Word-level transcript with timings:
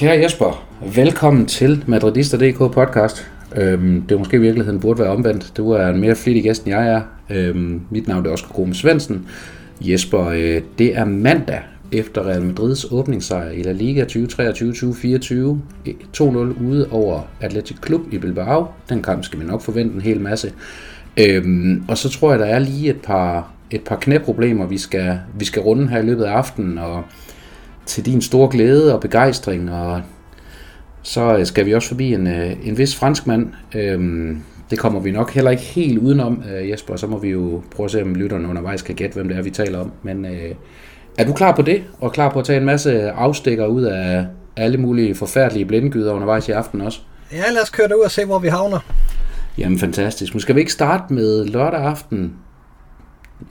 Kære 0.00 0.22
Jesper, 0.22 0.68
velkommen 0.94 1.46
til 1.46 1.84
Madridister.dk 1.86 2.58
podcast. 2.58 3.30
Øhm, 3.56 4.02
det 4.02 4.14
er 4.14 4.18
måske 4.18 4.36
i 4.36 4.40
virkeligheden 4.40 4.80
burde 4.80 4.98
være 4.98 5.10
omvendt. 5.10 5.52
Du 5.56 5.70
er 5.70 5.88
en 5.88 6.00
mere 6.00 6.16
flittig 6.16 6.42
gæst, 6.42 6.64
end 6.64 6.74
jeg 6.74 6.88
er. 6.88 7.02
Øhm, 7.30 7.80
mit 7.90 8.08
navn 8.08 8.26
er 8.26 8.30
Oskar 8.30 8.48
Grum 8.48 8.74
Svendsen. 8.74 9.28
Jesper, 9.80 10.26
øh, 10.26 10.62
det 10.78 10.96
er 10.96 11.04
mandag 11.04 11.60
efter 11.92 12.26
Real 12.26 12.42
Madrids 12.42 12.86
åbningssejr 12.90 13.50
i 13.50 13.62
La 13.62 13.72
Liga 13.72 14.04
2023-2024. 14.04 15.56
2-0 16.16 16.24
ude 16.64 16.88
over 16.90 17.20
Athletic 17.40 17.76
Club 17.86 18.00
i 18.12 18.18
Bilbao. 18.18 18.66
Den 18.88 19.02
kamp 19.02 19.24
skal 19.24 19.40
vi 19.40 19.44
nok 19.44 19.62
forvente 19.62 19.94
en 19.94 20.00
hel 20.00 20.20
masse. 20.20 20.52
Øhm, 21.16 21.84
og 21.88 21.98
så 21.98 22.08
tror 22.08 22.30
jeg, 22.30 22.38
der 22.38 22.46
er 22.46 22.58
lige 22.58 22.90
et 22.90 23.00
par, 23.02 23.52
et 23.70 23.84
par 23.84 23.96
knæproblemer, 23.96 24.66
vi 24.66 24.78
skal, 24.78 25.18
vi 25.38 25.44
skal 25.44 25.62
runde 25.62 25.88
her 25.88 25.98
i 25.98 26.06
løbet 26.06 26.24
af 26.24 26.32
aftenen. 26.32 26.78
Og 26.78 27.04
til 27.86 28.06
din 28.06 28.22
store 28.22 28.50
glæde 28.50 28.94
og 28.94 29.00
begejstring, 29.00 29.70
og 29.70 30.02
så 31.02 31.36
øh, 31.38 31.46
skal 31.46 31.66
vi 31.66 31.74
også 31.74 31.88
forbi 31.88 32.14
en, 32.14 32.26
øh, 32.26 32.56
en 32.64 32.78
vis 32.78 32.96
franskmand. 32.96 33.48
Øhm, 33.74 34.42
det 34.70 34.78
kommer 34.78 35.00
vi 35.00 35.10
nok 35.10 35.30
heller 35.30 35.50
ikke 35.50 35.62
helt 35.62 35.98
udenom, 35.98 36.42
øh, 36.54 36.70
Jesper, 36.70 36.96
så 36.96 37.06
må 37.06 37.18
vi 37.18 37.28
jo 37.28 37.62
prøve 37.70 37.84
at 37.84 37.90
se, 37.90 38.02
om 38.02 38.14
lytterne 38.14 38.48
undervejs 38.48 38.82
kan 38.82 38.94
gætte, 38.94 39.14
hvem 39.14 39.28
det 39.28 39.36
er, 39.36 39.42
vi 39.42 39.50
taler 39.50 39.78
om. 39.78 39.92
Men 40.02 40.24
øh, 40.24 40.54
er 41.18 41.24
du 41.24 41.32
klar 41.32 41.56
på 41.56 41.62
det, 41.62 41.84
og 42.00 42.12
klar 42.12 42.30
på 42.30 42.38
at 42.38 42.44
tage 42.44 42.58
en 42.58 42.64
masse 42.64 43.10
afstikker 43.10 43.66
ud 43.66 43.82
af 43.82 44.26
alle 44.56 44.78
mulige 44.78 45.14
forfærdelige 45.14 45.64
blindgyder 45.64 46.12
undervejs 46.12 46.48
i 46.48 46.52
aften 46.52 46.80
også? 46.80 47.00
Ja, 47.32 47.50
lad 47.52 47.62
os 47.62 47.70
køre 47.70 47.98
ud 47.98 48.04
og 48.04 48.10
se, 48.10 48.24
hvor 48.24 48.38
vi 48.38 48.48
havner. 48.48 48.78
Jamen 49.58 49.78
fantastisk. 49.78 50.34
Nu 50.34 50.40
skal 50.40 50.54
vi 50.54 50.60
ikke 50.60 50.72
starte 50.72 51.14
med 51.14 51.44
lørdag 51.44 51.80
aften 51.80 52.32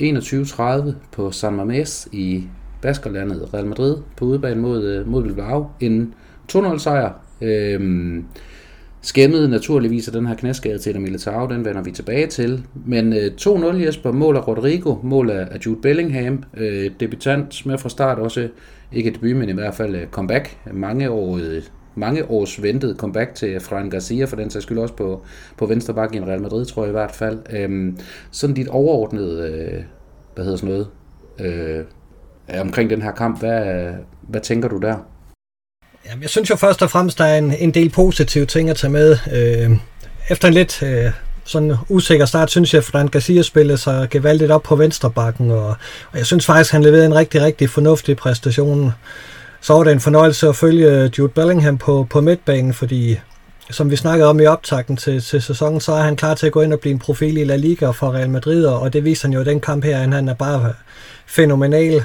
21.30 0.03 0.91
på 1.11 1.31
San 1.31 1.59
Mamés 1.59 2.07
i 2.11 2.43
Baskerlandet, 2.81 3.49
Real 3.53 3.65
Madrid, 3.65 3.97
på 4.17 4.25
udebane 4.25 4.61
mod, 4.61 4.83
øh, 4.83 5.07
mod 5.07 5.23
Bilbao. 5.23 5.67
En 5.79 6.13
2-0 6.51 6.77
sejr. 6.77 7.11
Øhm, 7.41 8.25
skæmmet 9.01 9.49
naturligvis 9.49 10.07
af 10.07 10.13
den 10.13 10.25
her 10.25 10.35
knæskade 10.35 10.77
til 10.77 11.01
Militao, 11.01 11.47
den 11.47 11.65
vender 11.65 11.83
vi 11.83 11.91
tilbage 11.91 12.27
til. 12.27 12.63
Men 12.85 13.13
øh, 13.13 13.31
2-0 13.41 13.85
Jesper, 13.85 14.11
mål 14.11 14.35
af 14.35 14.47
Rodrigo, 14.47 14.95
mål 15.03 15.29
af 15.29 15.59
Jude 15.65 15.81
Bellingham, 15.81 16.43
øh, 16.57 16.91
debutant 16.99 17.65
med 17.65 17.77
fra 17.77 17.89
start 17.89 18.19
også, 18.19 18.49
ikke 18.91 19.11
debut, 19.11 19.35
men 19.35 19.49
i 19.49 19.53
hvert 19.53 19.75
fald 19.75 19.95
øh, 19.95 20.07
comeback. 20.07 20.57
Mange 20.73 21.09
år, 21.09 21.37
øh, 21.37 21.61
mange 21.95 22.29
års 22.29 22.63
ventet 22.63 22.97
comeback 22.97 23.35
til 23.35 23.59
Fran 23.59 23.89
Garcia, 23.89 24.25
for 24.25 24.35
den 24.35 24.49
sags 24.49 24.63
skyld 24.63 24.77
også 24.77 24.95
på, 24.95 25.21
på 25.57 25.65
venstre 25.65 25.93
bakke 25.93 26.17
i 26.17 26.21
Real 26.21 26.41
Madrid, 26.41 26.65
tror 26.65 26.83
jeg 26.83 26.89
i 26.89 26.91
hvert 26.91 27.11
fald. 27.11 27.39
Øh, 27.53 27.93
sådan 28.31 28.53
dit 28.53 28.67
overordnede, 28.67 29.51
øh, 29.51 29.83
hvad 30.35 30.43
hedder 30.43 30.57
sådan 30.57 30.69
noget, 30.69 30.87
øh, 31.39 31.83
omkring 32.61 32.89
den 32.89 33.01
her 33.01 33.11
kamp. 33.11 33.39
Hvad, 33.39 33.91
hvad 34.21 34.41
tænker 34.41 34.67
du 34.69 34.77
der? 34.77 34.97
Jamen, 36.09 36.21
jeg 36.21 36.29
synes 36.29 36.49
jo 36.49 36.55
først 36.55 36.81
og 36.81 36.91
fremmest, 36.91 37.17
der 37.17 37.25
er 37.25 37.37
en, 37.37 37.53
en 37.53 37.71
del 37.71 37.89
positive 37.89 38.45
ting 38.45 38.69
at 38.69 38.75
tage 38.75 38.91
med. 38.91 39.17
Øh, 39.31 39.77
efter 40.29 40.47
en 40.47 40.53
lidt 40.53 40.83
øh, 40.83 41.11
sådan 41.45 41.75
usikker 41.89 42.25
start, 42.25 42.51
synes 42.51 42.73
jeg, 42.73 42.79
at 42.79 42.85
Fran 42.85 43.07
Garcia 43.07 43.41
spillede 43.41 43.77
sig 43.77 44.07
gevaldigt 44.09 44.51
op 44.51 44.63
på 44.63 44.75
venstrebakken, 44.75 45.51
og, 45.51 45.67
og 46.11 46.17
jeg 46.17 46.25
synes 46.25 46.45
faktisk, 46.45 46.71
han 46.71 46.83
leverede 46.83 47.05
en 47.05 47.15
rigtig, 47.15 47.41
rigtig 47.41 47.69
fornuftig 47.69 48.17
præstation. 48.17 48.93
Så 49.61 49.73
var 49.73 49.83
det 49.83 49.91
en 49.91 49.99
fornøjelse 49.99 50.47
at 50.47 50.55
følge 50.55 50.91
øh, 50.91 51.11
Jude 51.19 51.29
Bellingham 51.29 51.77
på, 51.77 52.07
på 52.09 52.21
midtbanen, 52.21 52.73
fordi 52.73 53.19
som 53.71 53.91
vi 53.91 53.95
snakkede 53.95 54.29
om 54.29 54.39
i 54.39 54.45
optakten 54.45 54.97
til, 54.97 55.21
til 55.21 55.41
sæsonen, 55.41 55.81
så 55.81 55.91
er 55.91 56.01
han 56.01 56.15
klar 56.15 56.33
til 56.35 56.45
at 56.45 56.51
gå 56.51 56.61
ind 56.61 56.73
og 56.73 56.79
blive 56.79 56.93
en 56.93 56.99
profil 56.99 57.37
i 57.37 57.43
La 57.43 57.55
Liga 57.55 57.89
for 57.89 58.11
Real 58.11 58.29
Madrid, 58.29 58.65
og 58.65 58.93
det 58.93 59.05
viser 59.05 59.27
han 59.27 59.33
jo 59.33 59.41
i 59.41 59.45
den 59.45 59.59
kamp 59.59 59.83
her, 59.83 59.97
han 59.97 60.29
er 60.29 60.33
bare 60.33 60.73
fænomenal. 61.25 62.03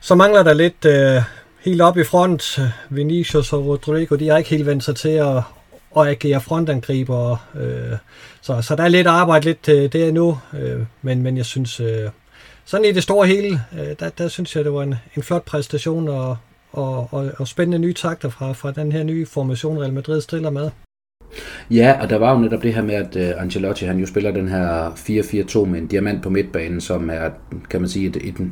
Så 0.00 0.14
mangler 0.14 0.42
der 0.42 0.54
lidt 0.54 0.84
øh, 0.84 1.22
helt 1.60 1.80
op 1.80 1.96
i 1.96 2.04
front. 2.04 2.60
Vinicius 2.90 3.52
og 3.52 3.66
Rodrigo, 3.66 4.16
de 4.16 4.28
har 4.28 4.38
ikke 4.38 4.50
helt 4.50 4.66
vendt 4.66 4.84
sig 4.84 4.96
til 4.96 5.08
at, 5.08 5.36
at 5.96 6.06
agere 6.06 6.40
frontangriber. 6.40 7.48
Øh, 7.54 7.96
så, 8.40 8.62
så 8.62 8.76
der 8.76 8.82
er 8.82 8.88
lidt 8.88 9.06
arbejde 9.06 9.44
lidt 9.44 9.68
øh, 9.68 9.92
der 9.92 10.12
nu, 10.12 10.38
øh, 10.54 10.80
men, 11.02 11.22
men 11.22 11.36
jeg 11.36 11.46
synes, 11.46 11.80
øh, 11.80 12.08
sådan 12.64 12.86
i 12.86 12.92
det 12.92 13.02
store 13.02 13.26
hele, 13.26 13.60
øh, 13.80 13.96
der, 14.00 14.08
der 14.08 14.28
synes 14.28 14.56
jeg, 14.56 14.64
det 14.64 14.72
var 14.72 14.82
en, 14.82 14.94
en 15.16 15.22
flot 15.22 15.44
præstation 15.44 16.08
og, 16.08 16.36
og, 16.72 17.08
og, 17.10 17.30
og 17.38 17.48
spændende 17.48 17.78
nye 17.78 17.94
takter 17.94 18.28
fra, 18.28 18.52
fra 18.52 18.72
den 18.72 18.92
her 18.92 19.02
nye 19.02 19.26
formation, 19.26 19.78
Real 19.78 19.92
Madrid 19.92 20.20
stiller 20.20 20.50
med. 20.50 20.70
Ja, 21.70 21.96
og 22.02 22.10
der 22.10 22.16
var 22.16 22.32
jo 22.32 22.38
netop 22.38 22.62
det 22.62 22.74
her 22.74 22.82
med, 22.82 22.94
at 22.94 23.16
øh, 23.16 23.42
Ancelotti 23.42 23.84
han 23.84 23.98
jo 23.98 24.06
spiller 24.06 24.30
den 24.30 24.48
her 24.48 24.90
4-4-2 24.90 25.64
med 25.64 25.78
en 25.78 25.86
diamant 25.86 26.22
på 26.22 26.30
midtbanen, 26.30 26.80
som 26.80 27.10
er, 27.10 27.30
kan 27.70 27.80
man 27.80 27.88
sige, 27.88 28.08
et, 28.08 28.16
et, 28.16 28.50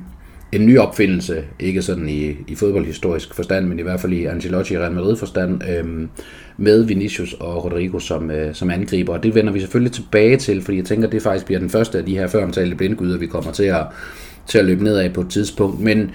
en 0.53 0.67
ny 0.67 0.79
opfindelse, 0.79 1.45
ikke 1.61 1.83
sådan 1.83 2.09
i, 2.09 2.37
i 2.49 2.55
fodboldhistorisk 2.55 3.35
forstand, 3.35 3.67
men 3.67 3.79
i 3.79 3.83
hvert 3.83 4.01
fald 4.01 4.13
i 4.13 4.25
Ancelotti 4.25 4.75
og 4.75 4.83
Real 4.83 4.93
Madrid 4.93 5.17
forstand, 5.17 5.63
øh, 5.71 6.09
med 6.57 6.85
Vinicius 6.85 7.33
og 7.41 7.65
Rodrigo 7.65 7.99
som, 7.99 8.31
øh, 8.31 8.55
som 8.55 8.71
angriber. 8.71 9.13
Og 9.13 9.23
det 9.23 9.35
vender 9.35 9.53
vi 9.53 9.61
selvfølgelig 9.61 9.93
tilbage 9.93 10.37
til, 10.37 10.63
fordi 10.63 10.77
jeg 10.77 10.85
tænker, 10.85 11.07
at 11.07 11.13
det 11.13 11.23
faktisk 11.23 11.47
bliver 11.47 11.59
den 11.59 11.71
første 11.71 11.99
af 11.99 12.05
de 12.05 12.19
her 12.19 12.27
føromtalte 12.27 12.77
blindgyder, 12.77 13.19
vi 13.19 13.27
kommer 13.27 13.53
til 13.53 13.65
at, 13.65 13.87
til 14.47 14.59
at 14.59 14.65
løbe 14.65 14.85
ned 14.85 14.97
af 14.97 15.13
på 15.13 15.21
et 15.21 15.29
tidspunkt. 15.31 15.81
Men, 15.81 16.11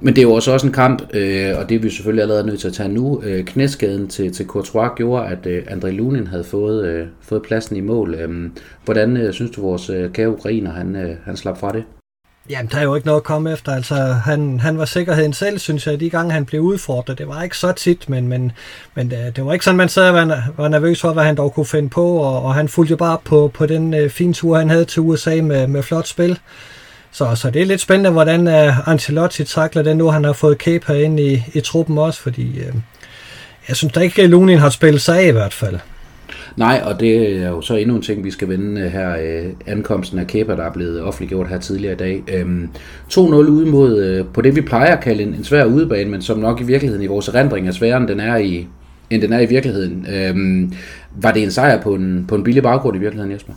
men 0.00 0.14
det 0.14 0.18
er 0.18 0.22
jo 0.22 0.32
også, 0.32 0.52
også 0.52 0.66
en 0.66 0.72
kamp, 0.72 1.02
øh, 1.14 1.58
og 1.58 1.68
det 1.68 1.74
er 1.74 1.78
vi 1.78 1.90
selvfølgelig 1.90 2.22
allerede 2.22 2.46
nødt 2.46 2.60
til 2.60 2.68
at 2.68 2.74
tage 2.74 2.88
nu. 2.88 3.22
Øh, 3.24 3.44
knæskaden 3.44 4.08
til, 4.08 4.32
til 4.32 4.46
Courtois 4.46 4.90
gjorde, 4.96 5.26
at 5.26 5.46
øh, 5.46 5.62
André 5.62 5.88
Lunin 5.88 6.26
havde 6.26 6.44
fået, 6.44 6.86
øh, 6.86 7.06
fået 7.20 7.42
pladsen 7.42 7.76
i 7.76 7.80
mål. 7.80 8.14
Øh, 8.14 8.50
hvordan 8.84 9.16
øh, 9.16 9.32
synes 9.32 9.50
du, 9.50 9.60
vores 9.60 9.90
øh, 9.90 10.12
kære 10.12 10.30
ukrainer, 10.30 10.70
han, 10.70 10.96
øh, 10.96 11.16
han 11.24 11.36
slap 11.36 11.58
fra 11.58 11.72
det? 11.72 11.84
Jamen, 12.50 12.70
der 12.72 12.78
er 12.78 12.82
jo 12.82 12.94
ikke 12.94 13.06
noget 13.06 13.20
at 13.20 13.24
komme 13.24 13.52
efter. 13.52 13.74
Altså, 13.74 13.94
han, 13.94 14.60
han 14.60 14.78
var 14.78 14.84
sikkerheden 14.84 15.32
selv, 15.32 15.58
synes 15.58 15.86
jeg, 15.86 16.00
de 16.00 16.10
gange 16.10 16.32
han 16.32 16.44
blev 16.44 16.60
udfordret. 16.60 17.18
Det 17.18 17.28
var 17.28 17.42
ikke 17.42 17.58
så 17.58 17.72
tit, 17.72 18.08
men, 18.08 18.28
men, 18.28 18.52
men 18.94 19.10
det, 19.10 19.36
det 19.36 19.46
var 19.46 19.52
ikke 19.52 19.64
sådan, 19.64 19.76
man 19.76 19.88
sad 19.88 20.08
og 20.08 20.14
var, 20.14 20.44
var 20.56 20.68
nervøs 20.68 21.00
for, 21.00 21.12
hvad 21.12 21.24
han 21.24 21.36
dog 21.36 21.54
kunne 21.54 21.66
finde 21.66 21.88
på, 21.88 22.16
og, 22.16 22.42
og 22.42 22.54
han 22.54 22.68
fulgte 22.68 22.96
bare 22.96 23.18
på, 23.24 23.50
på 23.54 23.66
den 23.66 23.94
øh, 23.94 24.10
fine 24.10 24.34
tur, 24.34 24.58
han 24.58 24.70
havde 24.70 24.84
til 24.84 25.02
USA 25.02 25.40
med, 25.42 25.66
med 25.66 25.82
flot 25.82 26.06
spil. 26.06 26.38
Så, 27.12 27.34
så 27.34 27.50
det 27.50 27.62
er 27.62 27.66
lidt 27.66 27.80
spændende, 27.80 28.10
hvordan 28.10 28.46
uh, 28.46 28.88
Ancelotti 28.88 29.44
takler 29.44 29.82
det 29.82 29.96
nu, 29.96 30.10
han 30.10 30.24
har 30.24 30.32
fået 30.32 30.58
Kepa 30.58 30.92
ind 30.92 31.20
i, 31.20 31.42
i 31.52 31.60
truppen 31.60 31.98
også, 31.98 32.20
fordi 32.20 32.58
øh, 32.58 32.74
jeg 33.68 33.76
synes 33.76 33.92
da 33.92 34.00
ikke, 34.00 34.22
at 34.22 34.30
Lunin 34.30 34.58
har 34.58 34.70
spillet 34.70 35.02
sig 35.02 35.18
af 35.18 35.26
i 35.28 35.30
hvert 35.30 35.54
fald. 35.54 35.78
Nej, 36.60 36.82
og 36.84 37.00
det 37.00 37.42
er 37.42 37.48
jo 37.48 37.60
så 37.60 37.74
endnu 37.74 37.96
en 37.96 38.02
ting, 38.02 38.24
vi 38.24 38.30
skal 38.30 38.48
vende 38.48 38.80
øh, 38.80 38.92
her. 38.92 39.16
Øh, 39.20 39.52
ankomsten 39.66 40.18
af 40.18 40.26
Kepa, 40.26 40.56
der 40.56 40.64
er 40.64 40.72
blevet 40.72 41.02
offentliggjort 41.02 41.48
her 41.48 41.58
tidligere 41.58 41.92
i 41.92 41.96
dag. 41.96 42.22
Øhm, 42.28 42.70
2-0 43.12 43.18
ude 43.18 43.66
mod, 43.66 43.98
øh, 43.98 44.24
på 44.34 44.40
det 44.40 44.56
vi 44.56 44.60
plejer 44.60 44.96
at 44.96 45.02
kalde 45.02 45.22
en, 45.22 45.34
en 45.34 45.44
svær 45.44 45.64
udebane, 45.64 46.10
men 46.10 46.22
som 46.22 46.38
nok 46.38 46.60
i 46.60 46.64
virkeligheden 46.64 47.04
i 47.04 47.06
vores 47.06 47.28
erindring 47.28 47.68
er 47.68 47.72
sværere, 47.72 47.96
end 47.96 48.08
den 48.08 48.20
er 48.20 48.36
i, 48.36 48.66
end 49.10 49.22
den 49.22 49.32
er 49.32 49.40
i 49.40 49.46
virkeligheden. 49.46 50.06
Øhm, 50.14 50.72
var 51.16 51.32
det 51.32 51.42
en 51.42 51.50
sejr 51.50 51.82
på 51.82 51.94
en, 51.94 52.24
på 52.28 52.34
en 52.34 52.44
billig 52.44 52.62
baggrund 52.62 52.96
i 52.96 53.00
virkeligheden, 53.00 53.32
Jesper? 53.32 53.52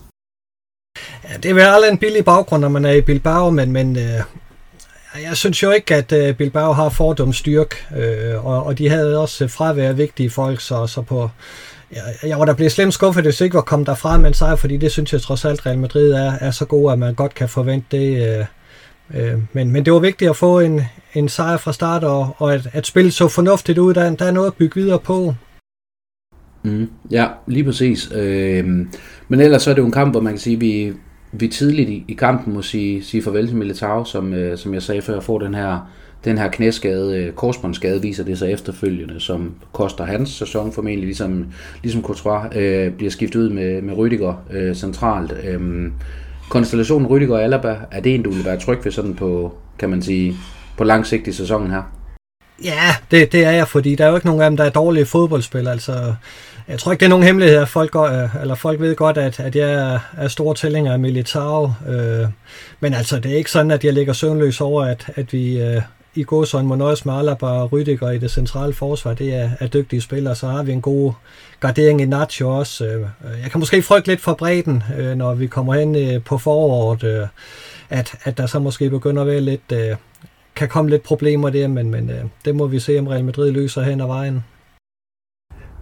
Ja, 1.23 1.37
det 1.37 1.49
er 1.49 1.53
vel 1.53 1.61
aldrig 1.61 1.91
en 1.91 1.97
billig 1.97 2.25
baggrund, 2.25 2.61
når 2.61 2.69
man 2.69 2.85
er 2.85 2.91
i 2.91 3.01
Bilbao, 3.01 3.49
men, 3.49 3.71
men 3.71 3.97
øh, 3.97 4.21
jeg 5.23 5.37
synes 5.37 5.63
jo 5.63 5.71
ikke, 5.71 5.95
at 5.95 6.11
øh, 6.11 6.35
Bilbao 6.35 6.73
har 6.73 6.89
fordomsstyrk, 6.89 7.75
øh, 7.97 8.45
og, 8.45 8.65
og 8.65 8.77
de 8.77 8.89
havde 8.89 9.17
også 9.17 9.47
fravær 9.47 9.93
vigtige 9.93 10.29
folk, 10.29 10.61
så, 10.61 10.87
så 10.87 11.01
på 11.01 11.29
jeg, 11.95 12.29
jeg 12.29 12.39
var 12.39 12.45
da 12.45 12.53
blevet 12.53 12.71
slemt 12.71 12.93
skuffet, 12.93 13.23
hvis 13.23 13.41
ikke 13.41 13.55
var 13.55 13.61
kommet 13.61 13.87
derfra 13.87 14.17
med 14.17 14.27
en 14.27 14.33
sejr, 14.33 14.55
fordi 14.55 14.77
det 14.77 14.91
synes 14.91 15.13
jeg 15.13 15.21
trods 15.21 15.45
alt, 15.45 15.65
Real 15.65 15.77
Madrid 15.77 16.11
er, 16.11 16.33
er 16.41 16.51
så 16.51 16.65
god, 16.65 16.91
at 16.91 16.99
man 16.99 17.13
godt 17.13 17.35
kan 17.35 17.49
forvente 17.49 17.97
det. 17.97 18.37
Øh, 18.39 18.45
øh, 19.13 19.39
men, 19.53 19.71
men 19.71 19.85
det 19.85 19.93
var 19.93 19.99
vigtigt 19.99 20.29
at 20.29 20.35
få 20.35 20.59
en, 20.59 20.81
en 21.13 21.29
sejr 21.29 21.57
fra 21.57 21.73
start, 21.73 22.03
og, 22.03 22.35
og 22.37 22.53
at, 22.53 22.69
at 22.73 22.85
spille 22.87 23.11
så 23.11 23.27
fornuftigt 23.27 23.77
ud. 23.77 23.93
Der, 23.93 24.15
der 24.15 24.25
er 24.25 24.31
noget 24.31 24.47
at 24.47 24.53
bygge 24.53 24.81
videre 24.81 24.99
på. 24.99 25.35
Mm, 26.63 26.89
ja, 27.11 27.27
lige 27.47 27.63
præcis. 27.63 28.11
Øh, 28.15 28.65
men 29.27 29.39
ellers 29.39 29.61
så 29.61 29.69
er 29.69 29.73
det 29.73 29.81
jo 29.81 29.85
en 29.85 29.91
kamp, 29.91 30.13
hvor 30.13 30.21
man 30.21 30.33
kan 30.33 30.39
sige, 30.39 30.55
at 30.55 30.61
vi, 30.61 30.93
vi 31.31 31.47
tidligt 31.47 31.89
i, 31.89 32.05
i 32.07 32.13
kampen 32.13 32.53
må 32.53 32.61
sige, 32.61 33.03
sige 33.03 33.23
farvel 33.23 33.47
til 33.47 33.57
Militao, 33.57 34.05
som, 34.05 34.33
øh, 34.33 34.57
som 34.57 34.73
jeg 34.73 34.81
sagde 34.81 35.01
før, 35.01 35.19
får 35.19 35.39
den 35.39 35.55
her 35.55 35.91
den 36.25 36.37
her 36.37 36.49
knæskade, 36.49 37.17
øh, 37.17 37.33
korsbåndsskade, 37.33 38.01
viser 38.01 38.23
det 38.23 38.37
sig 38.37 38.51
efterfølgende, 38.51 39.19
som 39.19 39.55
koster 39.71 40.03
hans 40.03 40.29
sæson 40.29 40.71
formentlig, 40.71 41.05
ligesom, 41.05 41.45
ligesom 41.83 42.01
Courtois 42.01 42.55
øh, 42.55 42.91
bliver 42.91 43.11
skiftet 43.11 43.39
ud 43.39 43.49
med, 43.49 43.81
med 43.81 43.93
Rydiger 43.97 44.43
øh, 44.51 44.75
centralt. 44.75 45.33
Øh, 45.43 45.91
konstellationen 46.49 47.07
Rydiger 47.07 47.33
og 47.33 47.43
Alaba, 47.43 47.75
er 47.91 48.01
det 48.01 48.15
en, 48.15 48.23
du 48.23 48.29
vil 48.29 48.45
være 48.45 48.59
tryg 48.59 48.79
ved 48.83 48.91
sådan 48.91 49.13
på, 49.13 49.53
kan 49.79 49.89
man 49.89 50.01
sige, 50.01 50.35
på 50.77 50.83
lang 50.83 51.05
sigt 51.05 51.27
i 51.27 51.31
sæsonen 51.31 51.71
her? 51.71 51.81
Ja, 52.63 52.95
det, 53.11 53.31
det 53.31 53.45
er 53.45 53.51
jeg, 53.51 53.67
fordi 53.67 53.95
der 53.95 54.05
er 54.05 54.09
jo 54.09 54.15
ikke 54.15 54.27
nogen 54.27 54.41
af 54.41 54.49
dem, 54.49 54.57
der 54.57 54.63
er 54.63 54.69
dårlige 54.69 55.05
fodboldspillere. 55.05 55.73
Altså, 55.73 56.13
jeg 56.67 56.79
tror 56.79 56.91
ikke, 56.91 56.99
det 56.99 57.05
er 57.05 57.09
nogen 57.09 57.25
hemmelighed, 57.25 57.57
at 57.57 57.67
folk, 57.67 57.91
går, 57.91 58.07
eller 58.41 58.55
folk 58.55 58.79
ved 58.79 58.95
godt, 58.95 59.17
at, 59.17 59.39
at 59.39 59.55
jeg 59.55 59.73
er, 59.73 59.99
stor 60.17 60.27
store 60.27 60.55
tællinger 60.55 60.93
af 60.93 60.99
Militao. 60.99 61.73
Øh, 61.89 62.27
men 62.79 62.93
altså, 62.93 63.19
det 63.19 63.31
er 63.31 63.37
ikke 63.37 63.51
sådan, 63.51 63.71
at 63.71 63.83
jeg 63.83 63.93
ligger 63.93 64.13
søvnløs 64.13 64.61
over, 64.61 64.83
at, 64.85 65.11
at 65.15 65.33
vi, 65.33 65.61
øh, 65.61 65.81
i 66.15 66.23
godsøjne 66.23 66.67
må 66.67 66.75
nøjes 66.75 67.05
med 67.05 67.13
Alaba 67.13 67.45
og 67.45 67.71
Rydiger 67.71 68.11
i 68.11 68.17
det 68.17 68.31
centrale 68.31 68.73
forsvar. 68.73 69.13
Det 69.13 69.35
er, 69.35 69.49
er 69.59 69.67
dygtige 69.67 70.01
spillere. 70.01 70.35
Så 70.35 70.47
har 70.47 70.63
vi 70.63 70.71
en 70.71 70.81
god 70.81 71.13
gardering 71.59 72.01
i 72.01 72.05
Nacho 72.05 72.49
også. 72.49 72.85
Øh. 72.85 73.01
Jeg 73.43 73.51
kan 73.51 73.59
måske 73.59 73.81
frygte 73.81 74.07
lidt 74.07 74.21
for 74.21 74.33
bredden, 74.33 74.83
øh, 74.97 75.15
når 75.15 75.33
vi 75.33 75.47
kommer 75.47 75.73
hen 75.73 75.95
øh, 75.95 76.23
på 76.23 76.37
foråret, 76.37 77.29
at, 77.89 78.15
at 78.23 78.37
der 78.37 78.45
så 78.45 78.59
måske 78.59 78.89
begynder 78.89 79.21
at 79.21 79.27
være 79.27 79.41
lidt, 79.41 79.73
kan 80.55 80.69
komme 80.69 80.91
lidt 80.91 81.03
problemer 81.03 81.49
der, 81.49 81.67
men, 81.67 81.91
men 81.91 82.11
det 82.45 82.55
må 82.55 82.67
vi 82.67 82.79
se, 82.79 82.99
om 82.99 83.07
Real 83.07 83.25
Madrid 83.25 83.51
løser 83.51 83.81
hen 83.81 84.01
ad 84.01 84.07
vejen. 84.07 84.43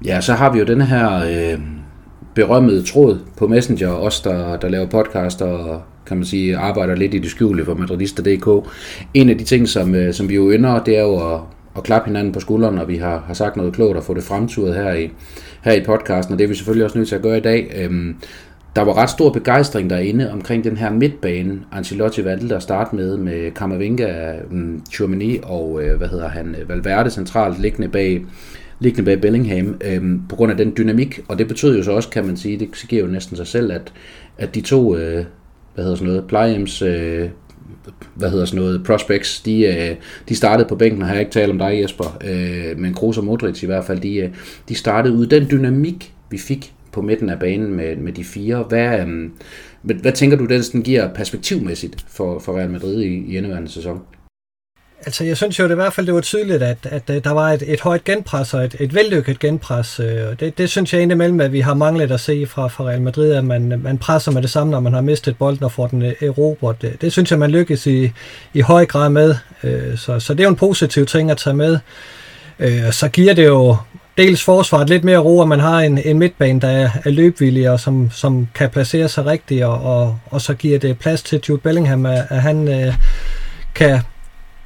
Ja, 0.05 0.21
så 0.21 0.33
har 0.33 0.51
vi 0.51 0.59
jo 0.59 0.65
den 0.65 0.81
her 0.81 1.15
øh, 1.15 1.59
berømmede 2.35 2.83
tråd 2.83 3.19
på 3.37 3.47
Messenger, 3.47 3.89
os 3.89 4.21
der, 4.21 4.57
der 4.57 4.69
laver 4.69 4.85
podcast 4.85 5.41
og 5.41 5.81
kan 6.05 6.17
man 6.17 6.25
sige, 6.25 6.57
arbejder 6.57 6.95
lidt 6.95 7.13
i 7.13 7.19
det 7.19 7.31
skjulte 7.31 7.65
for 7.65 7.73
Madridista.dk. 7.73 8.69
En 9.13 9.29
af 9.29 9.37
de 9.37 9.43
ting, 9.43 9.67
som, 9.67 9.95
øh, 9.95 10.13
som 10.13 10.29
vi 10.29 10.35
jo 10.35 10.51
ynder, 10.51 10.83
det 10.83 10.97
er 10.97 11.01
jo 11.01 11.33
at, 11.33 11.39
at 11.77 11.83
klappe 11.83 12.07
hinanden 12.07 12.33
på 12.33 12.39
skulderen, 12.39 12.75
når 12.75 12.85
vi 12.85 12.97
har, 12.97 13.23
har 13.27 13.33
sagt 13.33 13.55
noget 13.55 13.73
klogt 13.73 13.97
og 13.97 14.03
få 14.03 14.13
det 14.13 14.23
fremturet 14.23 14.75
her 14.75 14.93
i, 14.93 15.11
her 15.63 15.73
i 15.73 15.83
podcasten, 15.83 16.33
og 16.33 16.39
det 16.39 16.43
er 16.43 16.49
vi 16.49 16.55
selvfølgelig 16.55 16.85
også 16.85 16.97
nødt 16.97 17.07
til 17.09 17.15
at 17.15 17.21
gøre 17.21 17.37
i 17.37 17.41
dag. 17.41 17.71
Øhm, 17.75 18.15
der 18.75 18.81
var 18.81 18.97
ret 18.97 19.09
stor 19.09 19.29
begejstring 19.29 19.89
derinde 19.89 20.31
omkring 20.31 20.63
den 20.63 20.77
her 20.77 20.91
midtbane, 20.91 21.59
Ancelotti 21.71 22.25
valgte 22.25 22.55
at 22.55 22.63
starte 22.63 22.95
med, 22.95 23.17
med 23.17 23.51
Kammervinga, 23.51 24.33
mm, 24.49 24.81
Tchouameni 24.91 25.39
og, 25.43 25.83
øh, 25.83 25.97
hvad 25.97 26.07
hedder 26.07 26.27
han, 26.27 26.55
Valverde 26.67 27.09
centralt 27.09 27.61
liggende 27.61 27.87
bag, 27.87 28.25
liggende 28.79 29.05
bag 29.05 29.21
Bellingham, 29.21 29.75
øhm, 29.85 30.21
på 30.29 30.35
grund 30.35 30.51
af 30.51 30.57
den 30.57 30.73
dynamik, 30.77 31.19
og 31.27 31.39
det 31.39 31.47
betød 31.47 31.77
jo 31.77 31.83
så 31.83 31.91
også, 31.91 32.09
kan 32.09 32.25
man 32.25 32.37
sige, 32.37 32.59
det 32.59 32.85
giver 32.89 33.01
jo 33.03 33.11
næsten 33.11 33.37
sig 33.37 33.47
selv, 33.47 33.71
at, 33.71 33.93
at 34.37 34.55
de 34.55 34.61
to 34.61 34.95
øh, 34.95 35.25
hvad 35.73 35.83
hedder 35.83 35.95
sådan 35.95 36.07
noget, 36.07 36.27
plejehjems, 36.27 36.81
øh, 36.81 37.29
hvad 38.15 38.29
hedder 38.29 38.45
sådan 38.45 38.61
noget, 38.61 38.83
prospects, 38.85 39.41
de, 39.41 39.63
øh, 39.65 39.95
de 40.29 40.35
startede 40.35 40.69
på 40.69 40.75
bænken, 40.75 41.01
og 41.01 41.07
har 41.07 41.13
jeg 41.13 41.21
ikke 41.21 41.31
talt 41.31 41.51
om 41.51 41.57
dig 41.57 41.79
Jesper, 41.81 42.17
øh, 42.23 42.79
men 42.79 42.93
Kroos 42.93 43.17
og 43.17 43.23
Modric 43.23 43.63
i 43.63 43.65
hvert 43.65 43.85
fald, 43.85 43.99
de, 43.99 44.15
øh, 44.15 44.29
de 44.69 44.75
startede 44.75 45.15
ud. 45.15 45.25
Den 45.25 45.47
dynamik, 45.51 46.13
vi 46.29 46.37
fik 46.37 46.73
på 46.91 47.01
midten 47.01 47.29
af 47.29 47.39
banen 47.39 47.73
med, 47.73 47.95
med 47.95 48.13
de 48.13 48.23
fire, 48.23 48.63
hvad, 48.69 48.99
øh, 48.99 49.29
hvad, 49.81 49.95
hvad 49.95 50.11
tænker 50.11 50.37
du, 50.37 50.45
den 50.45 50.81
giver 50.81 51.13
perspektivmæssigt 51.13 52.05
for, 52.07 52.39
for 52.39 52.57
Real 52.57 52.69
Madrid 52.69 53.01
i, 53.01 53.07
i 53.07 53.37
indeværende 53.37 53.69
sæson? 53.69 53.99
Altså, 55.05 55.23
jeg 55.23 55.37
synes 55.37 55.59
jo 55.59 55.63
det 55.63 55.71
i 55.71 55.75
hvert 55.75 55.93
fald, 55.93 56.05
det 56.05 56.13
var 56.13 56.21
tydeligt, 56.21 56.63
at, 56.63 56.77
at, 56.83 57.03
øh, 57.09 57.23
der 57.23 57.31
var 57.31 57.51
et, 57.51 57.63
et 57.67 57.81
højt 57.81 58.03
genpres 58.03 58.53
og 58.53 58.65
et, 58.65 58.75
et 58.79 58.95
vellykket 58.95 59.39
genpres. 59.39 59.99
Øh, 59.99 60.27
og 60.29 60.39
det, 60.39 60.57
det 60.57 60.69
synes 60.69 60.93
jeg 60.93 61.01
indimellem, 61.01 61.41
at 61.41 61.53
vi 61.53 61.59
har 61.59 61.73
manglet 61.73 62.11
at 62.11 62.19
se 62.19 62.45
fra, 62.45 62.67
fra 62.67 62.83
Real 62.83 63.01
Madrid, 63.01 63.31
at 63.31 63.45
man, 63.45 63.81
man 63.83 63.97
presser 63.97 64.31
med 64.31 64.41
det 64.41 64.49
samme, 64.49 64.71
når 64.71 64.79
man 64.79 64.93
har 64.93 65.01
mistet 65.01 65.37
bolden 65.37 65.63
og 65.63 65.71
får 65.71 65.87
den 65.87 66.01
øh, 66.01 66.13
erobret. 66.21 66.81
Det, 66.81 67.01
det 67.01 67.11
synes 67.11 67.31
jeg, 67.31 67.39
man 67.39 67.51
lykkes 67.51 67.87
i, 67.87 68.11
i 68.53 68.61
høj 68.61 68.85
grad 68.85 69.09
med. 69.09 69.35
Så, 69.97 70.19
så 70.19 70.33
det 70.33 70.39
er 70.39 70.43
jo 70.43 70.49
en 70.49 70.55
positiv 70.55 71.05
ting 71.05 71.31
at 71.31 71.37
tage 71.37 71.55
med. 71.55 71.79
Så 72.91 73.09
giver 73.13 73.33
det 73.33 73.45
jo 73.45 73.77
dels 74.17 74.43
forsvaret 74.43 74.89
lidt 74.89 75.03
mere 75.03 75.17
ro, 75.17 75.41
at 75.41 75.47
man 75.47 75.59
har 75.59 75.79
en, 75.79 75.97
en 75.97 76.19
midtbane, 76.19 76.61
der 76.61 76.67
er, 76.67 76.89
er 77.05 77.09
løbvillig 77.09 77.69
og 77.69 77.79
som, 77.79 78.11
som 78.11 78.47
kan 78.53 78.69
placere 78.69 79.09
sig 79.09 79.25
rigtigt, 79.25 79.63
og, 79.63 79.81
og, 79.81 80.19
og 80.25 80.41
så 80.41 80.53
giver 80.53 80.79
det 80.79 80.99
plads 80.99 81.23
til 81.23 81.41
Jude 81.49 81.61
Bellingham, 81.61 82.05
at, 82.05 82.25
at 82.29 82.41
han 82.41 82.67
øh, 82.67 82.93
kan 83.75 83.99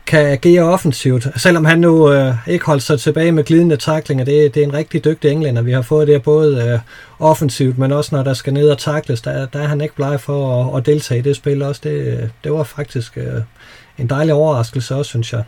kan 0.08 0.26
agere 0.26 0.62
offensivt. 0.62 1.28
Selvom 1.36 1.66
han 1.66 1.80
nu 1.80 2.12
øh, 2.12 2.34
ikke 2.48 2.66
holdt 2.66 2.84
sig 2.84 3.00
tilbage 3.00 3.32
med 3.32 3.44
glidende 3.44 3.78
taklinger, 3.78 4.26
det, 4.26 4.56
det 4.56 4.64
er 4.64 4.68
en 4.68 4.74
rigtig 4.74 5.06
dygtig 5.06 5.32
englænder. 5.32 5.62
Vi 5.62 5.72
har 5.72 5.82
fået 5.82 6.08
det 6.08 6.24
både 6.24 6.64
øh, 6.64 6.80
offensivt, 7.20 7.78
men 7.78 7.92
også 7.92 8.16
når 8.16 8.24
der 8.24 8.34
skal 8.34 8.54
ned 8.54 8.70
og 8.70 8.78
takles, 8.78 9.22
der, 9.22 9.46
der 9.46 9.60
er 9.60 9.68
han 9.68 9.82
ikke 9.82 9.96
bleg 9.96 10.20
for 10.20 10.66
at, 10.66 10.78
at 10.78 10.86
deltage 10.86 11.20
i 11.20 11.22
det 11.22 11.36
spil 11.36 11.62
også. 11.62 11.82
Det, 11.84 12.30
det 12.44 12.52
var 12.52 12.64
faktisk 12.64 13.18
øh, 13.18 13.42
en 13.98 14.10
dejlig 14.10 14.34
overraskelse 14.34 14.96
også, 14.96 15.10
synes 15.10 15.34
jeg. 15.34 15.44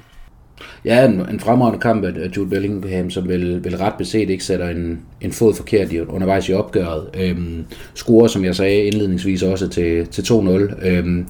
Ja, 0.85 1.05
en, 1.05 1.29
en 1.29 1.39
fremragende 1.39 1.79
kamp 1.79 2.05
af 2.05 2.29
Jude 2.37 2.49
Bellingham, 2.49 3.09
som 3.09 3.27
vel, 3.27 3.63
vel 3.63 3.77
ret 3.77 3.93
beset 3.97 4.29
ikke 4.29 4.43
sætter 4.43 4.69
en, 4.69 4.99
en 5.21 5.31
fod 5.31 5.53
forkert 5.53 5.91
i, 5.91 5.99
undervejs 5.99 6.49
i 6.49 6.53
opgøret. 6.53 7.09
Øhm, 7.13 7.65
scorer, 7.93 8.27
som 8.27 8.45
jeg 8.45 8.55
sagde 8.55 8.83
indledningsvis, 8.83 9.43
også 9.43 9.67
til, 9.67 10.07
til 10.07 10.21
2-0. 10.21 10.87
Øhm, 10.87 11.27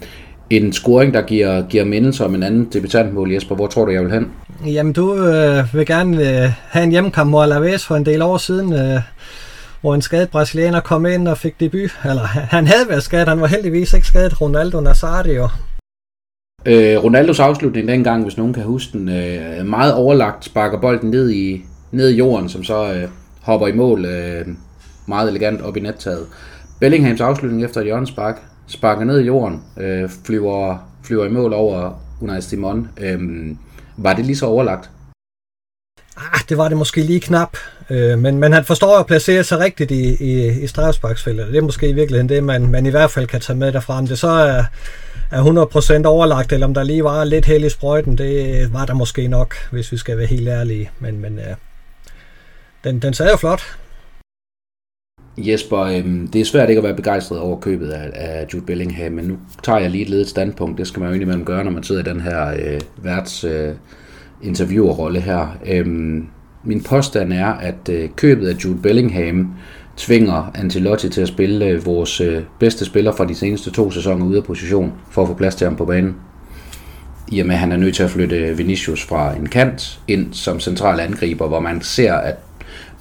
en 0.49 0.73
scoring, 0.73 1.13
der 1.13 1.21
giver, 1.21 1.67
giver 1.67 1.85
mindelse 1.85 2.25
om 2.25 2.35
en 2.35 2.43
anden 2.43 2.67
debutantmål, 2.73 3.31
Jesper. 3.31 3.55
Hvor 3.55 3.67
tror 3.67 3.85
du, 3.85 3.91
jeg 3.91 4.03
vil 4.03 4.11
hen? 4.11 4.31
Jamen, 4.65 4.93
du 4.93 5.15
øh, 5.15 5.73
vil 5.73 5.85
gerne 5.85 6.43
øh, 6.43 6.51
have 6.69 6.83
en 6.83 6.91
hjemmekamp 6.91 7.31
mod 7.31 7.43
Alaves 7.43 7.85
for 7.85 7.95
en 7.95 8.05
del 8.05 8.21
år 8.21 8.37
siden, 8.37 8.73
øh, 8.73 9.01
hvor 9.81 9.95
en 9.95 10.01
skadet 10.01 10.29
brasilianer 10.29 10.79
kom 10.79 11.05
ind 11.05 11.27
og 11.27 11.37
fik 11.37 11.59
debut. 11.59 11.99
Eller 12.05 12.23
han 12.55 12.67
havde 12.67 12.89
været 12.89 13.03
skadet, 13.03 13.27
han 13.27 13.41
var 13.41 13.47
heldigvis 13.47 13.93
ikke 13.93 14.07
skadet, 14.07 14.41
Ronaldo 14.41 14.81
Nazario. 14.81 15.47
Øh, 16.65 17.03
Ronaldos 17.03 17.39
afslutning 17.39 17.87
dengang, 17.87 18.23
hvis 18.23 18.37
nogen 18.37 18.53
kan 18.53 18.63
huske 18.63 18.97
den, 18.97 19.09
øh, 19.09 19.65
meget 19.65 19.93
overlagt, 19.93 20.45
sparker 20.45 20.81
bolden 20.81 21.09
ned 21.09 21.31
i, 21.31 21.65
ned 21.91 22.09
i 22.09 22.17
jorden, 22.17 22.49
som 22.49 22.63
så 22.63 22.93
øh, 22.93 23.09
hopper 23.41 23.67
i 23.67 23.71
mål 23.71 24.05
øh, 24.05 24.45
meget 25.07 25.29
elegant 25.29 25.61
op 25.61 25.77
i 25.77 25.79
nettaget. 25.79 26.25
Bellinghams 26.79 27.21
afslutning 27.21 27.63
efter 27.63 27.81
et 27.81 27.85
hjørnespark, 27.85 28.41
sparker 28.67 29.03
ned 29.03 29.19
i 29.19 29.25
jorden, 29.25 29.63
øh, 29.77 30.09
flyver, 30.25 30.77
flyver 31.03 31.25
i 31.25 31.29
mål 31.29 31.53
over 31.53 32.03
Unai 32.21 32.41
Simon. 32.41 32.89
Øh, 32.97 33.19
var 33.97 34.13
det 34.13 34.25
lige 34.25 34.37
så 34.37 34.45
overlagt? 34.45 34.89
Ah, 36.17 36.39
det 36.49 36.57
var 36.57 36.67
det 36.67 36.77
måske 36.77 37.01
lige 37.01 37.19
knap, 37.19 37.57
øh, 37.89 38.19
men, 38.19 38.37
men 38.37 38.53
han 38.53 38.65
forstår 38.65 38.99
at 38.99 39.05
placere 39.05 39.43
sig 39.43 39.59
rigtigt 39.59 39.91
i, 39.91 40.23
i, 40.23 40.61
i 40.63 40.67
strafsparksfeltet. 40.67 41.47
Det 41.47 41.57
er 41.57 41.61
måske 41.61 41.89
i 41.89 41.93
virkeligheden 41.93 42.29
det, 42.29 42.43
man, 42.43 42.71
man 42.71 42.85
i 42.85 42.89
hvert 42.89 43.11
fald 43.11 43.27
kan 43.27 43.41
tage 43.41 43.57
med 43.57 43.71
derfra. 43.71 43.97
Om 43.97 44.07
det 44.07 44.19
så 44.19 44.27
er, 44.27 44.63
er 45.31 46.01
100% 46.03 46.07
overlagt, 46.07 46.53
eller 46.53 46.67
om 46.67 46.73
der 46.73 46.83
lige 46.83 47.03
var 47.03 47.23
lidt 47.23 47.45
held 47.45 47.65
i 47.65 47.69
sprøjten, 47.69 48.17
det 48.17 48.73
var 48.73 48.85
der 48.85 48.93
måske 48.93 49.27
nok, 49.27 49.55
hvis 49.71 49.91
vi 49.91 49.97
skal 49.97 50.17
være 50.17 50.27
helt 50.27 50.47
ærlige. 50.47 50.91
Men, 50.99 51.19
men 51.19 51.39
øh, 51.39 51.55
den, 52.83 52.99
den 52.99 53.13
sad 53.13 53.31
jo 53.31 53.37
flot. 53.37 53.61
Jesper, 55.37 55.79
øhm, 55.79 56.27
det 56.27 56.41
er 56.41 56.45
svært 56.45 56.69
ikke 56.69 56.79
at 56.79 56.83
være 56.83 56.95
begejstret 56.95 57.39
over 57.39 57.59
købet 57.59 57.89
af, 57.89 58.11
af 58.13 58.47
Jude 58.53 58.65
Bellingham, 58.65 59.11
men 59.11 59.25
nu 59.25 59.37
tager 59.63 59.79
jeg 59.79 59.91
lige 59.91 60.01
et 60.01 60.09
ledet 60.09 60.27
standpunkt. 60.27 60.77
Det 60.77 60.87
skal 60.87 60.99
man 60.99 61.09
jo 61.09 61.13
indimellem 61.13 61.45
gøre, 61.45 61.63
når 61.63 61.71
man 61.71 61.83
sidder 61.83 62.01
i 62.01 62.13
den 62.13 62.21
her 62.21 62.47
øh, 62.47 62.81
værts 62.97 63.43
øh, 63.43 63.73
interviewerrolle 64.43 65.19
her. 65.19 65.57
Øhm, 65.65 66.27
min 66.63 66.83
påstand 66.83 67.33
er, 67.33 67.47
at 67.47 67.89
øh, 67.89 68.09
købet 68.15 68.47
af 68.47 68.53
Jude 68.53 68.81
Bellingham 68.81 69.53
tvinger 69.97 70.51
Ancelotti 70.55 71.09
til 71.09 71.21
at 71.21 71.27
spille 71.27 71.65
øh, 71.65 71.85
vores 71.85 72.21
øh, 72.21 72.43
bedste 72.59 72.85
spiller 72.85 73.11
fra 73.11 73.25
de 73.25 73.35
seneste 73.35 73.71
to 73.71 73.91
sæsoner 73.91 74.25
ude 74.25 74.37
af 74.37 74.43
position, 74.43 74.93
for 75.11 75.21
at 75.21 75.27
få 75.27 75.33
plads 75.33 75.55
til 75.55 75.65
ham 75.65 75.75
på 75.75 75.85
banen. 75.85 76.15
I 77.31 77.39
og 77.39 77.47
med, 77.47 77.55
at 77.55 77.59
han 77.59 77.71
er 77.71 77.77
nødt 77.77 77.95
til 77.95 78.03
at 78.03 78.09
flytte 78.09 78.57
Vinicius 78.57 79.05
fra 79.05 79.35
en 79.35 79.45
kant 79.45 79.99
ind 80.07 80.33
som 80.33 80.59
central 80.59 80.99
angriber, 80.99 81.47
hvor 81.47 81.59
man 81.59 81.81
ser, 81.81 82.13
at 82.13 82.35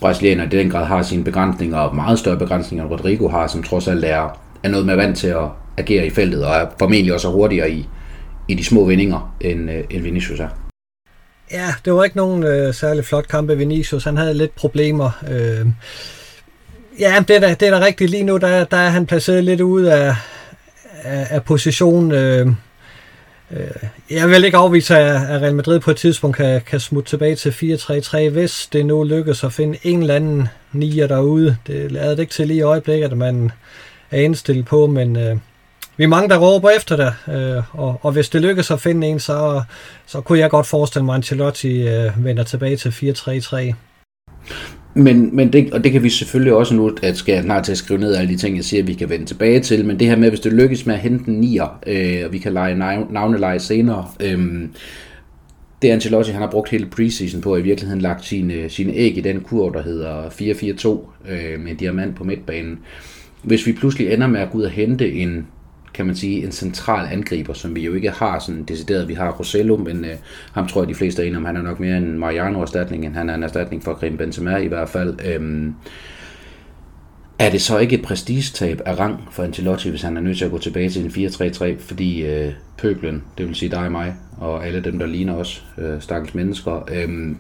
brasilianer 0.01 0.45
i 0.45 0.49
den 0.49 0.71
grad 0.71 0.85
har 0.85 1.03
sine 1.03 1.25
begrænsninger, 1.25 1.79
og 1.79 1.95
meget 1.95 2.19
større 2.19 2.39
begrænsninger 2.39 2.85
end 2.85 2.93
Rodrigo 2.93 3.29
har, 3.29 3.47
som 3.47 3.63
trods 3.63 3.89
alt 3.89 4.05
er, 4.05 4.41
er 4.63 4.69
noget 4.69 4.87
mere 4.87 4.97
vant 4.97 5.19
til 5.19 5.29
at 5.29 5.49
agere 5.77 6.07
i 6.07 6.11
feltet, 6.11 6.45
og 6.45 6.55
er 6.55 6.67
formentlig 6.79 7.15
også 7.15 7.29
hurtigere 7.31 7.71
i, 7.71 7.89
i 8.49 8.55
de 8.55 8.65
små 8.65 8.85
vendinger, 8.85 9.37
end, 9.41 9.71
øh, 9.71 9.85
end 9.91 10.03
Vinicius 10.03 10.41
er. 10.41 10.49
Ja, 11.53 11.75
det 11.85 11.93
var 11.93 12.05
ikke 12.05 12.17
nogen 12.17 12.43
øh, 12.45 12.75
særlig 12.75 13.05
flot 13.05 13.29
kamp 13.29 13.51
af 13.51 13.59
Vinicius. 13.59 14.05
Han 14.05 14.17
havde 14.17 14.35
lidt 14.35 14.55
problemer. 14.55 15.11
Øh, 15.31 15.67
ja, 17.01 17.25
det 17.29 17.37
er, 17.37 17.41
da, 17.41 17.55
det 17.61 17.69
er 17.69 17.79
da 17.79 17.87
rigtigt. 17.87 18.11
Lige 18.11 18.25
nu 18.25 18.37
der, 18.37 18.65
der 18.65 18.77
er 18.77 18.89
han 18.89 19.07
placeret 19.07 19.45
lidt 19.45 19.61
ude 19.61 19.95
af, 19.95 20.15
af, 21.03 21.27
af 21.31 21.45
position. 21.45 22.13
Øh, 22.13 22.47
Øh, 23.51 23.89
jeg 24.11 24.29
vil 24.29 24.45
ikke 24.45 24.57
afvise, 24.57 24.97
at 24.97 25.43
Real 25.43 25.55
Madrid 25.55 25.81
på 25.81 25.91
et 25.91 25.97
tidspunkt 25.97 26.37
kan, 26.37 26.61
kan 26.61 26.81
smutte 26.81 27.11
tilbage 27.11 27.37
til 27.37 27.51
4-3-3, 27.51 28.29
hvis 28.29 28.69
det 28.73 28.87
nu 28.87 29.05
lykkes 29.05 29.45
at 29.45 29.53
finde 29.53 29.79
en 29.83 30.01
eller 30.01 30.15
anden 30.15 30.49
nier 30.73 31.07
derude. 31.07 31.57
Det 31.67 31.93
lader 31.93 32.11
det 32.11 32.19
ikke 32.19 32.33
til 32.33 32.47
lige 32.47 32.59
i 32.59 32.63
øjeblikket, 32.63 33.11
at 33.11 33.19
man 33.19 33.53
er 34.11 34.21
indstillet 34.21 34.67
på, 34.67 34.87
men 34.87 35.17
øh, 35.17 35.37
vi 35.97 36.05
er 36.05 36.09
mange, 36.09 36.29
der 36.29 36.39
råber 36.39 36.71
efter 36.71 36.97
det, 36.97 37.35
øh, 37.35 37.63
og, 37.81 38.01
og 38.03 38.13
hvis 38.13 38.29
det 38.29 38.43
lykkes 38.43 38.71
at 38.71 38.81
finde 38.81 39.07
en, 39.07 39.21
så, 39.21 39.63
så 40.07 40.21
kunne 40.21 40.39
jeg 40.39 40.51
godt 40.51 40.67
forestille 40.67 41.05
mig, 41.05 41.13
at 41.13 41.17
Ancelotti 41.17 41.89
øh, 41.89 42.25
vender 42.25 42.45
tilbage 42.45 42.77
til 42.77 42.91
4-3-3. 42.91 43.75
Men, 44.97 45.37
men 45.37 45.53
det, 45.53 45.73
og 45.73 45.85
det 45.85 45.93
kan 45.93 46.03
vi 46.03 46.09
selvfølgelig 46.09 46.53
også 46.53 46.75
nu, 46.75 46.93
at 47.03 47.17
skal 47.17 47.33
jeg 47.33 47.43
snart 47.43 47.65
til 47.65 47.73
at 47.73 47.79
skrive 47.79 48.01
ned 48.01 48.15
alle 48.15 48.33
de 48.33 48.37
ting, 48.37 48.57
jeg 48.57 48.65
siger, 48.65 48.83
at 48.83 48.87
vi 48.87 48.95
kan 48.95 49.11
vende 49.11 49.27
tilbage 49.27 49.61
til, 49.61 49.85
men 49.85 49.99
det 49.99 50.09
her 50.09 50.17
med, 50.17 50.29
hvis 50.29 50.41
det 50.41 50.53
lykkes 50.53 50.87
med 50.87 50.95
at 50.95 51.01
hente 51.01 51.31
en 51.31 51.41
nier, 51.41 51.81
øh, 51.87 52.23
og 52.27 52.33
vi 52.33 52.39
kan 52.39 52.53
lege 52.53 52.75
navneleje 53.11 53.59
senere, 53.59 54.09
øh, 54.21 54.69
det 55.83 55.89
Ancelotti, 55.89 56.31
han 56.31 56.43
har 56.43 56.51
brugt 56.51 56.71
hele 56.71 56.87
preseason 56.87 57.41
på, 57.41 57.55
at 57.55 57.61
i 57.61 57.63
virkeligheden 57.63 58.03
lagt 58.03 58.25
sine, 58.25 58.69
sine 58.69 58.93
æg 58.95 59.19
i 59.19 59.21
den 59.21 59.41
kur, 59.41 59.71
der 59.71 59.83
hedder 59.83 60.29
4-4-2 60.29 61.31
øh, 61.31 61.61
med 61.61 61.71
en 61.71 61.77
diamant 61.77 62.17
på 62.17 62.25
midtbanen. 62.25 62.79
Hvis 63.43 63.67
vi 63.67 63.73
pludselig 63.73 64.13
ender 64.13 64.27
med 64.27 64.41
at 64.41 64.51
gå 64.51 64.59
ud 64.59 64.63
og 64.63 64.71
hente 64.71 65.13
en 65.13 65.47
kan 65.97 66.07
man 66.07 66.17
sige, 66.17 66.45
en 66.45 66.53
central 66.53 67.09
angriber, 67.13 67.53
som 67.53 67.75
vi 67.77 67.85
jo 67.85 67.95
ikke 67.95 68.11
har 68.11 68.39
sådan 68.39 68.65
decideret. 68.65 69.09
Vi 69.09 69.15
har 69.15 69.31
Rosello, 69.31 69.77
men 69.77 70.05
øh, 70.05 70.17
ham 70.53 70.67
tror 70.69 70.81
jeg, 70.83 70.89
de 70.89 70.95
fleste 70.95 71.23
er 71.23 71.27
enige 71.27 71.37
om, 71.37 71.45
han 71.45 71.57
er 71.57 71.63
nok 71.63 71.81
mere 71.81 71.97
en 71.97 72.19
Mariano-erstatning, 72.19 73.07
end 73.07 73.15
han 73.15 73.31
er 73.31 73.35
en 73.35 73.43
erstatning 73.43 73.85
for 73.85 73.95
Karim 73.95 74.17
Benzema 74.17 74.57
i 74.57 74.67
hvert 74.67 74.89
fald. 74.89 75.19
Øhm, 75.27 75.75
Er 77.39 77.51
det 77.51 77.63
så 77.63 77.79
ikke 77.79 77.97
et 77.97 78.03
prestigetab 78.03 78.81
af 78.87 78.99
rang 78.99 79.29
for 79.31 79.43
Ancelotti, 79.43 79.91
hvis 79.91 80.03
han 80.03 80.17
er 80.17 80.21
nødt 80.21 80.39
til 80.39 80.45
at 80.45 80.51
gå 80.51 80.59
tilbage 80.59 80.91
til 80.91 81.05
en 81.05 81.27
4-3-3, 81.27 81.81
fordi 81.81 82.27
øh, 82.27 82.53
pøblen, 82.79 83.23
det 83.39 83.47
vil 83.47 83.55
sige 83.55 83.71
dig 83.71 83.85
og 83.85 83.93
mig, 83.93 84.15
og 84.39 84.67
alle 84.67 84.81
dem, 84.81 84.99
der 84.99 85.07
ligner 85.07 85.35
os, 85.35 85.65
øh, 85.79 86.01
stakkels 86.01 86.35
mennesker, 86.35 86.89
øh, 86.93 87.37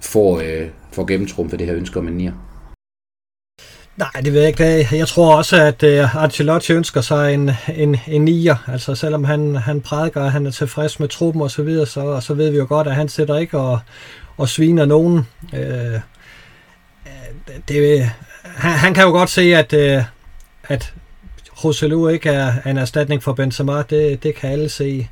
får, 0.00 0.38
øh, 0.38 0.68
får 0.92 1.06
gennemtrum 1.06 1.50
for 1.50 1.56
det 1.56 1.66
her 1.66 1.76
ønske 1.76 1.98
om 1.98 2.08
en 2.08 2.14
nier? 2.14 2.32
Nej, 3.98 4.10
det 4.24 4.32
ved 4.32 4.40
jeg 4.40 4.48
ikke. 4.48 4.96
Jeg 4.96 5.08
tror 5.08 5.36
også, 5.36 5.56
at 5.56 5.82
uh, 5.82 6.22
Ancelotti 6.22 6.72
ønsker 6.72 7.00
sig 7.00 7.34
en, 7.34 7.50
en, 7.76 7.96
en 8.08 8.24
nier. 8.24 8.56
Altså 8.66 8.94
selvom 8.94 9.24
han, 9.24 9.56
han 9.56 9.80
prædiker, 9.80 10.24
at 10.24 10.32
han 10.32 10.46
er 10.46 10.50
tilfreds 10.50 11.00
med 11.00 11.08
truppen 11.08 11.42
og 11.42 11.50
så 11.50 11.62
videre, 11.62 11.86
så, 11.86 12.20
så 12.20 12.34
ved 12.34 12.50
vi 12.50 12.56
jo 12.56 12.66
godt, 12.68 12.86
at 12.86 12.94
han 12.94 13.08
sætter 13.08 13.36
ikke 13.36 13.58
og, 13.58 13.78
og 14.36 14.48
sviner 14.48 14.84
nogen. 14.84 15.26
Uh, 15.52 16.00
det, 17.68 18.10
han, 18.42 18.70
han 18.70 18.94
kan 18.94 19.04
jo 19.04 19.10
godt 19.10 19.30
se, 19.30 19.54
at, 19.54 19.72
uh, 19.72 20.04
at 20.64 20.94
Roselu 21.64 22.08
ikke 22.08 22.28
er 22.28 22.52
en 22.66 22.78
erstatning 22.78 23.22
for 23.22 23.32
Benzema. 23.32 23.82
Det, 23.90 24.22
det 24.22 24.34
kan 24.34 24.50
alle 24.50 24.68
se. 24.68 25.08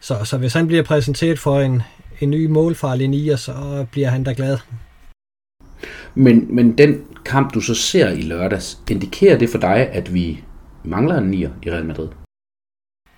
Så, 0.00 0.24
så 0.24 0.36
hvis 0.36 0.52
han 0.52 0.66
bliver 0.66 0.82
præsenteret 0.82 1.38
for 1.38 1.60
en, 1.60 1.82
en 2.20 2.30
ny 2.30 2.46
målfarlig 2.46 3.08
nier, 3.08 3.36
så 3.36 3.86
bliver 3.90 4.08
han 4.08 4.24
da 4.24 4.32
glad. 4.36 4.58
Men, 6.14 6.54
men 6.54 6.78
den 6.78 7.06
kamp, 7.24 7.54
du 7.54 7.60
så 7.60 7.74
ser 7.74 8.08
i 8.08 8.20
lørdags, 8.20 8.78
indikerer 8.90 9.38
det 9.38 9.50
for 9.50 9.58
dig, 9.58 9.88
at 9.92 10.14
vi 10.14 10.44
mangler 10.84 11.18
en 11.18 11.30
nier 11.30 11.50
i 11.62 11.70
Real 11.70 11.84
Madrid? 11.84 12.08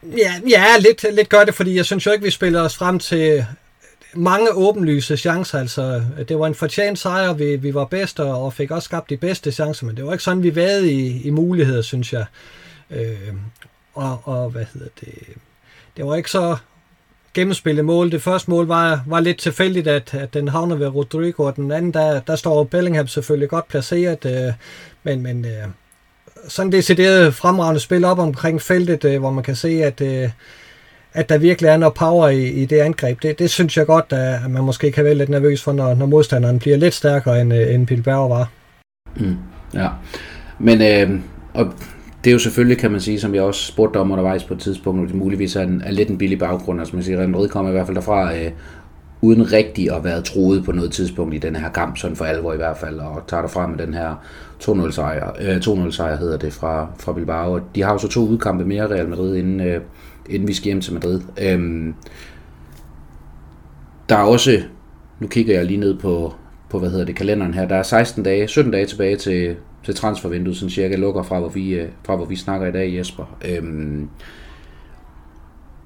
Ja, 0.02 0.32
ja 0.48 0.64
lidt, 0.80 1.06
lidt 1.14 1.28
gør 1.28 1.44
det, 1.44 1.54
fordi 1.54 1.76
jeg 1.76 1.84
synes 1.84 2.06
jo 2.06 2.10
ikke, 2.10 2.24
vi 2.24 2.30
spiller 2.30 2.60
os 2.60 2.76
frem 2.76 2.98
til 2.98 3.44
mange 4.14 4.52
åbenlyse 4.52 5.16
chancer. 5.16 5.58
Altså, 5.58 6.04
det 6.28 6.38
var 6.38 6.46
en 6.46 6.54
fortjent 6.54 6.98
sejr, 6.98 7.32
vi, 7.32 7.56
vi 7.56 7.74
var 7.74 7.84
bedst 7.84 8.20
og 8.20 8.52
fik 8.52 8.70
også 8.70 8.86
skabt 8.86 9.10
de 9.10 9.16
bedste 9.16 9.52
chancer, 9.52 9.86
men 9.86 9.96
det 9.96 10.06
var 10.06 10.12
ikke 10.12 10.24
sådan, 10.24 10.42
vi 10.42 10.56
var 10.56 10.84
i, 10.84 11.20
i 11.24 11.30
muligheder, 11.30 11.82
synes 11.82 12.12
jeg. 12.12 12.24
Øh, 12.90 13.34
og, 13.94 14.20
og 14.24 14.50
hvad 14.50 14.64
hedder 14.74 14.88
det? 15.00 15.14
Det 15.96 16.06
var 16.06 16.16
ikke 16.16 16.30
så 16.30 16.56
gennemspillet 17.36 17.84
mål. 17.84 18.10
Det 18.10 18.22
første 18.22 18.50
mål 18.50 18.66
var, 18.66 19.00
var 19.06 19.20
lidt 19.20 19.38
tilfældigt, 19.38 19.88
at, 19.88 20.14
at 20.14 20.34
den 20.34 20.48
havner 20.48 20.76
ved 20.76 20.86
Rodrigo, 20.86 21.42
og 21.42 21.56
den 21.56 21.72
anden, 21.72 21.94
der, 21.94 22.20
der 22.20 22.36
står 22.36 22.64
Bellingham 22.64 23.06
selvfølgelig 23.06 23.48
godt 23.48 23.68
placeret, 23.68 24.26
øh, 24.26 24.52
men, 25.02 25.22
men 25.22 25.44
øh, 25.44 25.66
sådan 26.48 26.72
decideret 26.72 27.34
fremragende 27.34 27.80
spil 27.80 28.04
op 28.04 28.18
omkring 28.18 28.62
feltet, 28.62 29.04
øh, 29.04 29.18
hvor 29.20 29.30
man 29.30 29.44
kan 29.44 29.56
se, 29.56 29.68
at, 29.68 30.00
øh, 30.00 30.30
at 31.12 31.28
der 31.28 31.38
virkelig 31.38 31.68
er 31.68 31.76
noget 31.76 31.94
power 31.94 32.28
i, 32.28 32.48
i 32.48 32.64
det 32.64 32.80
angreb. 32.80 33.22
Det, 33.22 33.38
det 33.38 33.50
synes 33.50 33.76
jeg 33.76 33.86
godt, 33.86 34.12
at 34.12 34.50
man 34.50 34.64
måske 34.64 34.92
kan 34.92 35.04
være 35.04 35.14
lidt 35.14 35.28
nervøs 35.28 35.62
for, 35.62 35.72
når, 35.72 35.94
når 35.94 36.06
modstanderen 36.06 36.58
bliver 36.58 36.76
lidt 36.76 36.94
stærkere, 36.94 37.40
end, 37.40 37.54
øh, 37.54 37.74
end 37.74 37.86
Bilbao 37.86 38.28
var. 38.28 38.48
Mm, 39.16 39.36
ja, 39.74 39.88
men 40.58 40.82
øh, 40.82 41.20
og 41.54 41.72
det 42.26 42.30
er 42.30 42.34
jo 42.34 42.38
selvfølgelig, 42.38 42.78
kan 42.78 42.90
man 42.90 43.00
sige, 43.00 43.20
som 43.20 43.34
jeg 43.34 43.42
også 43.42 43.66
spurgte 43.66 43.98
om 43.98 44.10
undervejs 44.10 44.44
på 44.44 44.54
et 44.54 44.60
tidspunkt, 44.60 45.00
og 45.00 45.08
det 45.08 45.16
muligvis 45.16 45.56
er, 45.56 45.62
en, 45.62 45.82
er 45.84 45.90
lidt 45.90 46.08
en 46.08 46.18
billig 46.18 46.38
baggrund. 46.38 46.80
Altså 46.80 46.96
man 46.96 47.02
siger, 47.02 47.18
Real 47.18 47.28
Madrid 47.28 47.48
kommer 47.48 47.70
i 47.70 47.72
hvert 47.72 47.86
fald 47.86 47.94
derfra 47.94 48.36
øh, 48.36 48.50
uden 49.20 49.52
rigtig 49.52 49.96
at 49.96 50.04
være 50.04 50.22
troet 50.22 50.64
på 50.64 50.72
noget 50.72 50.92
tidspunkt 50.92 51.34
i 51.34 51.38
den 51.38 51.56
her 51.56 51.70
kamp, 51.70 51.96
sådan 51.96 52.16
for 52.16 52.24
alvor 52.24 52.52
i 52.52 52.56
hvert 52.56 52.76
fald, 52.76 52.98
og 52.98 53.22
tager 53.26 53.40
derfra 53.40 53.66
med 53.66 53.78
den 53.78 53.94
her 53.94 54.24
2-0 54.62 54.90
sejr, 54.90 55.32
øh, 55.40 55.56
2-0 55.56 55.90
sejr 55.90 56.16
hedder 56.16 56.36
det 56.36 56.52
fra, 56.52 56.88
fra 56.98 57.12
Bilbao. 57.12 57.60
De 57.74 57.82
har 57.82 57.92
jo 57.92 57.98
så 57.98 58.08
to 58.08 58.20
udkampe 58.20 58.64
mere 58.64 58.90
Real 58.90 59.08
Madrid, 59.08 59.36
inden, 59.36 59.60
øh, 59.60 59.80
inden 60.30 60.48
vi 60.48 60.54
skal 60.54 60.64
hjem 60.64 60.80
til 60.80 60.94
Madrid. 60.94 61.20
Øhm, 61.42 61.94
der 64.08 64.16
er 64.16 64.22
også, 64.22 64.62
nu 65.20 65.26
kigger 65.26 65.54
jeg 65.54 65.64
lige 65.64 65.80
ned 65.80 65.98
på, 65.98 66.34
på 66.70 66.78
hvad 66.78 66.90
hedder 66.90 67.04
det, 67.04 67.16
kalenderen 67.16 67.54
her, 67.54 67.68
der 67.68 67.76
er 67.76 67.82
16 67.82 68.22
dage, 68.22 68.48
17 68.48 68.72
dage 68.72 68.86
tilbage 68.86 69.16
til, 69.16 69.56
til 69.86 69.94
transfervinduet, 69.94 70.56
sådan 70.56 70.70
cirka 70.70 70.96
lukker 70.96 71.22
fra, 71.22 71.38
hvor 71.38 71.48
vi, 71.48 71.74
øh, 71.74 71.88
fra 72.04 72.16
hvor 72.16 72.24
vi 72.24 72.36
snakker 72.36 72.66
i 72.66 72.72
dag, 72.72 72.94
Jesper. 72.94 73.36
Øhm, 73.44 74.08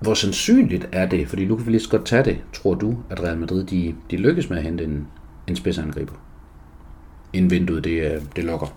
hvor 0.01 0.15
sandsynligt 0.15 0.89
er 0.93 1.07
det, 1.07 1.29
fordi 1.29 1.45
nu 1.45 1.57
kan 1.57 1.67
vi 1.67 1.71
lige 1.71 1.81
så 1.81 1.89
godt 1.89 2.07
tage 2.07 2.25
det, 2.25 2.39
tror 2.53 2.75
du, 2.75 2.97
at 3.11 3.23
Real 3.23 3.39
Madrid 3.39 3.65
de, 3.65 3.95
de 4.11 4.17
lykkes 4.17 4.51
med 4.51 4.59
at 4.59 4.65
hente 4.65 4.85
en, 4.85 5.07
en 5.47 5.57
spidsangriber, 5.57 6.13
inden 7.33 7.51
vinduet 7.51 7.85
det, 7.85 8.13
øh, 8.15 8.23
det 8.37 8.45
lukker? 8.45 8.77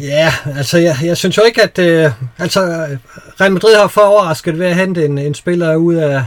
Ja, 0.00 0.32
altså 0.56 0.78
jeg, 0.78 0.96
jeg 1.02 1.16
synes 1.16 1.36
jo 1.36 1.42
ikke, 1.42 1.62
at 1.62 1.78
øh, 1.78 2.10
altså, 2.38 2.60
Real 3.40 3.52
Madrid 3.52 3.76
har 3.76 3.88
for 3.88 4.00
overrasket 4.00 4.58
ved 4.58 4.66
at 4.66 4.76
hente 4.76 5.04
en, 5.04 5.18
en 5.18 5.34
spiller 5.34 5.76
ud 5.76 5.94
af, 5.94 6.24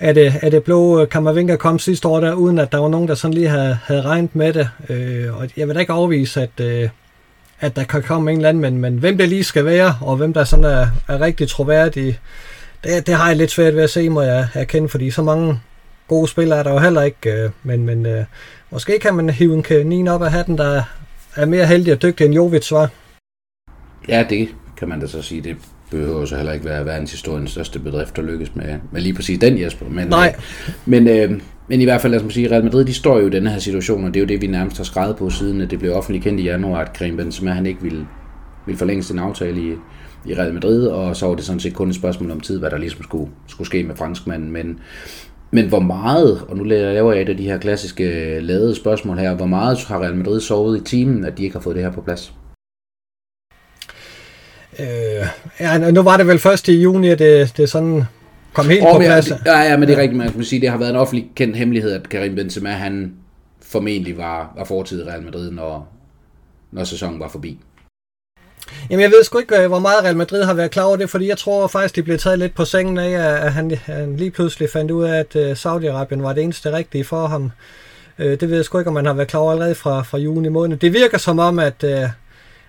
af 0.00 0.14
det, 0.14 0.34
af 0.42 0.50
det 0.50 0.64
blå 0.64 1.00
øh, 1.02 1.08
Kammervinga 1.08 1.56
kom 1.56 1.78
sidste 1.78 2.08
år 2.08 2.20
der, 2.20 2.34
uden 2.34 2.58
at 2.58 2.72
der 2.72 2.78
var 2.78 2.88
nogen, 2.88 3.08
der 3.08 3.14
sådan 3.14 3.34
lige 3.34 3.48
havde, 3.48 3.78
havde 3.84 4.02
regnet 4.02 4.36
med 4.36 4.52
det. 4.52 4.68
Øh, 4.88 5.36
og 5.36 5.48
jeg 5.56 5.66
vil 5.66 5.74
da 5.74 5.80
ikke 5.80 5.92
afvise, 5.92 6.42
at, 6.42 6.60
øh, 6.60 6.88
at 7.60 7.76
der 7.76 7.84
kan 7.84 8.02
komme 8.02 8.30
en 8.30 8.36
eller 8.36 8.48
anden, 8.48 8.60
men, 8.60 8.78
men 8.78 8.98
hvem 8.98 9.18
det 9.18 9.28
lige 9.28 9.44
skal 9.44 9.64
være, 9.64 9.94
og 10.00 10.16
hvem 10.16 10.32
der 10.32 10.44
sådan 10.44 10.64
er, 10.64 10.86
er 11.08 11.20
rigtig 11.20 11.48
troværdig, 11.48 12.20
det, 12.84 13.06
det 13.06 13.14
har 13.14 13.28
jeg 13.28 13.36
lidt 13.36 13.50
svært 13.50 13.76
ved 13.76 13.82
at 13.82 13.90
se, 13.90 14.08
må 14.08 14.22
jeg 14.22 14.48
erkende, 14.54 14.88
fordi 14.88 15.10
så 15.10 15.22
mange 15.22 15.60
gode 16.08 16.28
spillere 16.28 16.58
er 16.58 16.62
der 16.62 16.72
jo 16.72 16.78
heller 16.78 17.02
ikke, 17.02 17.32
øh, 17.32 17.50
men, 17.62 17.86
men 17.86 18.06
øh, 18.06 18.24
måske 18.70 18.98
kan 18.98 19.14
man 19.14 19.30
hive 19.30 19.54
en 19.54 19.62
kanin 19.62 20.08
op 20.08 20.22
af 20.22 20.32
hatten, 20.32 20.58
der 20.58 20.82
er 21.36 21.46
mere 21.46 21.66
heldig 21.66 21.92
og 21.92 22.02
dygtig 22.02 22.24
end 22.24 22.34
Jovic 22.34 22.72
var. 22.72 22.90
Ja, 24.08 24.26
det 24.30 24.48
kan 24.76 24.88
man 24.88 25.00
da 25.00 25.06
så 25.06 25.22
sige. 25.22 25.40
Det 25.40 25.56
behøver 25.90 26.24
så 26.24 26.36
heller 26.36 26.52
ikke 26.52 26.64
være 26.64 26.84
verdenshistoriens 26.84 27.50
største 27.50 27.78
bedrift, 27.78 28.16
der 28.16 28.22
lykkes 28.22 28.54
med, 28.54 28.74
med 28.92 29.00
lige 29.00 29.14
præcis 29.14 29.38
den, 29.38 29.60
Jesper. 29.60 29.86
Men, 29.88 30.08
Nej. 30.08 30.34
Øh, 30.36 30.42
men, 30.86 31.08
øh, 31.08 31.40
men 31.68 31.80
i 31.80 31.84
hvert 31.84 32.00
fald, 32.00 32.12
lad 32.12 32.24
os 32.24 32.34
sige, 32.34 32.50
Real 32.50 32.64
Madrid, 32.64 32.84
de 32.84 32.94
står 32.94 33.18
jo 33.18 33.26
i 33.26 33.30
denne 33.30 33.50
her 33.50 33.58
situation, 33.58 34.04
og 34.04 34.14
det 34.14 34.20
er 34.20 34.24
jo 34.24 34.28
det, 34.28 34.42
vi 34.42 34.46
nærmest 34.46 34.76
har 34.76 34.84
skrevet 34.84 35.16
på, 35.16 35.30
siden 35.30 35.60
at 35.60 35.70
det 35.70 35.78
blev 35.78 35.94
offentligt 35.94 36.24
kendt 36.24 36.40
i 36.40 36.44
januar, 36.44 36.80
at 36.80 36.92
Karim 36.92 37.16
Benzema, 37.16 37.50
han 37.50 37.66
ikke 37.66 37.82
ville, 37.82 38.06
ville 38.66 38.78
forlænge 38.78 39.02
sin 39.02 39.18
aftale 39.18 39.60
i, 39.60 39.72
i 40.30 40.34
Real 40.34 40.54
Madrid, 40.54 40.86
og 40.86 41.16
så 41.16 41.26
var 41.26 41.34
det 41.34 41.44
sådan 41.44 41.60
set 41.60 41.74
kun 41.74 41.88
et 41.88 41.94
spørgsmål 41.94 42.30
om 42.30 42.40
tid, 42.40 42.58
hvad 42.58 42.70
der 42.70 42.78
ligesom 42.78 43.02
skulle, 43.02 43.30
skulle 43.46 43.66
ske 43.66 43.82
med 43.82 43.96
franskmanden, 43.96 44.50
men, 44.50 44.78
men 45.50 45.68
hvor 45.68 45.80
meget, 45.80 46.40
og 46.48 46.56
nu 46.56 46.64
laver 46.64 47.12
jeg 47.12 47.22
et 47.22 47.28
af 47.28 47.36
de 47.36 47.44
her 47.44 47.58
klassiske 47.58 48.38
lavede 48.40 48.74
spørgsmål 48.74 49.18
her, 49.18 49.34
hvor 49.34 49.46
meget 49.46 49.84
har 49.84 50.02
Real 50.02 50.16
Madrid 50.16 50.40
sovet 50.40 50.80
i 50.80 50.84
timen, 50.84 51.24
at 51.24 51.38
de 51.38 51.44
ikke 51.44 51.56
har 51.56 51.60
fået 51.60 51.76
det 51.76 51.84
her 51.84 51.92
på 51.92 52.00
plads? 52.00 52.34
Øh, 54.78 55.26
ja, 55.60 55.90
nu 55.90 56.02
var 56.02 56.16
det 56.16 56.26
vel 56.26 56.38
først 56.38 56.68
i 56.68 56.80
juni, 56.82 57.08
at 57.08 57.18
det, 57.18 57.56
det 57.56 57.70
sådan 57.70 58.04
kom 58.52 58.68
helt 58.68 58.82
oh, 58.82 58.92
på 58.92 58.98
plads. 58.98 59.30
Ja, 59.46 59.60
ja, 59.60 59.76
men 59.76 59.88
det 59.88 59.98
er 59.98 60.00
rigtigt, 60.00 60.18
man 60.18 60.32
kan 60.32 60.44
sige, 60.44 60.60
det 60.60 60.70
har 60.70 60.78
været 60.78 60.90
en 60.90 60.96
offentlig 60.96 61.30
kendt 61.34 61.56
hemmelighed, 61.56 61.92
at 61.92 62.08
Karim 62.08 62.34
Benzema, 62.34 62.70
han 62.70 63.12
formentlig 63.62 64.18
var, 64.18 64.52
var 64.56 64.64
fortid 64.64 65.02
i 65.02 65.04
Real 65.04 65.22
Madrid, 65.22 65.50
når, 65.50 65.88
når 66.72 66.84
sæsonen 66.84 67.20
var 67.20 67.28
forbi. 67.28 67.58
Jamen 68.90 69.02
jeg 69.02 69.10
ved 69.10 69.24
sgu 69.24 69.38
ikke, 69.38 69.62
øh, 69.62 69.66
hvor 69.68 69.78
meget 69.78 70.04
Real 70.04 70.16
Madrid 70.16 70.42
har 70.42 70.54
været 70.54 70.70
klar 70.70 70.84
over 70.84 70.96
det, 70.96 71.10
fordi 71.10 71.28
jeg 71.28 71.38
tror 71.38 71.66
faktisk, 71.66 71.96
de 71.96 72.02
blev 72.02 72.18
taget 72.18 72.38
lidt 72.38 72.54
på 72.54 72.64
sengen 72.64 72.98
af, 72.98 73.10
at 73.44 73.52
han, 73.52 73.70
han 73.84 74.16
lige 74.16 74.30
pludselig 74.30 74.70
fandt 74.70 74.90
ud 74.90 75.04
af, 75.04 75.18
at 75.18 75.36
øh, 75.36 75.52
Saudi-Arabien 75.52 76.22
var 76.22 76.32
det 76.32 76.42
eneste 76.42 76.72
rigtige 76.72 77.04
for 77.04 77.26
ham. 77.26 77.50
Øh, 78.18 78.40
det 78.40 78.48
ved 78.48 78.56
jeg 78.56 78.64
sgu 78.64 78.78
ikke, 78.78 78.88
om 78.88 78.94
man 78.94 79.06
har 79.06 79.12
været 79.12 79.28
klar 79.28 79.40
over 79.40 79.52
allerede 79.52 79.74
fra, 79.74 80.02
fra 80.02 80.18
juni 80.18 80.48
måned. 80.48 80.76
Det 80.76 80.92
virker 80.92 81.18
som 81.18 81.38
om, 81.38 81.58
at, 81.58 81.84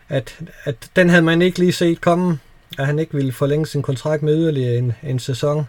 at, 0.09 0.39
at 0.63 0.75
den 0.95 1.09
havde 1.09 1.21
man 1.21 1.41
ikke 1.41 1.59
lige 1.59 1.71
set 1.71 2.01
komme, 2.01 2.39
at 2.77 2.85
han 2.85 2.99
ikke 2.99 3.13
ville 3.13 3.31
forlænge 3.31 3.65
sin 3.65 3.81
kontrakt 3.81 4.23
med 4.23 4.35
yderligere 4.35 4.75
en, 4.75 4.93
en 5.03 5.19
sæson. 5.19 5.67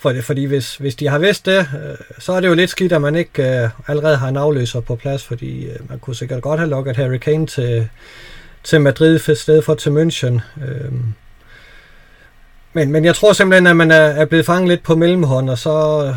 For 0.00 0.12
det, 0.12 0.24
fordi 0.24 0.44
hvis, 0.44 0.76
hvis 0.76 0.94
de 0.94 1.08
har 1.08 1.18
vidst 1.18 1.46
det, 1.46 1.58
øh, 1.58 1.96
så 2.18 2.32
er 2.32 2.40
det 2.40 2.48
jo 2.48 2.54
lidt 2.54 2.70
skidt, 2.70 2.92
at 2.92 3.00
man 3.00 3.14
ikke 3.14 3.62
øh, 3.62 3.70
allerede 3.86 4.16
har 4.16 4.28
en 4.28 4.36
afløser 4.36 4.80
på 4.80 4.96
plads, 4.96 5.24
fordi 5.24 5.66
øh, 5.66 5.90
man 5.90 5.98
kunne 5.98 6.16
sikkert 6.16 6.42
godt 6.42 6.60
have 6.60 6.70
lukket 6.70 6.96
Harry 6.96 7.18
Kane 7.18 7.46
til, 7.46 7.88
til 8.64 8.80
Madrid 8.80 9.16
i 9.28 9.34
stedet 9.34 9.64
for 9.64 9.74
til 9.74 9.90
München. 9.90 10.40
Men, 12.72 12.92
men 12.92 13.04
jeg 13.04 13.14
tror 13.14 13.32
simpelthen, 13.32 13.66
at 13.66 13.76
man 13.76 13.90
er, 13.90 13.96
er 13.96 14.24
blevet 14.24 14.46
fanget 14.46 14.68
lidt 14.68 14.82
på 14.82 14.96
mellemhånd, 14.96 15.50
og 15.50 15.58
så, 15.58 16.14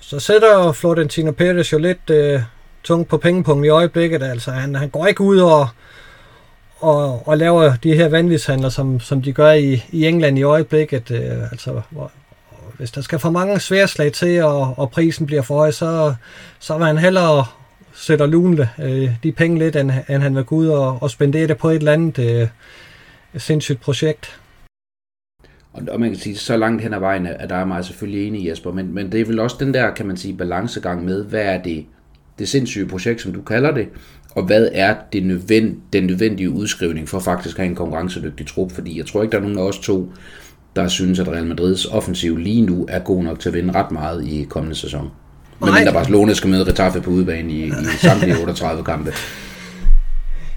så 0.00 0.20
sætter 0.20 0.72
Florentino 0.72 1.30
Perez 1.30 1.72
jo 1.72 1.78
lidt 1.78 2.10
øh, 2.10 2.40
tungt 2.84 3.08
på 3.08 3.18
pengepunkten 3.18 3.64
i 3.64 3.68
øjeblikket. 3.68 4.22
Altså, 4.22 4.50
han, 4.50 4.74
han 4.74 4.88
går 4.88 5.06
ikke 5.06 5.20
ud 5.20 5.38
og, 5.38 5.68
og, 6.80 7.28
og 7.28 7.38
laver 7.38 7.76
de 7.76 7.94
her 7.94 8.08
vanvidshandler, 8.08 8.68
som, 8.68 9.00
som 9.00 9.22
de 9.22 9.32
gør 9.32 9.52
i, 9.52 9.82
i 9.92 10.06
England 10.06 10.38
i 10.38 10.42
øjeblikket. 10.42 11.10
Øh, 11.10 11.42
altså, 11.50 11.80
hvor, 11.90 12.12
hvis 12.76 12.90
der 12.90 13.00
skal 13.00 13.18
for 13.18 13.30
mange 13.30 13.60
sværslag 13.60 14.12
til, 14.12 14.42
og, 14.42 14.74
og 14.78 14.90
prisen 14.90 15.26
bliver 15.26 15.42
for 15.42 15.54
høj, 15.54 15.70
så, 15.70 16.14
så 16.58 16.78
vil 16.78 16.86
han 16.86 16.98
hellere 16.98 17.44
sætter 17.94 18.26
Lune 18.26 18.68
øh, 18.82 19.10
de 19.22 19.32
penge 19.32 19.58
lidt, 19.58 19.76
end, 19.76 19.90
end 20.08 20.22
han 20.22 20.36
vil 20.36 20.44
gå 20.44 20.56
ud 20.56 20.68
og, 20.68 21.02
og 21.02 21.10
spendere 21.10 21.46
det 21.46 21.56
på 21.56 21.70
et 21.70 21.76
eller 21.76 21.92
andet 21.92 22.18
øh, 22.18 22.48
sindssygt 23.36 23.80
projekt. 23.80 24.40
Og, 25.72 25.82
og 25.88 26.00
man 26.00 26.10
kan 26.10 26.18
sige, 26.18 26.36
så 26.36 26.56
langt 26.56 26.82
hen 26.82 26.94
ad 26.94 26.98
vejen, 26.98 27.26
at 27.26 27.50
der 27.50 27.56
er 27.56 27.64
mig 27.64 27.84
selvfølgelig 27.84 28.26
enig, 28.26 28.48
Jesper, 28.48 28.72
men, 28.72 28.94
men 28.94 29.12
det 29.12 29.20
er 29.20 29.24
vel 29.24 29.38
også 29.38 29.56
den 29.60 29.74
der, 29.74 29.94
kan 29.94 30.06
man 30.06 30.16
sige, 30.16 30.36
balancegang 30.36 31.04
med, 31.04 31.24
hvad 31.24 31.42
er 31.42 31.62
det, 31.62 31.86
det 32.38 32.48
sindssyge 32.48 32.86
projekt, 32.86 33.20
som 33.20 33.32
du 33.32 33.42
kalder 33.42 33.70
det, 33.70 33.88
og 34.36 34.42
hvad 34.42 34.68
er 34.72 34.94
det 35.12 35.26
nødvend, 35.26 35.76
den 35.92 36.04
nødvendige 36.04 36.50
udskrivning 36.50 37.08
for 37.08 37.18
faktisk 37.18 37.56
at 37.56 37.60
have 37.60 37.70
en 37.70 37.76
konkurrencedygtig 37.76 38.46
trup, 38.46 38.72
fordi 38.72 38.98
jeg 38.98 39.06
tror 39.06 39.22
ikke, 39.22 39.32
der 39.32 39.38
er 39.38 39.42
nogen 39.42 39.58
af 39.58 39.62
os 39.62 39.78
to, 39.78 40.12
der 40.76 40.88
synes, 40.88 41.18
at 41.18 41.28
Real 41.28 41.46
Madrids 41.46 41.84
offensiv 41.84 42.36
lige 42.36 42.62
nu 42.62 42.86
er 42.88 42.98
god 42.98 43.22
nok 43.22 43.40
til 43.40 43.48
at 43.48 43.54
vinde 43.54 43.74
ret 43.74 43.90
meget 43.90 44.26
i 44.26 44.46
kommende 44.48 44.76
sæson. 44.76 45.10
Men 45.60 45.74
mindre 45.74 45.92
Barcelona 45.92 46.34
skal 46.34 46.50
møde 46.50 46.64
Retaffe 46.64 47.00
på 47.00 47.10
udebane 47.10 47.52
i, 47.52 47.66
i 47.66 47.72
samtlige 48.00 48.38
38 48.42 48.84
kampe. 48.84 49.12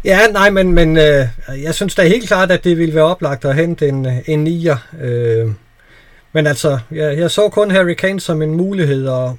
Ja, 0.06 0.20
nej, 0.32 0.50
men, 0.50 0.74
men 0.74 0.98
øh, 0.98 1.26
jeg 1.64 1.76
synes 1.76 1.96
da 1.96 2.08
helt 2.08 2.28
klart, 2.28 2.52
at 2.52 2.64
det 2.64 2.78
ville 2.78 2.96
være 2.96 3.04
oplagt 3.04 3.46
at 3.46 3.56
hente 3.56 3.88
en, 3.88 4.08
en 4.26 4.44
nier. 4.44 4.78
Øh, 5.02 5.48
men 6.34 6.48
altså, 6.48 6.80
jeg, 6.92 7.18
jeg 7.18 7.32
så 7.32 7.50
kun 7.50 7.72
Harry 7.72 7.94
Kane 7.94 8.20
som 8.20 8.42
en 8.42 8.56
mulighed, 8.56 9.08
og, 9.08 9.38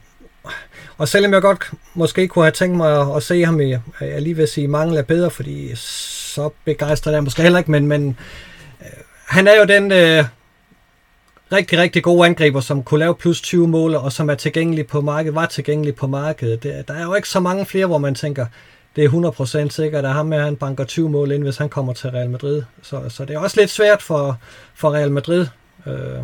og 1.00 1.09
selvom 1.09 1.33
jeg 1.33 1.42
godt 1.42 1.71
måske 1.95 2.28
kunne 2.28 2.45
have 2.45 2.52
tænkt 2.52 2.76
mig 2.76 3.00
at, 3.00 3.16
at 3.16 3.23
se 3.23 3.45
ham 3.45 3.61
i, 3.61 3.76
jeg 4.00 4.23
lige 4.23 4.37
vil 4.37 4.49
sige, 4.49 4.69
mangel 4.69 4.97
er 4.97 5.02
bedre, 5.02 5.30
fordi 5.30 5.71
så 5.75 6.50
begejstret 6.64 7.12
er 7.12 7.16
jeg 7.16 7.25
måske 7.25 7.42
heller 7.42 7.59
ikke, 7.59 7.71
men, 7.71 7.87
men 7.87 8.16
øh, 8.80 8.87
han 9.26 9.49
er 9.49 9.57
jo 9.59 9.64
den 9.64 9.92
øh, 9.92 10.25
rigtig, 11.52 11.78
rigtig 11.78 12.02
gode 12.02 12.26
angriber, 12.26 12.61
som 12.61 12.83
kunne 12.83 13.00
lave 13.00 13.14
plus 13.14 13.40
20 13.40 13.69
mål, 13.69 13.95
og 13.95 14.12
som 14.12 14.30
er 14.30 14.35
tilgængelig 14.35 14.87
på 14.87 15.00
markedet, 15.00 15.35
var 15.35 15.47
tilgængelig 15.47 15.95
på 15.95 16.07
markedet. 16.07 16.62
Det, 16.62 16.88
der 16.88 16.95
er 16.95 17.02
jo 17.02 17.14
ikke 17.14 17.28
så 17.28 17.40
mange 17.40 17.66
flere, 17.66 17.87
hvor 17.87 17.99
man 17.99 18.14
tænker, 18.14 18.47
det 18.97 19.04
er 19.04 19.64
100% 19.66 19.69
sikkert, 19.69 20.04
at 20.04 20.12
ham 20.12 20.26
med, 20.26 20.40
han 20.40 20.57
banker 20.57 20.85
20 20.85 21.09
mål 21.09 21.33
ind, 21.33 21.42
hvis 21.42 21.57
han 21.57 21.69
kommer 21.69 21.92
til 21.92 22.11
Real 22.11 22.30
Madrid. 22.30 22.62
Så, 22.83 23.02
så 23.09 23.25
det 23.25 23.35
er 23.35 23.38
også 23.38 23.61
lidt 23.61 23.71
svært 23.71 24.02
for, 24.02 24.38
for 24.75 24.95
Real 24.95 25.11
Madrid 25.11 25.47
øh, 25.87 26.21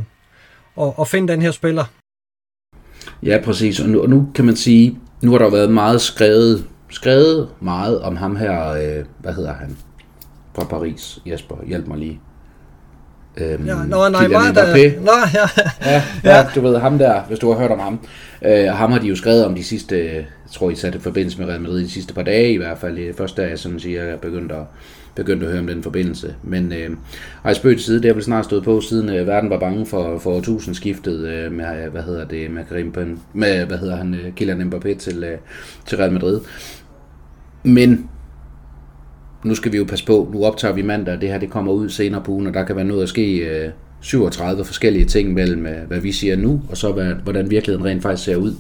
at, 0.81 0.93
at 1.01 1.09
finde 1.09 1.33
den 1.33 1.43
her 1.43 1.51
spiller. 1.51 1.85
Ja, 3.23 3.39
præcis. 3.45 3.81
Og 3.81 3.89
nu, 3.89 4.03
og 4.03 4.09
nu 4.09 4.29
kan 4.35 4.45
man 4.45 4.57
sige, 4.57 4.99
nu 5.23 5.31
har 5.31 5.39
der 5.39 5.51
været 5.51 5.71
meget 5.71 6.01
skrevet, 6.01 6.65
skrevet 6.91 7.49
meget 7.61 8.01
om 8.01 8.17
ham 8.17 8.37
her, 8.37 8.71
øh, 8.71 9.05
hvad 9.19 9.33
hedder 9.33 9.53
han, 9.53 9.77
fra 10.55 10.65
Paris. 10.65 11.19
Jesper, 11.27 11.57
hjælp 11.67 11.87
mig 11.87 11.99
lige. 11.99 12.21
Øhm, 13.37 13.67
ja, 13.67 13.75
nå, 13.75 14.09
nej, 14.09 14.25
Kylian 14.25 14.41
Mbappé. 14.41 15.01
Nå, 15.01 15.13
ja. 15.35 15.49
ja, 15.85 16.03
ja, 16.25 16.47
du 16.55 16.61
ved 16.61 16.79
ham 16.79 16.99
der, 16.99 17.23
hvis 17.29 17.39
du 17.39 17.53
har 17.53 17.59
hørt 17.59 17.71
om 17.71 17.79
ham. 17.79 17.99
Øh, 18.43 18.67
ham 18.67 18.93
har 18.93 18.99
de 18.99 19.07
jo 19.07 19.17
skrevet 19.17 19.45
om 19.45 19.55
de 19.55 19.65
sidste, 19.65 20.15
jeg 20.15 20.25
tror 20.53 20.71
I 20.71 20.75
satte 20.75 21.01
forbindelse 21.01 21.39
med 21.39 21.49
Real 21.49 21.61
Madrid 21.61 21.81
de 21.81 21.91
sidste 21.91 22.15
par 22.15 22.23
dage 22.23 22.53
i 22.53 22.57
hvert 22.57 22.79
fald. 22.79 23.15
Først 23.17 23.37
da 23.37 23.43
jeg 23.43 23.59
sådan 23.59 23.81
siger, 23.81 24.05
jeg 24.05 24.21
begyndte 24.21 24.55
at, 24.55 24.63
begyndte 25.17 25.47
at 25.47 25.53
høre 25.53 25.61
om 25.61 25.67
den 25.67 25.83
forbindelse. 25.83 26.35
Men 26.43 26.73
øh, 26.73 26.91
ej, 27.45 27.55
spøg 27.55 27.77
til 27.77 27.85
side, 27.85 27.97
det 27.97 28.05
har 28.05 28.15
vel 28.15 28.23
snart 28.23 28.45
stået 28.45 28.65
på, 28.65 28.81
siden 28.81 29.09
øh, 29.09 29.27
verden 29.27 29.51
var 29.51 29.59
bange 29.59 29.87
for, 29.87 30.19
for 30.19 30.31
årtusindskiftet 30.31 31.29
øh, 31.29 31.53
med, 31.53 31.85
øh, 31.85 31.93
hvad 31.93 32.03
hedder 32.03 32.25
det, 32.25 32.51
med, 32.51 32.65
Karim, 32.69 33.19
med 33.33 33.67
hvad 33.67 33.79
hedder 33.79 33.97
han, 33.97 34.15
øh, 34.15 34.33
Kylian 34.37 34.73
Mbappé 34.73 34.99
til, 34.99 35.25
øh, 35.25 35.39
til 35.87 35.99
Real 35.99 36.13
Madrid. 36.13 36.41
Men 37.63 38.09
nu 39.45 39.55
skal 39.55 39.73
vi 39.73 39.77
jo 39.77 39.85
passe 39.85 40.07
på, 40.07 40.31
nu 40.33 40.45
optager 40.45 40.75
vi 40.75 40.83
mandag, 40.83 41.21
det 41.21 41.29
her 41.29 41.39
det 41.39 41.51
kommer 41.51 41.73
ud 41.73 41.89
senere 41.89 42.23
på 42.23 42.33
ugen, 42.33 42.47
og 42.47 42.55
der 42.55 42.65
kan 42.65 42.77
være 42.77 42.85
noget 42.85 43.03
at 43.03 43.09
ske 43.09 43.37
øh, 43.37 43.71
37 44.01 44.65
forskellige 44.65 45.05
ting 45.05 45.33
mellem, 45.33 45.67
øh, 45.67 45.87
hvad 45.87 46.01
vi 46.01 46.13
siger 46.13 46.37
nu, 46.37 46.63
og 46.71 46.77
så 46.77 46.93
hvad, 46.93 47.15
hvordan 47.15 47.51
virkeligheden 47.51 47.87
rent 47.87 48.03
faktisk 48.03 48.25
ser 48.25 48.37
ud. 48.37 48.55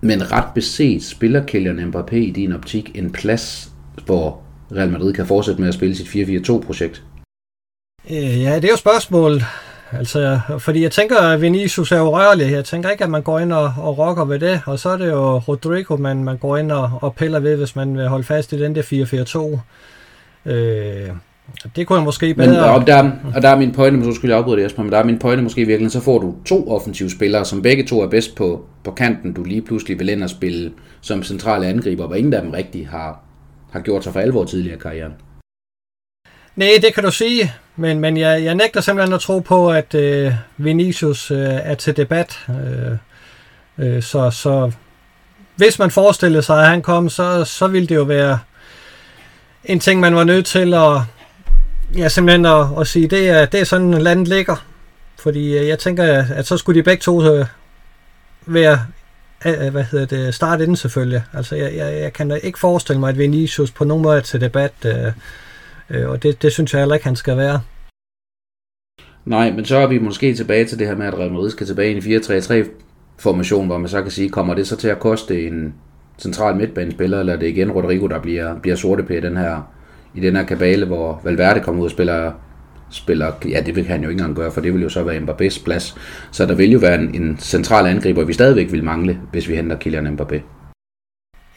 Men 0.00 0.32
ret 0.32 0.54
beset 0.54 1.02
spiller 1.02 1.46
Kylian 1.46 1.78
Mbappé 1.78 2.14
i 2.16 2.30
din 2.30 2.52
optik 2.52 2.98
en 2.98 3.10
plads, 3.10 3.72
hvor 4.06 4.45
Real 4.72 4.90
Madrid 4.90 5.12
kan 5.12 5.26
fortsætte 5.26 5.60
med 5.60 5.68
at 5.68 5.74
spille 5.74 5.94
sit 5.94 6.06
4-4-2-projekt? 6.06 7.02
Øh, 8.10 8.42
ja, 8.42 8.56
det 8.56 8.64
er 8.64 8.70
jo 8.70 8.76
spørgsmålet. 8.76 9.42
Altså, 9.92 10.40
fordi 10.58 10.82
jeg 10.82 10.90
tænker, 10.90 11.18
at 11.18 11.40
Vinicius 11.40 11.92
er 11.92 11.98
jo 11.98 12.16
rørlig. 12.16 12.52
Jeg 12.52 12.64
tænker 12.64 12.90
ikke, 12.90 13.04
at 13.04 13.10
man 13.10 13.22
går 13.22 13.38
ind 13.38 13.52
og, 13.52 13.74
og 13.78 13.98
rokker 13.98 14.24
ved 14.24 14.38
det. 14.38 14.60
Og 14.66 14.78
så 14.78 14.88
er 14.88 14.96
det 14.96 15.08
jo 15.08 15.38
Rodrigo, 15.38 15.96
man, 15.96 16.24
man 16.24 16.36
går 16.36 16.56
ind 16.56 16.72
og, 16.72 16.90
og 17.02 17.14
piller 17.14 17.40
ved, 17.40 17.56
hvis 17.56 17.76
man 17.76 17.96
vil 17.96 18.08
holde 18.08 18.24
fast 18.24 18.52
i 18.52 18.58
den 18.58 18.74
der 18.74 18.82
4-4-2. 20.46 20.50
Øh, 20.50 21.10
det 21.76 21.86
kunne 21.86 21.96
jeg 21.98 22.04
måske 22.04 22.34
bedre... 22.34 22.50
Men, 22.50 22.58
og, 22.58 22.86
der, 22.86 23.10
og 23.34 23.42
der 23.42 23.48
er 23.48 23.56
min 23.56 23.72
pointe, 23.72 24.04
så 24.04 24.12
skulle 24.12 24.30
jeg 24.30 24.38
afbryde 24.38 24.56
det, 24.56 24.62
Jesper, 24.62 24.82
men 24.82 24.92
der 24.92 24.98
er 24.98 25.04
min 25.04 25.18
pointe 25.18 25.42
måske 25.42 25.64
virkelig, 25.64 25.92
så 25.92 26.00
får 26.00 26.18
du 26.18 26.34
to 26.44 26.70
offensive 26.70 27.10
spillere, 27.10 27.44
som 27.44 27.62
begge 27.62 27.86
to 27.86 28.00
er 28.00 28.08
bedst 28.08 28.34
på, 28.34 28.66
på 28.84 28.90
kanten, 28.90 29.32
du 29.32 29.44
lige 29.44 29.62
pludselig 29.62 29.98
vil 29.98 30.08
ind 30.08 30.22
og 30.22 30.30
spille 30.30 30.72
som 31.00 31.22
centrale 31.22 31.66
angriber, 31.66 32.06
hvor 32.06 32.16
ingen 32.16 32.32
af 32.32 32.42
dem 32.42 32.50
rigtig 32.50 32.88
har, 32.88 33.25
har 33.72 33.80
gjort 33.80 34.04
sig 34.04 34.12
for 34.12 34.20
alvor 34.20 34.44
tidligere 34.44 34.76
i 34.76 34.80
karrieren. 34.80 35.14
Nej, 36.56 36.68
det 36.82 36.94
kan 36.94 37.04
du 37.04 37.10
sige, 37.10 37.52
men, 37.76 38.00
men 38.00 38.16
jeg, 38.16 38.44
jeg 38.44 38.54
nægter 38.54 38.80
simpelthen 38.80 39.14
at 39.14 39.20
tro 39.20 39.38
på, 39.38 39.70
at 39.70 39.94
øh, 39.94 40.32
Vinicius 40.56 41.30
øh, 41.30 41.38
er 41.38 41.74
til 41.74 41.96
debat. 41.96 42.46
Øh, 42.48 42.98
øh, 43.78 44.02
så, 44.02 44.30
så 44.30 44.72
hvis 45.56 45.78
man 45.78 45.90
forestiller 45.90 46.40
sig, 46.40 46.60
at 46.60 46.68
han 46.68 46.82
kom, 46.82 47.08
så, 47.08 47.44
så 47.44 47.66
ville 47.66 47.88
det 47.88 47.94
jo 47.94 48.02
være 48.02 48.38
en 49.64 49.80
ting, 49.80 50.00
man 50.00 50.14
var 50.14 50.24
nødt 50.24 50.46
til 50.46 50.74
at, 50.74 51.00
ja, 51.96 52.08
simpelthen 52.08 52.46
at, 52.46 52.66
at 52.80 52.86
sige, 52.86 53.08
det 53.08 53.28
er, 53.28 53.46
det 53.46 53.60
er 53.60 53.64
sådan, 53.64 53.92
landet 53.92 54.28
ligger. 54.28 54.66
Fordi 55.18 55.58
øh, 55.58 55.68
jeg 55.68 55.78
tænker, 55.78 56.24
at 56.34 56.46
så 56.46 56.56
skulle 56.56 56.78
de 56.78 56.84
begge 56.84 57.00
to 57.00 57.34
øh, 57.34 57.46
være 58.46 58.80
hvad 59.70 59.84
hedder 59.84 60.06
det, 60.06 60.34
start 60.34 60.60
inden 60.60 60.76
selvfølgelig. 60.76 61.22
Altså, 61.32 61.56
jeg, 61.56 61.76
jeg, 61.76 62.00
jeg 62.00 62.12
kan 62.12 62.28
da 62.28 62.34
ikke 62.34 62.58
forestille 62.58 63.00
mig, 63.00 63.08
at 63.08 63.18
Vinicius 63.18 63.70
på 63.70 63.84
nogen 63.84 64.02
måde 64.02 64.16
er 64.16 64.20
til 64.20 64.40
debat. 64.40 64.72
Øh, 64.84 65.12
Øh, 65.90 66.08
og 66.08 66.22
det, 66.22 66.42
det 66.42 66.52
synes 66.52 66.72
jeg 66.72 66.80
heller 66.80 66.94
ikke, 66.94 67.06
han 67.06 67.16
skal 67.16 67.36
være. 67.36 67.60
Nej, 69.24 69.52
men 69.52 69.64
så 69.64 69.76
er 69.76 69.86
vi 69.86 69.98
måske 69.98 70.34
tilbage 70.34 70.64
til 70.64 70.78
det 70.78 70.86
her 70.86 70.96
med, 70.96 71.06
at 71.06 71.18
Real 71.18 71.32
Madrid 71.32 71.50
skal 71.50 71.66
tilbage 71.66 71.92
i 71.92 71.96
en 71.96 72.20
4-3-3 72.20 72.68
formation, 73.18 73.66
hvor 73.66 73.78
man 73.78 73.88
så 73.88 74.02
kan 74.02 74.10
sige, 74.10 74.28
kommer 74.28 74.54
det 74.54 74.66
så 74.66 74.76
til 74.76 74.88
at 74.88 75.00
koste 75.00 75.46
en 75.46 75.74
central 76.18 76.56
midtbanespiller, 76.56 77.20
eller 77.20 77.32
er 77.32 77.38
det 77.38 77.48
igen 77.48 77.70
Rodrigo, 77.70 78.06
der 78.06 78.20
bliver, 78.20 78.58
bliver 78.60 78.76
sorte 78.76 79.02
på 79.02 79.12
den 79.12 79.36
her, 79.36 79.72
i 80.14 80.20
den 80.20 80.36
her 80.36 80.44
kabale, 80.44 80.86
hvor 80.86 81.20
Valverde 81.24 81.60
kommer 81.60 81.80
ud 81.80 81.86
og 81.86 81.90
spiller, 81.90 82.32
spiller, 82.96 83.32
ja 83.48 83.60
det 83.60 83.76
vil 83.76 83.86
han 83.86 84.02
jo 84.02 84.08
ikke 84.08 84.20
engang 84.20 84.36
gøre, 84.36 84.52
for 84.52 84.60
det 84.60 84.74
vil 84.74 84.82
jo 84.82 84.88
så 84.88 85.02
være 85.02 85.20
Mbappés 85.20 85.64
plads. 85.64 85.96
Så 86.30 86.46
der 86.46 86.54
vil 86.54 86.70
jo 86.70 86.78
være 86.78 86.94
en, 86.94 87.14
en 87.22 87.38
central 87.38 87.86
angriber, 87.86 88.24
vi 88.24 88.32
stadigvæk 88.32 88.72
vil 88.72 88.84
mangle, 88.84 89.18
hvis 89.32 89.48
vi 89.48 89.56
henter 89.56 89.78
Kylian 89.78 90.06
Mbappé. 90.06 90.40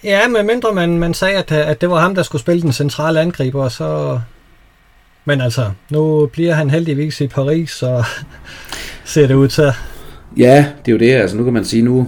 Ja, 0.04 0.28
med 0.28 0.43
mindre 0.43 0.73
man, 0.73 0.97
man 0.97 1.13
sagde, 1.13 1.38
at, 1.38 1.52
at 1.52 1.82
det 1.82 1.89
var 1.89 1.99
ham, 1.99 2.15
der 2.15 2.23
skulle 2.23 2.41
spille 2.41 2.62
den 2.62 2.73
centrale 2.73 3.21
angriber, 3.21 3.69
så... 3.69 4.19
Men 5.25 5.41
altså, 5.41 5.71
nu 5.91 6.25
bliver 6.25 6.54
han 6.54 6.69
heldigvis 6.69 7.21
i 7.21 7.28
Paris, 7.28 7.71
så 7.71 8.04
ser 9.06 9.28
det 9.28 9.36
ud 9.36 9.47
til. 9.47 9.71
Ja, 10.38 10.65
det 10.86 10.91
er 10.91 10.95
jo 10.95 10.99
det. 10.99 11.12
Altså, 11.12 11.38
nu 11.38 11.43
kan 11.43 11.54
man 11.54 11.65
sige, 11.65 11.84
nu 11.84 12.08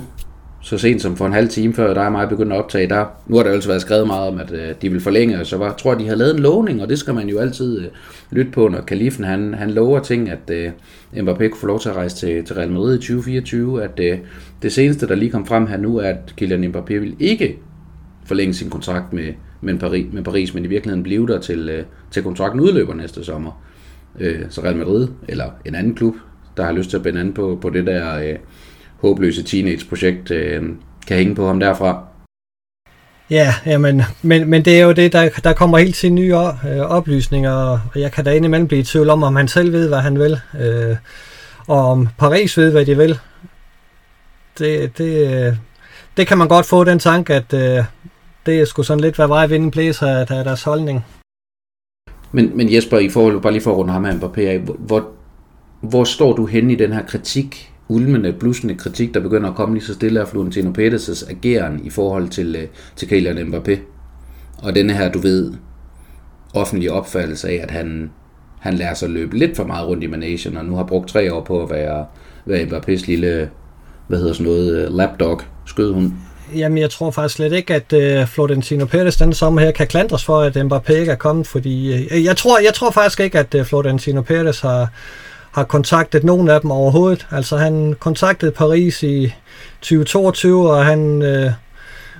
så 0.71 0.77
sent 0.77 1.01
som 1.01 1.15
for 1.15 1.25
en 1.25 1.33
halv 1.33 1.49
time 1.49 1.73
før, 1.73 1.93
der 1.93 2.01
er 2.01 2.09
mig 2.09 2.29
begyndt 2.29 2.53
at 2.53 2.59
optage, 2.59 2.89
der, 2.89 3.05
nu 3.27 3.35
har 3.35 3.43
der 3.43 3.51
altså 3.51 3.69
været 3.69 3.81
skrevet 3.81 4.07
meget 4.07 4.27
om, 4.27 4.39
at 4.39 4.51
øh, 4.51 4.75
de 4.81 4.91
vil 4.91 5.01
forlænge, 5.01 5.39
og 5.39 5.45
så 5.45 5.57
var, 5.57 5.73
tror 5.73 5.91
jeg, 5.91 5.99
de 5.99 6.05
havde 6.05 6.17
lavet 6.17 6.35
en 6.35 6.39
lovning, 6.39 6.81
og 6.81 6.89
det 6.89 6.99
skal 6.99 7.13
man 7.13 7.29
jo 7.29 7.39
altid 7.39 7.79
øh, 7.79 7.87
lytte 8.29 8.51
på, 8.51 8.67
når 8.67 8.81
Kalifen 8.81 9.23
han, 9.23 9.53
han 9.53 9.71
lover 9.71 9.99
ting, 9.99 10.29
at 10.29 10.49
øh, 10.49 10.71
Mbappé 11.13 11.47
kunne 11.47 11.59
få 11.59 11.67
lov 11.67 11.79
til 11.79 11.89
at 11.89 11.95
rejse 11.95 12.15
til, 12.15 12.45
til 12.45 12.55
Real 12.55 12.71
Madrid 12.71 12.95
i 12.95 12.97
2024, 12.97 13.83
at 13.83 13.99
øh, 13.99 14.17
det 14.61 14.71
seneste, 14.71 15.07
der 15.07 15.15
lige 15.15 15.31
kom 15.31 15.45
frem 15.45 15.67
her 15.67 15.77
nu, 15.77 15.97
er, 15.97 16.07
at 16.07 16.33
Kylian 16.37 16.75
Mbappé 16.75 16.93
vil 16.93 17.15
ikke 17.19 17.57
forlænge 18.25 18.53
sin 18.53 18.69
kontrakt 18.69 19.13
med, 19.13 19.33
med, 19.61 19.79
Paris, 19.79 20.05
med 20.13 20.23
Paris, 20.23 20.53
men 20.53 20.65
i 20.65 20.67
virkeligheden 20.67 21.03
blive 21.03 21.27
der 21.27 21.39
til, 21.39 21.69
øh, 21.69 21.83
til 22.11 22.23
kontrakten 22.23 22.61
udløber 22.61 22.93
næste 22.93 23.23
sommer. 23.23 23.63
Øh, 24.19 24.39
så 24.49 24.61
Real 24.61 24.77
Madrid, 24.77 25.07
eller 25.27 25.45
en 25.65 25.75
anden 25.75 25.95
klub, 25.95 26.15
der 26.57 26.63
har 26.63 26.71
lyst 26.71 26.89
til 26.89 26.97
at 26.97 27.03
binde 27.03 27.19
an 27.19 27.33
på, 27.33 27.57
på 27.61 27.69
det 27.69 27.85
der 27.85 28.19
øh, 28.19 28.35
håbløse 29.01 29.43
teenage-projekt, 29.43 30.31
øh, 30.31 30.63
kan 31.07 31.17
hænge 31.17 31.35
på 31.35 31.47
ham 31.47 31.59
derfra. 31.59 32.05
Ja, 33.29 33.53
jamen, 33.65 34.01
men, 34.21 34.49
men 34.49 34.65
det 34.65 34.79
er 34.79 34.83
jo 34.83 34.91
det, 34.91 35.13
der, 35.13 35.29
der 35.43 35.53
kommer 35.53 35.77
helt 35.77 35.95
til 35.95 36.13
nye 36.13 36.35
øh, 36.37 36.79
oplysninger, 36.79 37.51
og 37.51 37.79
jeg 37.95 38.11
kan 38.11 38.25
da 38.25 38.31
indimellem 38.31 38.67
blive 38.67 38.79
i 38.79 38.83
tvivl 38.83 39.09
om, 39.09 39.23
om 39.23 39.35
han 39.35 39.47
selv 39.47 39.73
ved, 39.73 39.87
hvad 39.87 39.99
han 39.99 40.19
vil, 40.19 40.39
øh, 40.59 40.95
og 41.67 41.91
om 41.91 42.07
Paris 42.17 42.57
ved, 42.57 42.71
hvad 42.71 42.85
de 42.85 42.97
vil. 42.97 43.19
Det, 44.59 44.97
det, 44.97 45.47
øh, 45.47 45.55
det 46.17 46.27
kan 46.27 46.37
man 46.37 46.47
godt 46.47 46.65
få 46.65 46.83
den 46.83 46.99
tanke, 46.99 47.33
at 47.33 47.53
øh, 47.53 47.83
det 48.45 48.61
er 48.61 48.65
sgu 48.65 48.83
sådan 48.83 49.01
lidt, 49.01 49.15
hvad 49.15 49.27
vej 49.27 49.47
vinden 49.47 49.71
blæser 49.71 50.07
af, 50.07 50.19
af 50.19 50.43
deres 50.43 50.63
holdning. 50.63 51.05
Men, 52.31 52.57
men 52.57 52.73
Jesper, 52.73 52.97
i 52.97 53.09
forhold, 53.09 53.41
bare 53.41 53.53
lige 53.53 53.63
for 53.63 53.71
at 53.71 53.77
runde 53.77 53.93
ham 53.93 54.05
af 54.05 54.11
Mbappé, 54.11 54.71
hvor, 54.79 55.09
hvor 55.81 56.03
står 56.03 56.35
du 56.35 56.45
henne 56.45 56.73
i 56.73 56.75
den 56.75 56.93
her 56.93 57.05
kritik, 57.05 57.70
ulmende, 57.91 58.33
blussende 58.33 58.75
kritik, 58.75 59.13
der 59.13 59.19
begynder 59.19 59.49
at 59.49 59.55
komme 59.55 59.75
lige 59.75 59.85
så 59.85 59.93
stille 59.93 60.21
af 60.21 60.27
Florentino 60.27 60.71
Pérez' 60.77 61.31
ageren 61.31 61.85
i 61.85 61.89
forhold 61.89 62.29
til, 62.29 62.55
øh, 62.55 62.67
til 62.95 63.07
Kylian 63.07 63.37
Mbappé? 63.37 63.79
Og 64.57 64.75
denne 64.75 64.93
her, 64.93 65.11
du 65.11 65.19
ved, 65.19 65.53
offentlige 66.53 66.91
opfattelse 66.91 67.49
af, 67.49 67.59
at 67.63 67.71
han, 67.71 68.11
han 68.59 68.73
lærer 68.73 68.93
sig 68.93 69.09
løbe 69.09 69.37
lidt 69.37 69.55
for 69.55 69.63
meget 69.63 69.87
rundt 69.87 70.03
i 70.03 70.07
managen, 70.07 70.57
og 70.57 70.65
nu 70.65 70.75
har 70.75 70.83
brugt 70.83 71.09
tre 71.09 71.33
år 71.33 71.43
på 71.43 71.63
at 71.63 71.69
være, 71.69 72.05
være 72.45 72.63
Mbappés 72.63 73.07
lille, 73.07 73.49
hvad 74.07 74.19
hedder 74.19 74.33
sådan 74.33 74.51
noget, 74.51 74.85
øh, 74.85 74.95
lapdog, 74.95 75.41
skød 75.65 75.93
hun. 75.93 76.13
Jamen, 76.55 76.77
jeg 76.77 76.89
tror 76.89 77.11
faktisk 77.11 77.35
slet 77.35 77.53
ikke, 77.53 77.75
at 77.75 77.93
uh, 77.93 78.27
Florentino 78.27 78.85
Pérez 78.85 79.19
denne 79.19 79.33
sommer 79.33 79.61
her 79.61 79.71
kan 79.71 79.87
klandres 79.87 80.23
for, 80.25 80.39
at 80.41 80.57
Mbappé 80.57 80.93
ikke 80.93 81.11
er 81.11 81.15
kommet, 81.15 81.47
fordi 81.47 81.93
uh, 81.93 82.23
jeg, 82.25 82.37
tror, 82.37 82.59
jeg 82.59 82.73
tror 82.73 82.91
faktisk 82.91 83.19
ikke, 83.19 83.39
at 83.39 83.55
uh, 83.55 83.65
Florentino 83.65 84.21
Pérez 84.21 84.61
har, 84.61 84.89
har 85.51 85.63
kontaktet 85.63 86.23
nogen 86.23 86.49
af 86.49 86.61
dem 86.61 86.71
overhovedet. 86.71 87.27
Altså, 87.31 87.57
han 87.57 87.95
kontaktede 87.99 88.51
Paris 88.51 89.03
i 89.03 89.33
2022, 89.81 90.71
og 90.71 90.85
han 90.85 91.21
øh, 91.21 91.51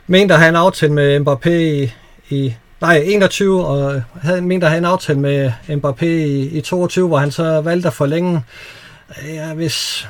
mente 0.07 0.33
at 0.33 0.39
have 0.39 0.49
en 0.49 0.55
aftale 0.55 0.93
med 0.93 1.19
Mbappé 1.19 1.49
i, 1.49 1.93
i 2.29 2.55
nej, 2.81 3.03
21, 3.05 3.65
og 3.65 4.01
havde, 4.21 4.41
mente 4.41 4.65
at 4.65 4.71
have 4.71 4.77
en 4.77 4.85
aftale 4.85 5.19
med 5.19 5.51
Mbappé 5.67 6.05
i, 6.05 6.57
i 6.57 6.61
22, 6.61 7.07
hvor 7.07 7.17
han 7.17 7.31
så 7.31 7.61
valgte 7.61 7.87
at 7.87 7.93
forlænge. 7.93 8.43
Ja, 9.27 9.53
hvis, 9.53 10.07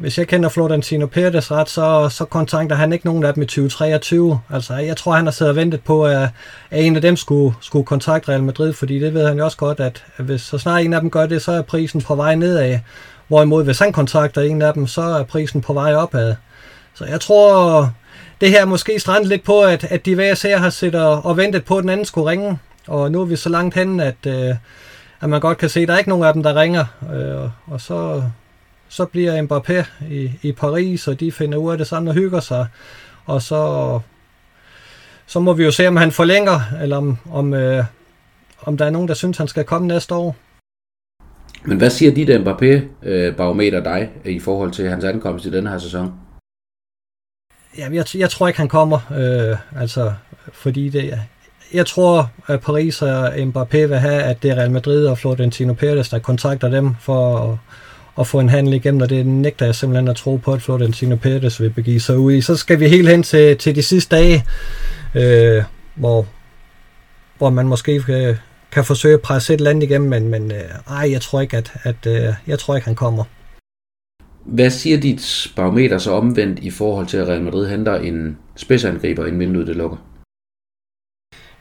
hvis 0.00 0.18
jeg 0.18 0.28
kender 0.28 0.48
Florentino 0.48 1.06
Perez 1.06 1.50
ret, 1.50 1.68
så, 1.68 2.08
så 2.08 2.24
kontakter 2.24 2.76
han 2.76 2.92
ikke 2.92 3.06
nogen 3.06 3.24
af 3.24 3.34
dem 3.34 3.42
i 3.42 3.46
2023. 3.46 4.40
Altså, 4.50 4.74
jeg 4.74 4.96
tror, 4.96 5.12
han 5.12 5.24
har 5.24 5.30
siddet 5.30 5.50
og 5.50 5.56
ventet 5.56 5.80
på, 5.80 6.04
at, 6.04 6.28
at 6.70 6.84
en 6.84 6.96
af 6.96 7.02
dem 7.02 7.16
skulle, 7.16 7.54
skulle 7.60 7.86
kontakte 7.86 8.30
Real 8.30 8.42
Madrid, 8.42 8.72
fordi 8.72 8.98
det 8.98 9.14
ved 9.14 9.26
han 9.26 9.38
jo 9.38 9.44
også 9.44 9.56
godt, 9.56 9.80
at 9.80 10.04
hvis 10.18 10.40
så 10.40 10.58
snart 10.58 10.84
en 10.84 10.92
af 10.92 11.00
dem 11.00 11.10
gør 11.10 11.26
det, 11.26 11.42
så 11.42 11.52
er 11.52 11.62
prisen 11.62 12.00
på 12.00 12.14
vej 12.14 12.34
nedad. 12.34 12.78
Hvorimod, 13.28 13.64
hvis 13.64 13.78
han 13.78 13.92
kontakter 13.92 14.42
en 14.42 14.62
af 14.62 14.74
dem, 14.74 14.86
så 14.86 15.02
er 15.02 15.22
prisen 15.22 15.60
på 15.60 15.72
vej 15.72 15.94
opad. 15.94 16.34
Så 16.94 17.04
jeg 17.04 17.20
tror, 17.20 17.92
det 18.40 18.50
her 18.50 18.64
måske 18.64 19.00
strandet 19.00 19.28
lidt 19.28 19.44
på, 19.44 19.60
at, 19.60 19.84
at 19.84 20.06
de 20.06 20.14
hver 20.14 20.34
ser 20.34 20.56
har 20.56 20.70
siddet 20.70 21.00
og, 21.00 21.24
og 21.24 21.36
ventet 21.36 21.64
på, 21.64 21.76
at 21.76 21.82
den 21.82 21.90
anden 21.90 22.06
skulle 22.06 22.30
ringe. 22.30 22.58
Og 22.86 23.12
nu 23.12 23.20
er 23.20 23.24
vi 23.24 23.36
så 23.36 23.48
langt 23.48 23.74
hen, 23.74 24.00
at, 24.00 24.26
øh, 24.26 24.54
at 25.20 25.28
man 25.30 25.40
godt 25.40 25.58
kan 25.58 25.68
se, 25.68 25.80
at 25.80 25.88
der 25.88 25.94
er 25.94 25.98
ikke 25.98 26.10
nogen 26.10 26.24
af 26.24 26.32
dem, 26.32 26.42
der 26.42 26.54
ringer. 26.54 26.84
Øh, 27.14 27.50
og 27.66 27.80
så, 27.80 28.22
så 28.90 29.04
bliver 29.04 29.42
Mbappé 29.42 30.04
i, 30.10 30.30
i 30.42 30.52
Paris, 30.52 31.08
og 31.08 31.20
de 31.20 31.32
finder 31.32 31.58
ud 31.58 31.72
af 31.72 31.78
det 31.78 31.86
sammen 31.86 32.08
og 32.08 32.14
hygger 32.14 32.40
sig. 32.40 32.66
Og 33.26 33.42
så, 33.42 34.00
så 35.26 35.40
må 35.40 35.52
vi 35.52 35.64
jo 35.64 35.70
se, 35.70 35.88
om 35.88 35.96
han 35.96 36.12
forlænger, 36.12 36.60
eller 36.82 36.96
om, 36.96 37.18
om, 37.30 37.54
øh, 37.54 37.84
om 38.62 38.76
der 38.76 38.84
er 38.84 38.90
nogen, 38.90 39.08
der 39.08 39.14
synes, 39.14 39.38
han 39.38 39.48
skal 39.48 39.64
komme 39.64 39.88
næste 39.88 40.14
år. 40.14 40.36
Men 41.64 41.78
hvad 41.78 41.90
siger 41.90 42.14
dit 42.14 42.28
Mbappé-barometer 42.28 43.80
dig 43.80 44.10
i 44.24 44.40
forhold 44.40 44.70
til 44.70 44.88
hans 44.88 45.04
ankomst 45.04 45.46
i 45.46 45.50
denne 45.50 45.70
her 45.70 45.78
sæson? 45.78 46.12
Ja, 47.78 47.88
jeg, 47.92 48.04
jeg 48.14 48.30
tror 48.30 48.48
ikke, 48.48 48.60
han 48.60 48.68
kommer. 48.68 48.98
Øh, 49.10 49.80
altså, 49.80 50.12
fordi 50.52 50.88
det, 50.88 51.18
jeg 51.72 51.86
tror, 51.86 52.30
at 52.46 52.60
Paris 52.60 53.02
og 53.02 53.34
Mbappé 53.34 53.76
vil 53.76 53.98
have, 53.98 54.22
at 54.22 54.42
det 54.42 54.50
er 54.50 54.54
Real 54.54 54.70
Madrid 54.70 55.06
og 55.06 55.18
Florentino 55.18 55.72
Perez, 55.72 56.10
der 56.10 56.18
kontakter 56.18 56.68
dem 56.68 56.94
for 57.00 57.38
at, 57.38 57.58
at 58.18 58.26
få 58.26 58.40
en 58.40 58.48
handel 58.48 58.74
igennem, 58.74 59.02
og 59.02 59.10
det 59.10 59.26
nægter 59.26 59.66
jeg 59.66 59.74
simpelthen 59.74 60.08
at 60.08 60.16
tro 60.16 60.36
på, 60.36 60.52
at 60.52 60.62
Florentino 60.62 61.16
Perez 61.16 61.60
vil 61.60 61.70
begive 61.70 62.00
sig 62.00 62.18
ud 62.18 62.32
i. 62.32 62.40
Så 62.40 62.56
skal 62.56 62.80
vi 62.80 62.88
helt 62.88 63.08
hen 63.08 63.22
til, 63.22 63.56
til 63.56 63.74
de 63.74 63.82
sidste 63.82 64.16
dage, 64.16 64.44
øh, 65.14 65.62
hvor, 65.94 66.26
hvor 67.38 67.50
man 67.50 67.66
måske 67.68 68.00
kan, 68.00 68.36
kan 68.72 68.84
forsøge 68.84 69.14
at 69.14 69.20
presse 69.20 69.54
et 69.54 69.60
land 69.60 69.82
igennem, 69.82 70.10
men, 70.10 70.28
men 70.28 70.52
øh, 70.52 70.60
ej, 70.90 71.10
jeg 71.10 71.20
tror 71.20 71.40
ikke, 71.40 71.56
at, 71.56 71.72
at 71.82 72.06
øh, 72.06 72.34
jeg 72.46 72.58
tror 72.58 72.76
ikke, 72.76 72.84
han 72.84 72.94
kommer. 72.94 73.24
Hvad 74.44 74.70
siger 74.70 75.00
dit 75.00 75.52
barometer 75.56 75.98
så 75.98 76.10
omvendt 76.12 76.58
i 76.58 76.70
forhold 76.70 77.06
til, 77.06 77.16
at 77.16 77.28
Real 77.28 77.42
Madrid 77.42 77.68
henter 77.68 77.94
en 77.94 78.38
spidsangriber, 78.56 79.26
inden 79.26 79.40
vinduet 79.40 79.66
det 79.66 79.76
lukker? 79.76 79.96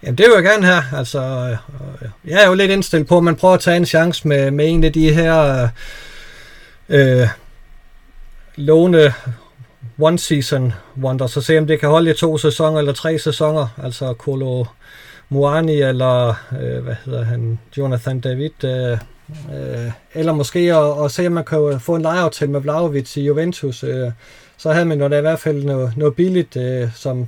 Jamen 0.03 0.17
det 0.17 0.25
vil 0.25 0.33
jeg 0.35 0.43
gerne 0.43 0.65
have. 0.65 0.83
Altså, 0.99 1.19
øh, 1.21 2.09
jeg 2.25 2.43
er 2.43 2.47
jo 2.47 2.53
lidt 2.53 2.71
indstillet 2.71 3.07
på, 3.07 3.17
at 3.17 3.23
man 3.23 3.35
prøver 3.35 3.53
at 3.53 3.59
tage 3.59 3.77
en 3.77 3.85
chance 3.85 4.27
med, 4.27 4.51
med 4.51 4.69
en 4.69 4.83
af 4.83 4.93
de 4.93 5.13
her 5.13 5.67
øh, 6.89 7.27
låne 8.55 9.13
one 9.99 10.19
season 10.19 10.73
wonder, 11.01 11.27
så 11.27 11.41
se 11.41 11.57
om 11.57 11.67
det 11.67 11.79
kan 11.79 11.89
holde 11.89 12.11
i 12.11 12.13
to 12.13 12.37
sæsoner 12.37 12.79
eller 12.79 12.93
tre 12.93 13.19
sæsoner. 13.19 13.67
Altså 13.83 14.13
Kolo 14.13 14.65
Muani 15.29 15.81
eller 15.81 16.33
øh, 16.61 16.83
hvad 16.83 16.95
hedder 17.05 17.23
han, 17.23 17.59
Jonathan 17.77 18.19
David. 18.19 18.63
Øh, 18.63 18.97
øh, 19.53 19.91
eller 20.13 20.33
måske 20.33 20.59
at, 20.59 21.05
at 21.05 21.11
se, 21.11 21.27
om 21.27 21.33
man 21.33 21.45
kan 21.45 21.79
få 21.79 21.95
en 21.95 22.01
lejeaftale 22.01 22.51
med 22.51 22.59
Vlaovic 22.59 23.17
i 23.17 23.21
Juventus. 23.21 23.83
Øh, 23.83 24.11
så 24.57 24.71
havde 24.71 24.85
man 24.85 25.01
jo 25.01 25.07
da 25.07 25.17
i 25.17 25.21
hvert 25.21 25.39
fald 25.39 25.63
noget, 25.63 25.93
noget 25.97 26.15
billigt, 26.15 26.55
øh, 26.55 26.89
som, 26.95 27.27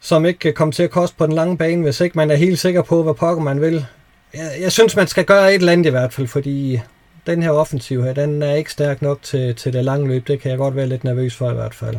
som 0.00 0.24
ikke 0.24 0.38
kan 0.38 0.54
komme 0.54 0.72
til 0.72 0.82
at 0.82 0.90
koste 0.90 1.16
på 1.16 1.26
den 1.26 1.34
lange 1.34 1.58
bane, 1.58 1.82
hvis 1.82 2.00
ikke 2.00 2.18
man 2.18 2.30
er 2.30 2.36
helt 2.36 2.58
sikker 2.58 2.82
på, 2.82 3.02
hvad 3.02 3.14
pokker 3.14 3.42
man 3.42 3.60
vil. 3.60 3.86
Jeg, 4.34 4.50
jeg 4.60 4.72
synes, 4.72 4.96
man 4.96 5.06
skal 5.06 5.24
gøre 5.24 5.54
et 5.54 5.58
eller 5.58 5.72
andet 5.72 5.86
i 5.86 5.90
hvert 5.90 6.12
fald, 6.12 6.26
fordi 6.26 6.80
den 7.26 7.42
her 7.42 7.50
offensiv 7.50 8.02
her, 8.02 8.12
den 8.12 8.42
er 8.42 8.54
ikke 8.54 8.72
stærk 8.72 9.02
nok 9.02 9.22
til, 9.22 9.54
til 9.54 9.72
det 9.72 9.84
lange 9.84 10.08
løb. 10.08 10.28
Det 10.28 10.40
kan 10.40 10.50
jeg 10.50 10.58
godt 10.58 10.76
være 10.76 10.86
lidt 10.86 11.04
nervøs 11.04 11.36
for 11.36 11.50
i 11.50 11.54
hvert 11.54 11.74
fald. 11.74 11.96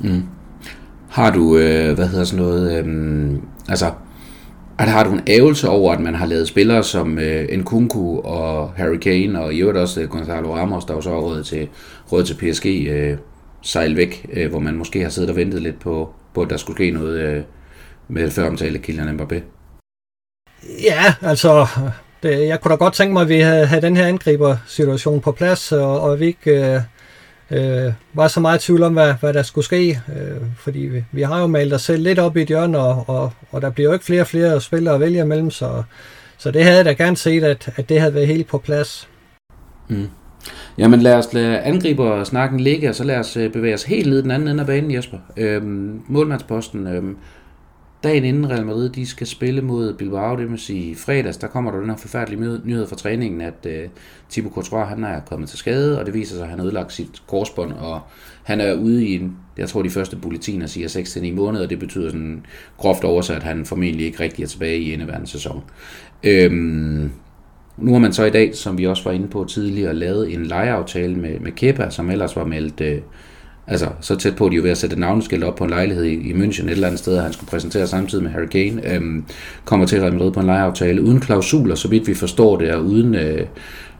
Mm. 0.00 0.22
Har 1.10 1.30
du, 1.30 1.56
øh, 1.56 1.94
hvad 1.94 2.08
hedder 2.08 2.24
sådan 2.24 2.44
noget, 2.44 2.84
øh, 2.84 3.38
altså, 3.68 3.92
at 4.78 4.88
har 4.88 5.04
du 5.04 5.12
en 5.12 5.22
ævelse 5.26 5.68
over, 5.68 5.92
at 5.92 6.00
man 6.00 6.14
har 6.14 6.26
lavet 6.26 6.48
spillere 6.48 6.82
som 6.82 7.18
øh, 7.18 7.58
Nkunku 7.58 8.20
og 8.20 8.72
Harry 8.76 8.96
Kane, 8.96 9.40
og 9.40 9.54
i 9.54 9.60
øvrigt 9.60 9.78
også 9.78 10.00
øh, 10.00 10.08
Gonzalo 10.08 10.54
Ramos, 10.56 10.84
der 10.84 10.94
jo 10.94 11.00
så 11.00 11.10
er 11.10 11.20
råd 11.20 11.42
til, 11.42 11.68
råd 12.12 12.24
til 12.24 12.34
PSG, 12.34 12.66
øh, 12.66 13.18
sejl 13.62 13.96
væk, 13.96 14.26
øh, 14.32 14.50
hvor 14.50 14.58
man 14.58 14.76
måske 14.76 15.02
har 15.02 15.08
siddet 15.08 15.30
og 15.30 15.36
ventet 15.36 15.62
lidt 15.62 15.80
på, 15.80 16.14
på 16.34 16.42
at 16.42 16.50
der 16.50 16.56
skulle 16.56 16.76
ske 16.76 16.90
noget 16.90 17.20
øh, 17.20 17.42
med 18.08 18.30
før 18.30 18.48
omtale 18.48 18.78
Kylian 18.78 19.20
Mbappé? 19.20 19.40
Ja, 20.82 21.14
altså, 21.22 21.66
det, 22.22 22.46
jeg 22.46 22.60
kunne 22.60 22.70
da 22.70 22.76
godt 22.76 22.94
tænke 22.94 23.12
mig, 23.12 23.22
at 23.22 23.28
vi 23.28 23.40
havde, 23.40 23.66
havde 23.66 23.82
den 23.82 23.96
her 23.96 24.06
angriber-situation 24.06 25.20
på 25.20 25.32
plads, 25.32 25.72
og, 25.72 26.00
og 26.00 26.20
vi 26.20 26.26
ikke 26.26 26.74
øh, 26.74 26.80
øh, 27.50 27.92
var 28.14 28.28
så 28.28 28.40
meget 28.40 28.62
i 28.62 28.66
tvivl 28.66 28.82
om, 28.82 28.92
hvad, 28.92 29.14
hvad 29.20 29.32
der 29.32 29.42
skulle 29.42 29.64
ske. 29.64 30.00
Øh, 30.16 30.40
fordi 30.56 30.78
vi, 30.78 31.04
vi 31.12 31.22
har 31.22 31.40
jo 31.40 31.46
malet 31.46 31.72
os 31.72 31.82
selv 31.82 32.02
lidt 32.02 32.18
op 32.18 32.36
i 32.36 32.42
et 32.42 32.48
hjørne, 32.48 32.78
og, 32.78 33.04
og, 33.08 33.32
og 33.50 33.62
der 33.62 33.70
bliver 33.70 33.88
jo 33.88 33.92
ikke 33.92 34.04
flere 34.04 34.20
og 34.20 34.26
flere 34.26 34.60
spillere 34.60 34.94
at 34.94 35.00
vælge 35.00 35.20
imellem, 35.20 35.50
så, 35.50 35.82
så 36.38 36.50
det 36.50 36.64
havde 36.64 36.76
jeg 36.76 36.84
da 36.84 36.92
gerne 36.92 37.16
set, 37.16 37.44
at, 37.44 37.72
at 37.76 37.88
det 37.88 38.00
havde 38.00 38.14
været 38.14 38.26
helt 38.26 38.46
på 38.46 38.58
plads. 38.58 39.08
Mm. 39.88 40.08
Jamen 40.78 41.00
lad 41.00 41.14
os 41.14 41.32
lade 41.32 41.58
angriber 41.58 42.24
snakken 42.24 42.60
ligge, 42.60 42.88
og 42.88 42.94
så 42.94 43.04
lad 43.04 43.16
os 43.16 43.36
øh, 43.36 43.52
bevæge 43.52 43.74
os 43.74 43.82
helt 43.82 44.08
ned 44.10 44.22
den 44.22 44.30
anden 44.30 44.48
ende 44.48 44.60
af 44.60 44.66
banen, 44.66 44.94
Jesper. 44.94 45.18
Øhm, 45.36 46.00
målmandsposten. 46.08 46.86
Øhm, 46.86 47.16
dagen 48.02 48.24
inden 48.24 48.50
Real 48.50 48.66
Madrid 48.66 48.88
de 48.88 49.06
skal 49.06 49.26
spille 49.26 49.62
mod 49.62 49.94
Bilbao, 49.94 50.36
det 50.36 50.50
vil 50.50 50.58
sige 50.58 50.96
fredags, 50.96 51.36
der 51.36 51.46
kommer 51.46 51.70
der 51.70 51.78
den 51.78 51.90
her 51.90 51.96
forfærdelige 51.96 52.60
nyhed 52.64 52.86
fra 52.86 52.96
træningen, 52.96 53.40
at 53.40 53.66
uh, 53.66 53.90
Thibaut 54.30 54.54
Courtois 54.54 54.88
han 54.88 55.04
er 55.04 55.20
kommet 55.20 55.48
til 55.48 55.58
skade, 55.58 56.00
og 56.00 56.06
det 56.06 56.14
viser 56.14 56.34
sig, 56.34 56.44
at 56.44 56.50
han 56.50 56.58
har 56.58 56.66
ødelagt 56.66 56.92
sit 56.92 57.22
korsbånd, 57.26 57.72
og 57.72 58.00
han 58.42 58.60
er 58.60 58.74
ude 58.74 59.06
i 59.06 59.14
en, 59.14 59.36
jeg 59.58 59.68
tror 59.68 59.82
de 59.82 59.90
første 59.90 60.16
bulletiner 60.16 60.66
siger 60.66 60.88
6-9 60.88 61.32
måneder, 61.32 61.64
og 61.64 61.70
det 61.70 61.78
betyder 61.78 62.10
sådan 62.10 62.46
groft 62.78 63.04
oversat, 63.04 63.36
at 63.36 63.42
han 63.42 63.64
formentlig 63.64 64.06
ikke 64.06 64.20
rigtig 64.20 64.42
er 64.42 64.46
tilbage 64.46 64.78
i 64.78 64.92
indeværende 64.92 65.26
sæson. 65.26 65.62
Øhm, 66.24 67.10
nu 67.76 67.92
har 67.92 67.98
man 67.98 68.12
så 68.12 68.24
i 68.24 68.30
dag, 68.30 68.54
som 68.54 68.78
vi 68.78 68.86
også 68.86 69.04
var 69.04 69.12
inde 69.12 69.28
på 69.28 69.44
tidligere, 69.44 69.94
lavet 69.94 70.34
en 70.34 70.46
lejeaftale 70.46 71.14
med, 71.14 71.40
med 71.40 71.52
Kepa, 71.52 71.90
som 71.90 72.10
ellers 72.10 72.36
var 72.36 72.44
meldt 72.44 72.80
uh, 72.80 73.02
altså 73.66 73.88
så 74.00 74.16
tæt 74.16 74.36
på, 74.36 74.46
at 74.46 74.52
de 74.52 74.56
er 74.56 74.62
ved 74.62 74.70
at 74.70 74.78
sætte 74.78 75.00
navneskilt 75.00 75.44
op 75.44 75.56
på 75.56 75.64
en 75.64 75.70
lejlighed 75.70 76.04
i, 76.04 76.14
i 76.14 76.32
München, 76.32 76.64
et 76.64 76.70
eller 76.70 76.86
andet 76.86 76.98
sted, 76.98 77.16
og 77.16 77.22
han 77.22 77.32
skulle 77.32 77.50
præsentere 77.50 77.86
samtidig 77.86 78.24
med 78.24 78.30
Harry 78.30 78.46
Kane, 78.46 78.94
øhm, 78.94 79.24
kommer 79.64 79.86
til 79.86 80.00
Real 80.00 80.12
Madrid 80.12 80.32
på 80.32 80.40
en 80.40 80.46
lejeaftale, 80.46 81.02
uden 81.02 81.20
klausuler, 81.20 81.74
så 81.74 81.88
vidt 81.88 82.06
vi 82.06 82.14
forstår 82.14 82.58
det, 82.58 82.74
og 82.74 82.84
uden 82.84 83.14
øh, 83.14 83.46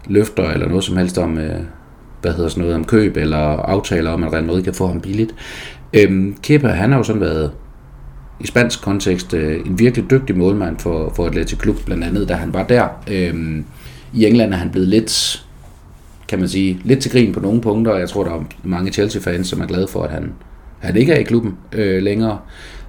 løfter 0.06 0.50
eller 0.50 0.68
noget 0.68 0.84
som 0.84 0.96
helst 0.96 1.18
om, 1.18 1.38
øh, 1.38 1.60
hvad 2.22 2.32
hedder 2.32 2.48
sådan 2.48 2.60
noget, 2.60 2.76
om 2.76 2.84
køb 2.84 3.16
eller 3.16 3.38
aftaler 3.38 4.10
om, 4.10 4.24
at 4.24 4.32
Real 4.32 4.44
Madrid 4.44 4.62
kan 4.62 4.74
få 4.74 4.86
ham 4.86 5.00
billigt. 5.00 5.34
Øhm, 5.92 6.36
Kepa, 6.42 6.68
han 6.68 6.90
har 6.90 6.98
jo 6.98 7.04
sådan 7.04 7.20
været 7.20 7.50
i 8.40 8.46
spansk 8.46 8.82
kontekst 8.82 9.34
øh, 9.34 9.66
en 9.66 9.78
virkelig 9.78 10.10
dygtig 10.10 10.38
målmand 10.38 10.78
for, 10.78 11.12
for 11.16 11.26
Atletic 11.26 11.58
Klub, 11.58 11.76
blandt 11.86 12.04
andet, 12.04 12.28
da 12.28 12.34
han 12.34 12.54
var 12.54 12.62
der. 12.62 12.88
Øhm, 13.10 13.64
I 14.12 14.26
England 14.26 14.52
er 14.52 14.56
han 14.56 14.70
blevet 14.70 14.88
lidt 14.88 15.44
kan 16.32 16.40
man 16.40 16.48
sige, 16.48 16.80
lidt 16.84 17.00
til 17.00 17.10
grin 17.10 17.32
på 17.32 17.40
nogle 17.40 17.60
punkter, 17.60 17.92
og 17.92 18.00
jeg 18.00 18.08
tror, 18.08 18.24
der 18.24 18.30
er 18.30 18.44
mange 18.62 18.92
Chelsea-fans, 18.92 19.48
som 19.48 19.60
er 19.60 19.66
glade 19.66 19.88
for, 19.88 20.02
at 20.02 20.10
han, 20.10 20.32
han 20.78 20.96
ikke 20.96 21.12
er 21.12 21.18
i 21.18 21.22
klubben 21.22 21.56
øh, 21.72 22.02
længere. 22.02 22.38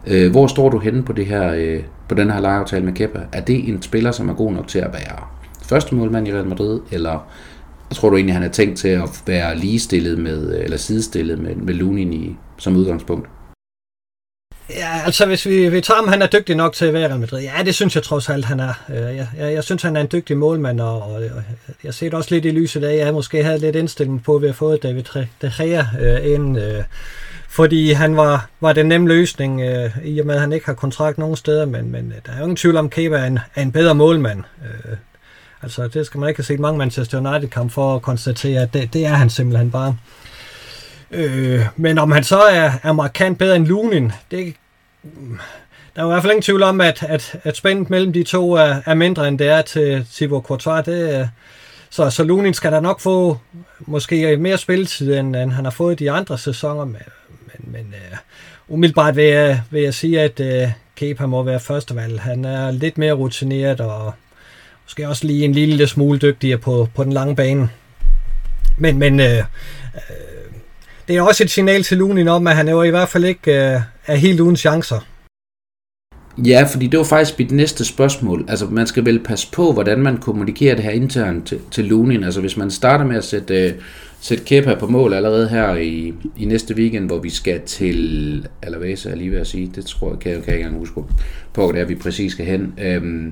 Øh, 0.08 0.32
hvor 0.32 0.48
står 0.48 0.70
du 0.70 0.80
henne 0.80 1.04
på, 1.04 1.14
det 1.14 1.26
her, 1.26 1.54
øh, 1.54 1.80
på 2.10 2.16
den 2.16 2.32
her 2.32 2.40
lejeaftale 2.40 2.86
med 2.86 2.94
Kepa? 2.94 3.20
Er 3.32 3.42
det 3.42 3.70
en 3.70 3.82
spiller, 3.82 4.12
som 4.12 4.30
er 4.30 4.34
god 4.34 4.52
nok 4.52 4.68
til 4.68 4.80
at 4.80 4.94
være 4.94 5.20
første 5.62 5.96
målmand 5.96 6.28
i 6.28 6.34
Real 6.34 6.48
Madrid, 6.48 6.80
eller 6.92 7.28
tror 7.92 8.10
du 8.10 8.16
egentlig, 8.16 8.36
han 8.36 8.44
er 8.44 8.50
tænkt 8.50 8.78
til 8.78 8.88
at 8.88 9.24
være 9.28 9.58
ligestillet 9.58 10.20
med, 10.20 10.56
øh, 10.56 10.64
eller 10.64 10.78
sidestillet 10.78 11.40
med, 11.40 11.56
med 11.56 11.74
Lunin 11.74 12.14
i, 12.14 12.36
som 12.58 12.76
udgangspunkt? 12.76 13.30
Ja, 14.76 15.02
altså 15.06 15.26
hvis 15.26 15.46
vi, 15.46 15.70
vi 15.70 15.82
tager 15.82 16.00
om 16.00 16.08
han 16.08 16.22
er 16.22 16.28
dygtig 16.28 16.56
nok 16.56 16.74
til 16.74 16.86
at 16.86 16.94
være 16.94 17.08
Real 17.08 17.20
Madrid. 17.20 17.42
Ja, 17.42 17.64
det 17.66 17.76
synes 17.76 17.96
jeg 17.96 18.04
trods 18.04 18.30
alt, 18.30 18.46
han 18.46 18.60
er. 18.60 18.74
Øh, 18.90 18.96
jeg, 18.96 19.28
jeg, 19.38 19.54
jeg 19.54 19.64
synes, 19.64 19.82
han 19.82 19.96
er 19.96 20.02
en 20.02 20.10
dygtig 20.12 20.38
målmand, 20.38 20.82
og, 20.82 21.02
og, 21.02 21.14
og 21.14 21.44
jeg 21.84 21.94
ser 21.94 22.06
det 22.06 22.14
også 22.14 22.36
lidt 22.36 22.46
i 22.46 22.52
lyset 22.52 22.84
af, 22.84 22.94
at 22.94 23.00
jeg 23.00 23.14
måske 23.14 23.44
havde 23.44 23.60
lidt 23.60 23.76
indstilling 23.76 24.24
på, 24.24 24.36
at 24.36 24.42
vi 24.42 24.48
har 24.48 24.54
fået 24.54 24.84
David 24.84 25.04
De 25.42 25.54
Gea 25.58 25.84
øh, 26.00 26.34
ind, 26.34 26.60
øh, 26.60 26.84
fordi 27.50 27.92
han 27.92 28.18
var, 28.18 28.50
var 28.62 28.74
den 28.74 28.86
nemme 28.86 29.08
løsning, 29.08 29.62
øh, 29.62 29.90
i 30.04 30.20
og 30.20 30.26
med, 30.26 30.36
at 30.36 30.42
han 30.42 30.54
ikke 30.54 30.66
har 30.66 30.74
kontrakt 30.74 31.18
nogen 31.18 31.36
steder, 31.36 31.66
men, 31.66 31.92
men 31.92 32.14
øh, 32.16 32.22
der 32.26 32.32
er 32.32 32.38
jo 32.38 32.44
ingen 32.44 32.56
tvivl 32.56 32.78
om, 32.78 32.86
at 32.86 32.92
Kepa 32.92 33.16
er 33.16 33.26
en, 33.26 33.40
er 33.56 33.62
en 33.62 33.72
bedre 33.72 33.96
målmand. 33.96 34.44
Øh, 34.64 34.98
altså, 35.62 35.88
det 35.88 36.06
skal 36.06 36.20
man 36.20 36.30
ikke 36.30 36.38
have 36.38 36.46
set 36.46 36.60
mange 36.60 36.78
Manchester 36.78 37.32
United-kamp 37.32 37.72
for 37.72 37.96
at 37.96 38.02
konstatere, 38.02 38.62
at 38.62 38.74
det, 38.74 38.94
det 38.94 39.06
er 39.06 39.14
han 39.14 39.30
simpelthen 39.30 39.72
bare. 39.72 39.98
Øh, 41.12 41.66
men 41.76 41.98
om 41.98 42.12
han 42.12 42.24
så 42.24 42.42
er, 42.42 42.72
er 42.84 42.92
markant 42.92 43.38
bedre 43.38 43.56
end 43.56 43.68
Lunin, 43.68 44.12
det, 44.32 44.56
der 45.96 46.02
er 46.02 46.06
i 46.06 46.10
hvert 46.10 46.22
fald 46.22 46.32
ingen 46.32 46.42
tvivl 46.42 46.63
om, 46.63 46.82
at, 46.82 47.04
at, 47.04 47.36
at 47.44 47.58
spændet 47.58 47.89
mellem 47.89 48.13
de 48.13 48.24
to 48.24 48.54
er, 48.54 48.82
er 48.86 48.94
mindre, 48.94 49.28
end 49.28 49.39
det 49.39 49.48
er 49.48 49.62
til 49.62 50.06
Thibaut 50.13 50.44
Courtois. 50.44 50.86
Det, 50.86 51.20
øh, 51.20 51.28
så, 51.89 52.10
så 52.10 52.24
Lunin 52.24 52.54
skal 52.54 52.72
da 52.72 52.80
nok 52.80 53.00
få 53.00 53.38
måske 53.80 54.38
mere 54.38 54.58
spilletid, 54.58 55.13
end, 55.13 55.36
end 55.36 55.52
han 55.52 55.66
har 55.66 55.72
fået 55.72 56.00
de 56.00 56.12
andre 56.12 56.38
sæsoner. 56.38 56.86
Men, 56.86 57.02
men, 57.46 57.72
men 57.72 57.94
uh, 58.12 58.18
umiddelbart 58.76 59.16
vil 59.16 59.26
jeg, 59.26 59.62
vil 59.70 59.82
jeg 59.82 59.94
sige, 59.94 60.22
at 60.22 60.39
uh, 60.39 60.72
Kepa 60.96 61.26
må 61.26 61.44
være 61.44 61.60
førstevalg. 61.60 62.22
Han 62.22 62.46
er 62.46 62.72
lidt 62.72 62.98
mere 62.98 63.13
rutineret 63.13 63.82
og 63.82 64.13
måske 64.84 65.08
også 65.08 65.28
lige 65.28 65.46
en 65.46 65.52
lille 65.52 65.88
smule 65.88 66.20
dygtigere 66.20 66.58
på, 66.58 66.89
på 66.96 67.04
den 67.04 67.13
lange 67.13 67.36
bane. 67.36 67.70
men, 68.78 68.98
men 69.00 69.20
uh, 69.20 69.26
uh 69.26 70.33
det 71.08 71.18
er 71.18 71.22
også 71.22 71.44
et 71.44 71.50
signal 71.50 71.84
til 71.84 71.98
Lunin 71.98 72.28
om, 72.28 72.48
at 72.48 72.56
han 72.56 72.70
jo 72.70 72.84
i 72.84 72.89
hvert 72.89 73.10
fald 73.10 73.26
ikke 73.26 73.52
øh, 73.52 73.82
er 74.08 74.16
helt 74.16 74.39
uden 74.39 74.56
chancer. 74.56 75.00
Ja, 76.38 76.68
fordi 76.72 76.88
det 76.88 76.98
var 76.98 77.06
faktisk 77.06 77.39
mit 77.39 77.52
næste 77.52 77.86
spørgsmål. 77.86 78.46
Altså, 78.48 78.66
man 78.66 78.88
skal 78.88 79.06
vel 79.06 79.20
passe 79.20 79.48
på, 79.52 79.74
hvordan 79.74 80.00
man 80.00 80.18
kommunikerer 80.18 80.76
det 80.76 80.84
her 80.84 80.92
internt 80.92 81.48
til, 81.48 81.60
til 81.72 81.86
Lunin. 81.86 82.24
Altså, 82.24 82.42
hvis 82.42 82.58
man 82.58 82.72
starter 82.72 83.06
med 83.06 83.16
at 83.16 83.24
sætte, 83.24 83.66
øh, 83.66 83.74
sætte 84.22 84.44
Kepa 84.44 84.76
på 84.76 84.88
mål 84.88 85.13
allerede 85.13 85.50
her 85.50 85.76
i, 85.76 86.13
i 86.38 86.46
næste 86.46 86.76
weekend, 86.76 87.06
hvor 87.06 87.20
vi 87.20 87.30
skal 87.30 87.62
til 87.62 88.48
Alavesa, 88.62 89.10
er 89.10 89.16
lige 89.16 89.32
ved 89.32 89.39
at 89.39 89.48
sige. 89.48 89.72
Det 89.76 89.86
tror 89.86 90.10
jeg, 90.10 90.20
kan 90.20 90.32
jeg, 90.32 90.44
kan 90.44 90.48
jeg 90.48 90.56
ikke 90.56 90.66
engang 90.66 90.80
huske 90.80 91.02
på, 91.54 91.72
det 91.74 91.82
er, 91.82 91.86
vi 91.86 91.96
præcis 91.96 92.32
skal 92.32 92.46
hen. 92.46 92.74
Øhm, 92.82 93.28
øh, 93.28 93.32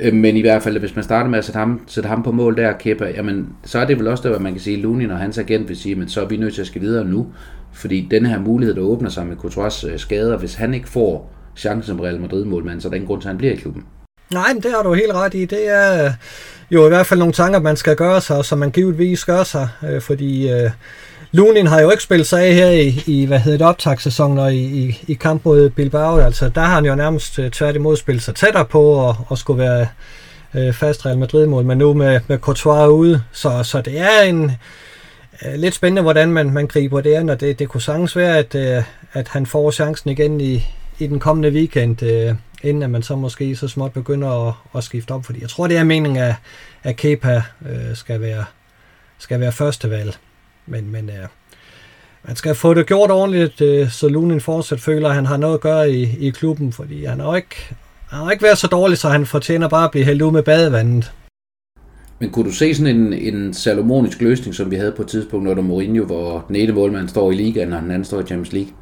Øh, 0.00 0.14
men 0.14 0.36
i 0.36 0.40
hvert 0.40 0.62
fald, 0.62 0.78
hvis 0.78 0.94
man 0.94 1.04
starter 1.04 1.30
med 1.30 1.38
at 1.38 1.44
sætte 1.44 1.58
ham, 1.58 1.80
sætte 1.86 2.08
ham 2.08 2.22
på 2.22 2.32
mål 2.32 2.56
der, 2.56 2.72
Kepa, 2.72 3.04
jamen, 3.16 3.48
så 3.64 3.78
er 3.78 3.84
det 3.84 3.98
vel 3.98 4.06
også 4.06 4.22
der, 4.22 4.30
hvor 4.30 4.38
man 4.38 4.52
kan 4.52 4.60
sige, 4.60 4.76
Lunin 4.76 5.10
og 5.10 5.18
hans 5.18 5.38
agent 5.38 5.68
vil 5.68 5.76
sige, 5.76 5.94
men 5.94 6.08
så 6.08 6.20
er 6.20 6.26
vi 6.26 6.36
nødt 6.36 6.54
til 6.54 6.60
at 6.60 6.66
skal 6.66 6.80
videre 6.80 7.04
nu. 7.04 7.26
Fordi 7.72 8.08
den 8.10 8.26
her 8.26 8.40
mulighed, 8.40 8.74
der 8.74 8.82
åbner 8.82 9.10
sig 9.10 9.26
med 9.26 9.36
Courtois 9.36 9.84
øh, 9.84 9.98
skader, 9.98 10.38
hvis 10.38 10.54
han 10.54 10.74
ikke 10.74 10.88
får 10.88 11.32
chancen 11.56 11.86
som 11.86 12.00
Real 12.00 12.20
Madrid-målmand, 12.20 12.80
så 12.80 12.88
er 12.88 12.90
der 12.90 12.96
ingen 12.96 13.06
grund 13.06 13.20
til, 13.20 13.28
at 13.28 13.30
han 13.30 13.38
bliver 13.38 13.52
i 13.52 13.56
klubben. 13.56 13.84
Nej, 14.32 14.52
men 14.52 14.62
det 14.62 14.70
har 14.70 14.82
du 14.82 14.94
helt 14.94 15.12
ret 15.12 15.34
i. 15.34 15.44
Det 15.44 15.68
er 15.68 16.12
jo 16.70 16.86
i 16.86 16.88
hvert 16.88 17.06
fald 17.06 17.18
nogle 17.18 17.32
tanker, 17.32 17.60
man 17.60 17.76
skal 17.76 17.96
gøre 17.96 18.20
sig, 18.20 18.44
som 18.44 18.58
man 18.58 18.70
givetvis 18.70 19.24
gør 19.24 19.42
sig, 19.42 19.68
øh, 19.88 20.00
fordi 20.00 20.50
øh, 20.52 20.70
Lunin 21.32 21.66
har 21.66 21.80
jo 21.80 21.90
ikke 21.90 22.02
spillet 22.02 22.26
sig 22.26 22.42
af 22.42 22.54
her 22.54 22.70
i, 22.70 23.02
i 23.06 23.24
hvad 23.26 23.38
hedder 23.38 23.58
det, 23.58 23.66
optagssæsonen 23.66 24.38
og 24.38 24.54
i, 24.54 24.86
i, 24.86 25.04
i 25.06 25.14
kamp 25.14 25.44
mod 25.44 25.70
Bilbao. 25.70 26.18
Altså, 26.18 26.48
der 26.48 26.60
har 26.60 26.74
han 26.74 26.84
jo 26.84 26.94
nærmest 26.94 27.38
øh, 27.38 27.50
tværtimod 27.50 27.96
spillet 27.96 28.22
sig 28.22 28.34
tættere 28.34 28.64
på 28.64 28.82
og, 28.82 29.16
og 29.26 29.38
skulle 29.38 29.62
være 29.62 29.86
øh, 30.54 30.72
fast 30.72 31.06
Real 31.06 31.18
Madrid-mål, 31.18 31.64
men 31.64 31.78
nu 31.78 31.94
med, 31.94 32.20
med 32.26 32.38
Courtois 32.38 32.88
ude. 32.88 33.22
Så, 33.32 33.62
så 33.62 33.80
det 33.80 34.00
er 34.00 34.22
en 34.22 34.52
øh, 35.46 35.54
lidt 35.54 35.74
spændende, 35.74 36.02
hvordan 36.02 36.32
man, 36.32 36.50
man 36.50 36.66
griber 36.66 37.00
det 37.00 37.14
an, 37.14 37.28
og 37.28 37.40
det, 37.40 37.58
det 37.58 37.68
kunne 37.68 37.82
sagtens 37.82 38.16
være, 38.16 38.38
at, 38.38 38.54
øh, 38.54 38.82
at 39.12 39.28
han 39.28 39.46
får 39.46 39.70
chancen 39.70 40.10
igen 40.10 40.40
i, 40.40 40.66
i 40.98 41.06
den 41.06 41.20
kommende 41.20 41.50
weekend, 41.50 42.02
øh, 42.02 42.34
inden 42.62 42.82
at 42.82 42.90
man 42.90 43.02
så 43.02 43.16
måske 43.16 43.56
så 43.56 43.68
småt 43.68 43.92
begynder 43.92 44.48
at, 44.48 44.54
at 44.76 44.84
skifte 44.84 45.12
om, 45.12 45.22
fordi 45.22 45.40
jeg 45.40 45.48
tror, 45.48 45.66
det 45.66 45.76
er 45.76 45.84
meningen, 45.84 46.22
at, 46.22 46.34
at 46.82 46.96
Kepa 46.96 47.42
øh, 47.68 47.94
skal 47.96 48.20
være, 48.20 48.44
skal 49.18 49.40
være 49.40 49.52
første 49.52 49.90
valg. 49.90 50.16
Men, 50.68 50.92
men 50.92 51.10
øh, 51.10 51.28
man 52.26 52.36
skal 52.36 52.54
få 52.54 52.74
det 52.74 52.86
gjort 52.86 53.10
ordentligt, 53.10 53.60
øh, 53.60 53.90
så 53.90 54.08
Lunin 54.08 54.40
fortsat 54.40 54.80
føler, 54.80 55.08
at 55.08 55.14
han 55.14 55.26
har 55.26 55.36
noget 55.36 55.54
at 55.54 55.60
gøre 55.60 55.90
i, 55.90 56.26
i 56.26 56.30
klubben, 56.30 56.72
fordi 56.72 57.04
han 57.04 57.20
har 57.20 57.36
ikke, 57.36 57.56
han 58.10 58.18
har 58.18 58.30
ikke 58.30 58.42
været 58.42 58.58
så 58.58 58.66
dårlig, 58.66 58.98
så 58.98 59.08
han 59.08 59.26
fortjener 59.26 59.68
bare 59.68 59.84
at 59.84 59.90
blive 59.90 60.04
hældt 60.04 60.22
ud 60.22 60.32
med 60.32 60.42
badevandet. 60.42 61.12
Men 62.18 62.30
kunne 62.30 62.44
du 62.44 62.54
se 62.54 62.74
sådan 62.74 62.96
en, 62.96 63.12
en 63.12 63.54
salomonisk 63.54 64.20
løsning, 64.20 64.54
som 64.54 64.70
vi 64.70 64.76
havde 64.76 64.92
på 64.92 65.02
et 65.02 65.08
tidspunkt 65.08 65.48
under 65.48 65.62
Mourinho, 65.62 66.04
hvor 66.04 66.44
den 66.48 66.56
ene 66.56 66.72
målmand 66.72 67.08
står 67.08 67.32
i 67.32 67.34
ligaen, 67.34 67.72
og 67.72 67.82
den 67.82 67.90
anden 67.90 68.04
står 68.04 68.20
i 68.20 68.26
Champions 68.26 68.52
League? 68.52 68.72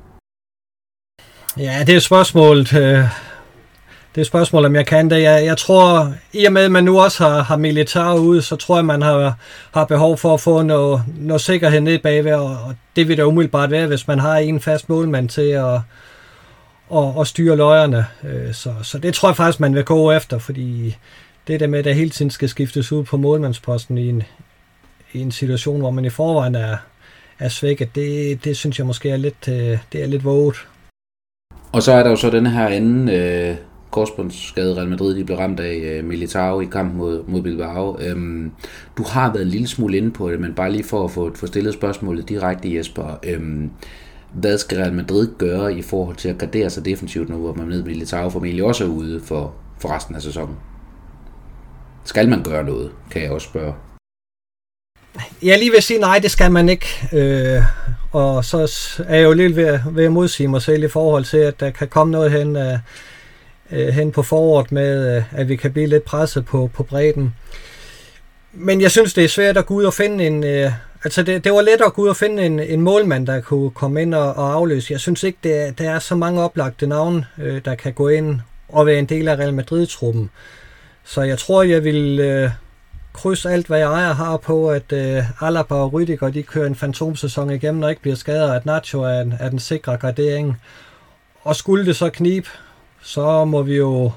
Ja, 1.58 1.84
det 1.86 1.96
er 1.96 2.00
spørgsmålet. 2.00 2.74
Øh, 2.74 3.04
det 4.16 4.22
er 4.22 4.26
spørgsmålet, 4.26 4.66
om 4.66 4.74
jeg 4.74 4.86
kan 4.86 5.10
det. 5.10 5.22
Jeg, 5.22 5.44
jeg 5.44 5.56
tror, 5.56 6.12
i 6.32 6.44
og 6.44 6.52
med, 6.52 6.62
at 6.62 6.70
man 6.70 6.84
nu 6.84 7.00
også 7.00 7.24
har, 7.24 7.42
har 7.42 7.56
militær 7.56 8.14
ude, 8.14 8.42
så 8.42 8.56
tror 8.56 8.76
jeg, 8.76 8.84
man 8.84 9.02
har, 9.02 9.38
har 9.74 9.84
behov 9.84 10.18
for 10.18 10.34
at 10.34 10.40
få 10.40 10.62
noget, 10.62 11.02
noget 11.16 11.40
sikkerhed 11.40 11.80
ned 11.80 11.98
bagved, 11.98 12.32
og, 12.32 12.50
og 12.50 12.74
det 12.96 13.08
vil 13.08 13.18
da 13.18 13.22
umiddelbart 13.22 13.70
være, 13.70 13.86
hvis 13.86 14.08
man 14.08 14.18
har 14.18 14.36
en 14.36 14.60
fast 14.60 14.88
målmand 14.88 15.28
til 15.28 15.50
at, 15.50 15.80
og, 16.88 17.16
og 17.16 17.26
styre 17.26 17.56
løjerne. 17.56 18.06
Øh, 18.24 18.54
så, 18.54 18.72
så 18.82 18.98
det 18.98 19.14
tror 19.14 19.28
jeg 19.28 19.36
faktisk, 19.36 19.60
man 19.60 19.74
vil 19.74 19.84
gå 19.84 20.12
efter, 20.12 20.38
fordi 20.38 20.96
det 21.46 21.60
der 21.60 21.66
med, 21.66 21.78
at 21.78 21.84
der 21.84 21.92
hele 21.92 22.10
tiden 22.10 22.30
skal 22.30 22.48
skiftes 22.48 22.92
ud 22.92 23.04
på 23.04 23.16
målmandsposten 23.16 23.98
i 23.98 24.08
en, 24.08 24.22
i 25.12 25.20
en 25.20 25.32
situation, 25.32 25.80
hvor 25.80 25.90
man 25.90 26.04
i 26.04 26.10
forvejen 26.10 26.54
er, 26.54 26.76
er 27.38 27.48
svækket, 27.48 27.94
det, 27.94 28.44
det 28.44 28.56
synes 28.56 28.78
jeg 28.78 28.86
måske 28.86 29.10
er 29.10 29.16
lidt, 29.16 29.48
øh, 29.48 29.78
det 29.92 30.02
er 30.02 30.06
lidt 30.06 30.24
våget. 30.24 30.56
Og 31.72 31.82
så 31.82 31.92
er 31.92 32.02
der 32.02 32.10
jo 32.10 32.16
så 32.16 32.30
den 32.30 32.46
her 32.46 32.66
anden 32.68 33.08
øh, 33.08 33.56
korsbundsskade 33.90 34.76
Real 34.76 34.88
Madrid 34.88 35.16
de 35.16 35.24
blev 35.24 35.38
ramt 35.38 35.60
af 35.60 35.74
øh, 35.74 36.04
Militao 36.04 36.60
i 36.60 36.64
kamp 36.64 36.94
mod, 36.94 37.24
mod 37.26 37.42
Bilbao. 37.42 37.98
Øhm, 38.00 38.50
du 38.98 39.02
har 39.02 39.32
været 39.32 39.42
en 39.42 39.48
lille 39.48 39.68
smule 39.68 39.96
inde 39.96 40.10
på 40.10 40.30
det, 40.30 40.40
men 40.40 40.54
bare 40.54 40.72
lige 40.72 40.84
for 40.84 41.04
at 41.04 41.10
få, 41.10 41.34
få 41.34 41.46
stillet 41.46 41.74
spørgsmålet 41.74 42.28
direkte, 42.28 42.74
Jesper. 42.74 43.18
Øhm, 43.22 43.70
hvad 44.32 44.58
skal 44.58 44.78
Real 44.78 44.92
Madrid 44.92 45.28
gøre 45.38 45.74
i 45.74 45.82
forhold 45.82 46.16
til 46.16 46.28
at 46.28 46.38
gardere 46.38 46.70
sig 46.70 46.84
defensivt 46.84 47.28
nu, 47.28 47.36
hvor 47.36 47.54
man 47.54 47.68
med 47.68 47.82
Militao 47.82 48.28
formentlig 48.28 48.64
også 48.64 48.84
er 48.84 48.88
ude 48.88 49.20
for, 49.20 49.54
for 49.80 49.94
resten 49.94 50.14
af 50.14 50.22
sæsonen? 50.22 50.56
Skal 52.04 52.28
man 52.28 52.42
gøre 52.42 52.64
noget, 52.64 52.90
kan 53.10 53.22
jeg 53.22 53.30
også 53.30 53.48
spørge. 53.48 53.74
Jeg 55.42 55.58
lige 55.58 55.70
vil 55.70 55.82
sige, 55.82 56.00
nej, 56.00 56.18
det 56.18 56.30
skal 56.30 56.52
man 56.52 56.68
ikke. 56.68 56.86
Øh, 57.12 57.62
og 58.12 58.44
så 58.44 58.58
er 59.08 59.16
jeg 59.16 59.24
jo 59.24 59.32
lidt 59.32 59.56
ved, 59.56 59.78
ved 59.92 60.04
at 60.04 60.12
modsige 60.12 60.48
mig 60.48 60.62
selv 60.62 60.84
i 60.84 60.88
forhold 60.88 61.24
til, 61.24 61.36
at 61.36 61.60
der 61.60 61.70
kan 61.70 61.88
komme 61.88 62.12
noget 62.12 62.32
hen, 62.32 62.56
øh, 62.56 62.78
øh, 63.72 63.88
hen 63.88 64.12
på 64.12 64.22
foråret 64.22 64.72
med, 64.72 65.16
øh, 65.16 65.22
at 65.32 65.48
vi 65.48 65.56
kan 65.56 65.72
blive 65.72 65.86
lidt 65.86 66.04
presset 66.04 66.46
på, 66.46 66.70
på 66.74 66.82
bredden. 66.82 67.34
Men 68.52 68.80
jeg 68.80 68.90
synes, 68.90 69.14
det 69.14 69.24
er 69.24 69.28
svært 69.28 69.56
at 69.56 69.66
gå 69.66 69.74
ud 69.74 69.84
og 69.84 69.94
finde 69.94 70.26
en... 70.26 70.44
Øh, 70.44 70.72
altså, 71.04 71.22
det, 71.22 71.44
det 71.44 71.52
var 71.52 71.60
let 71.60 71.80
at 71.86 71.92
gå 71.92 72.02
ud 72.02 72.08
og 72.08 72.16
finde 72.16 72.46
en, 72.46 72.60
en 72.60 72.80
målmand, 72.80 73.26
der 73.26 73.40
kunne 73.40 73.70
komme 73.70 74.02
ind 74.02 74.14
og, 74.14 74.34
og 74.34 74.54
afløse. 74.54 74.92
Jeg 74.92 75.00
synes 75.00 75.22
ikke, 75.22 75.38
det 75.42 75.56
er, 75.56 75.70
der 75.70 75.90
er 75.90 75.98
så 75.98 76.14
mange 76.14 76.42
oplagte 76.42 76.86
navne, 76.86 77.26
øh, 77.38 77.60
der 77.64 77.74
kan 77.74 77.92
gå 77.92 78.08
ind 78.08 78.40
og 78.68 78.86
være 78.86 78.98
en 78.98 79.06
del 79.06 79.28
af 79.28 79.36
Real 79.36 79.54
Madrid-truppen. 79.54 80.30
Så 81.04 81.22
jeg 81.22 81.38
tror, 81.38 81.62
jeg 81.62 81.84
vil... 81.84 82.20
øh, 82.20 82.50
kryds 83.12 83.46
alt, 83.46 83.66
hvad 83.66 83.78
jeg 83.78 83.92
ejer 83.92 84.14
har 84.14 84.36
på, 84.36 84.70
at 84.70 84.92
øh, 84.92 85.42
Alaba 85.42 85.74
og 85.74 85.92
Rydiger, 85.92 86.30
de 86.30 86.42
kører 86.42 86.66
en 86.66 86.74
fantomsæson 86.74 87.50
igennem 87.50 87.82
og 87.82 87.90
ikke 87.90 88.02
bliver 88.02 88.16
skadet, 88.16 88.54
at 88.54 88.66
Nacho 88.66 89.02
er, 89.02 89.24
er 89.40 89.48
den 89.50 89.58
sikre 89.58 89.96
gradering. 89.96 90.60
Og 91.42 91.56
skulle 91.56 91.86
det 91.86 91.96
så 91.96 92.10
knibe, 92.10 92.48
så 93.06 93.44
må 93.44 93.62
vi 93.62 93.76
jo 93.76 94.12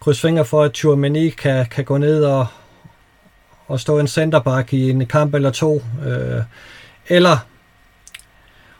krydse 0.00 0.20
fingre 0.20 0.44
for, 0.44 0.62
at 0.62 0.72
Tjurmeni 0.72 1.28
kan, 1.28 1.66
kan 1.66 1.84
gå 1.84 1.98
ned 1.98 2.24
og, 2.24 2.46
og 3.66 3.80
stå 3.80 3.98
en 3.98 4.08
centerback 4.08 4.72
i 4.72 4.90
en 4.90 5.06
kamp 5.06 5.34
eller 5.34 5.50
to. 5.50 5.82
Øh, 6.06 6.42
eller, 7.08 7.36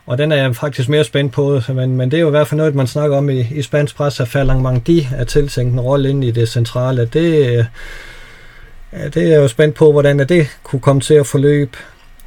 og 0.07 0.19
den 0.19 0.33
er 0.33 0.37
jeg 0.37 0.57
faktisk 0.57 0.89
mere 0.89 1.05
spændt 1.05 1.33
på, 1.33 1.61
men, 1.69 1.97
men 1.97 2.11
det 2.11 2.17
er 2.17 2.21
jo 2.21 2.27
i 2.27 2.31
hvert 2.31 2.49
fald 2.49 2.59
noget, 2.59 2.75
man 2.75 2.87
snakker 2.87 3.17
om 3.17 3.31
i, 3.31 3.41
i 3.41 3.63
spansk 3.63 3.97
pres, 3.97 4.21
at 4.21 4.29
Falang 4.29 4.63
Mangdi 4.63 5.09
er 5.17 5.25
tiltænkt 5.25 5.73
en 5.73 5.81
rolle 5.81 6.11
ind 6.11 6.25
i 6.25 6.31
det 6.31 6.49
centrale. 6.49 7.05
Det, 7.05 7.67
Ja, 8.93 9.09
det 9.09 9.23
er 9.23 9.29
jeg 9.29 9.37
jo 9.37 9.49
spændt 9.49 9.75
på, 9.75 9.93
hvordan 9.93 10.19
det 10.19 10.47
kunne 10.63 10.81
komme 10.81 11.01
til 11.01 11.15
at 11.15 11.27
forløbe. 11.27 11.79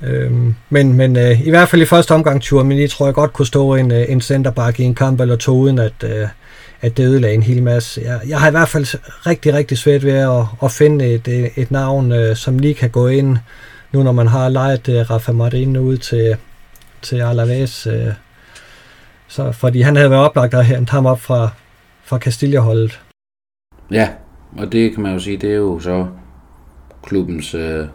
Øhm, 0.03 0.55
men 0.69 0.93
men 0.93 1.17
øh, 1.17 1.47
i 1.47 1.49
hvert 1.49 1.69
fald 1.69 1.81
i 1.81 1.85
første 1.85 2.11
omgang, 2.11 2.41
Tjurmeni 2.41 2.87
tror 2.87 3.05
jeg 3.05 3.13
godt 3.13 3.33
kunne 3.33 3.45
stå 3.45 3.75
en, 3.75 3.91
øh, 3.91 4.05
en 4.09 4.21
centerback 4.21 4.79
i 4.79 4.83
en 4.83 4.95
kamp 4.95 5.21
eller 5.21 5.35
to, 5.35 5.51
uden 5.57 5.79
at, 5.79 5.93
øh, 6.03 6.27
at 6.81 6.97
det 6.97 7.03
ødelagde 7.03 7.35
en 7.35 7.43
hel 7.43 7.63
masse. 7.63 8.01
Jeg, 8.01 8.19
jeg 8.27 8.39
har 8.39 8.47
i 8.47 8.51
hvert 8.51 8.69
fald 8.69 8.85
rigtig, 9.27 9.53
rigtig 9.53 9.77
svært 9.77 10.03
ved 10.03 10.13
at, 10.13 10.43
at 10.63 10.71
finde 10.71 11.05
et, 11.05 11.51
et, 11.55 11.71
navn, 11.71 12.11
øh, 12.11 12.35
som 12.35 12.59
lige 12.59 12.73
kan 12.73 12.89
gå 12.89 13.07
ind, 13.07 13.37
nu 13.91 14.03
når 14.03 14.11
man 14.11 14.27
har 14.27 14.49
lejet 14.49 14.89
øh, 14.89 15.09
Rafa 15.09 15.31
Martin 15.31 15.77
ud 15.77 15.97
til, 15.97 16.37
til 17.01 17.21
Alaves. 17.21 17.87
Øh, 17.87 18.13
så, 19.27 19.51
fordi 19.51 19.81
han 19.81 19.95
havde 19.95 20.09
været 20.09 20.23
oplagt 20.23 20.53
at 20.53 20.65
hente 20.65 20.91
ham 20.91 21.05
op 21.05 21.21
fra, 21.21 21.49
fra 22.03 22.17
Castilla-holdet. 22.17 22.99
Ja, 23.91 24.09
og 24.57 24.71
det 24.71 24.93
kan 24.93 25.03
man 25.03 25.13
jo 25.13 25.19
sige, 25.19 25.37
det 25.37 25.51
er 25.51 25.55
jo 25.55 25.79
så 25.79 26.07
klubbens, 27.03 27.53
øh, 27.53 27.87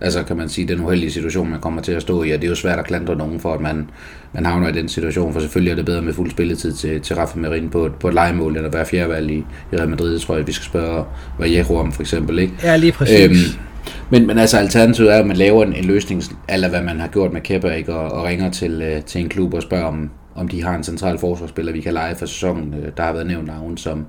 altså 0.00 0.22
kan 0.22 0.36
man 0.36 0.48
sige, 0.48 0.68
den 0.68 0.80
uheldige 0.80 1.10
situation, 1.10 1.50
man 1.50 1.60
kommer 1.60 1.82
til 1.82 1.92
at 1.92 2.02
stå 2.02 2.22
i, 2.22 2.30
og 2.30 2.38
det 2.40 2.44
er 2.44 2.48
jo 2.48 2.54
svært 2.54 2.78
at 2.78 2.86
klandre 2.86 3.16
nogen 3.16 3.40
for, 3.40 3.54
at 3.54 3.60
man, 3.60 3.90
man 4.32 4.46
havner 4.46 4.68
i 4.68 4.72
den 4.72 4.88
situation, 4.88 5.32
for 5.32 5.40
selvfølgelig 5.40 5.70
er 5.70 5.76
det 5.76 5.84
bedre 5.84 6.02
med 6.02 6.12
fuld 6.12 6.30
spilletid 6.30 6.72
til, 6.72 7.00
til 7.00 7.16
Rafa 7.16 7.38
Marin 7.38 7.70
på 7.70 7.86
et, 7.86 7.94
på 7.94 8.08
et 8.08 8.14
legemål, 8.14 8.56
at 8.56 8.74
være 8.74 8.86
fjerdevalg 8.86 9.30
i, 9.30 9.44
i 9.72 9.76
Real 9.76 9.88
Madrid, 9.88 10.18
tror 10.18 10.36
jeg, 10.36 10.46
vi 10.46 10.52
skal 10.52 10.64
spørge 10.64 11.04
Vallejo 11.38 11.76
om 11.76 11.92
for 11.92 12.02
eksempel, 12.02 12.38
ikke? 12.38 12.54
Ja, 12.62 12.76
lige 12.76 12.92
præcis. 12.92 13.20
Øhm, 13.24 13.62
men, 14.10 14.26
men 14.26 14.38
altså 14.38 14.58
alternativet 14.58 15.14
er, 15.14 15.18
at 15.18 15.26
man 15.26 15.36
laver 15.36 15.64
en, 15.64 15.72
en 15.72 15.84
løsning, 15.84 16.22
eller 16.48 16.68
hvad 16.68 16.82
man 16.82 17.00
har 17.00 17.08
gjort 17.08 17.32
med 17.32 17.40
Kepa, 17.40 17.68
ikke? 17.68 17.94
Og, 17.94 18.12
og 18.12 18.24
ringer 18.24 18.50
til, 18.50 18.82
øh, 18.82 19.02
til 19.02 19.20
en 19.20 19.28
klub 19.28 19.54
og 19.54 19.62
spørger, 19.62 19.84
om, 19.84 20.10
om 20.34 20.48
de 20.48 20.62
har 20.62 20.74
en 20.74 20.84
central 20.84 21.18
forsvarsspiller, 21.18 21.72
vi 21.72 21.80
kan 21.80 21.92
lege 21.92 22.16
for 22.16 22.26
sæsonen. 22.26 22.74
Øh, 22.74 22.92
der 22.96 23.02
har 23.02 23.12
været 23.12 23.26
nævnt 23.26 23.46
navn 23.46 23.76
som 23.76 24.06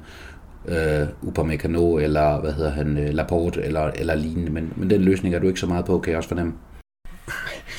øh, 0.67 1.07
Upamecano 1.21 1.97
eller 1.97 2.41
hvad 2.41 2.53
hedder 2.53 2.71
han, 2.71 2.97
øh, 2.97 3.13
Laporte 3.13 3.61
eller, 3.61 3.91
eller 3.95 4.15
lignende, 4.15 4.51
men, 4.51 4.73
men 4.75 4.89
den 4.89 5.01
løsning 5.01 5.35
er 5.35 5.39
du 5.39 5.47
ikke 5.47 5.59
så 5.59 5.67
meget 5.67 5.85
på, 5.85 5.99
kan 5.99 6.11
jeg 6.11 6.17
også 6.17 6.29
fornemme. 6.29 6.53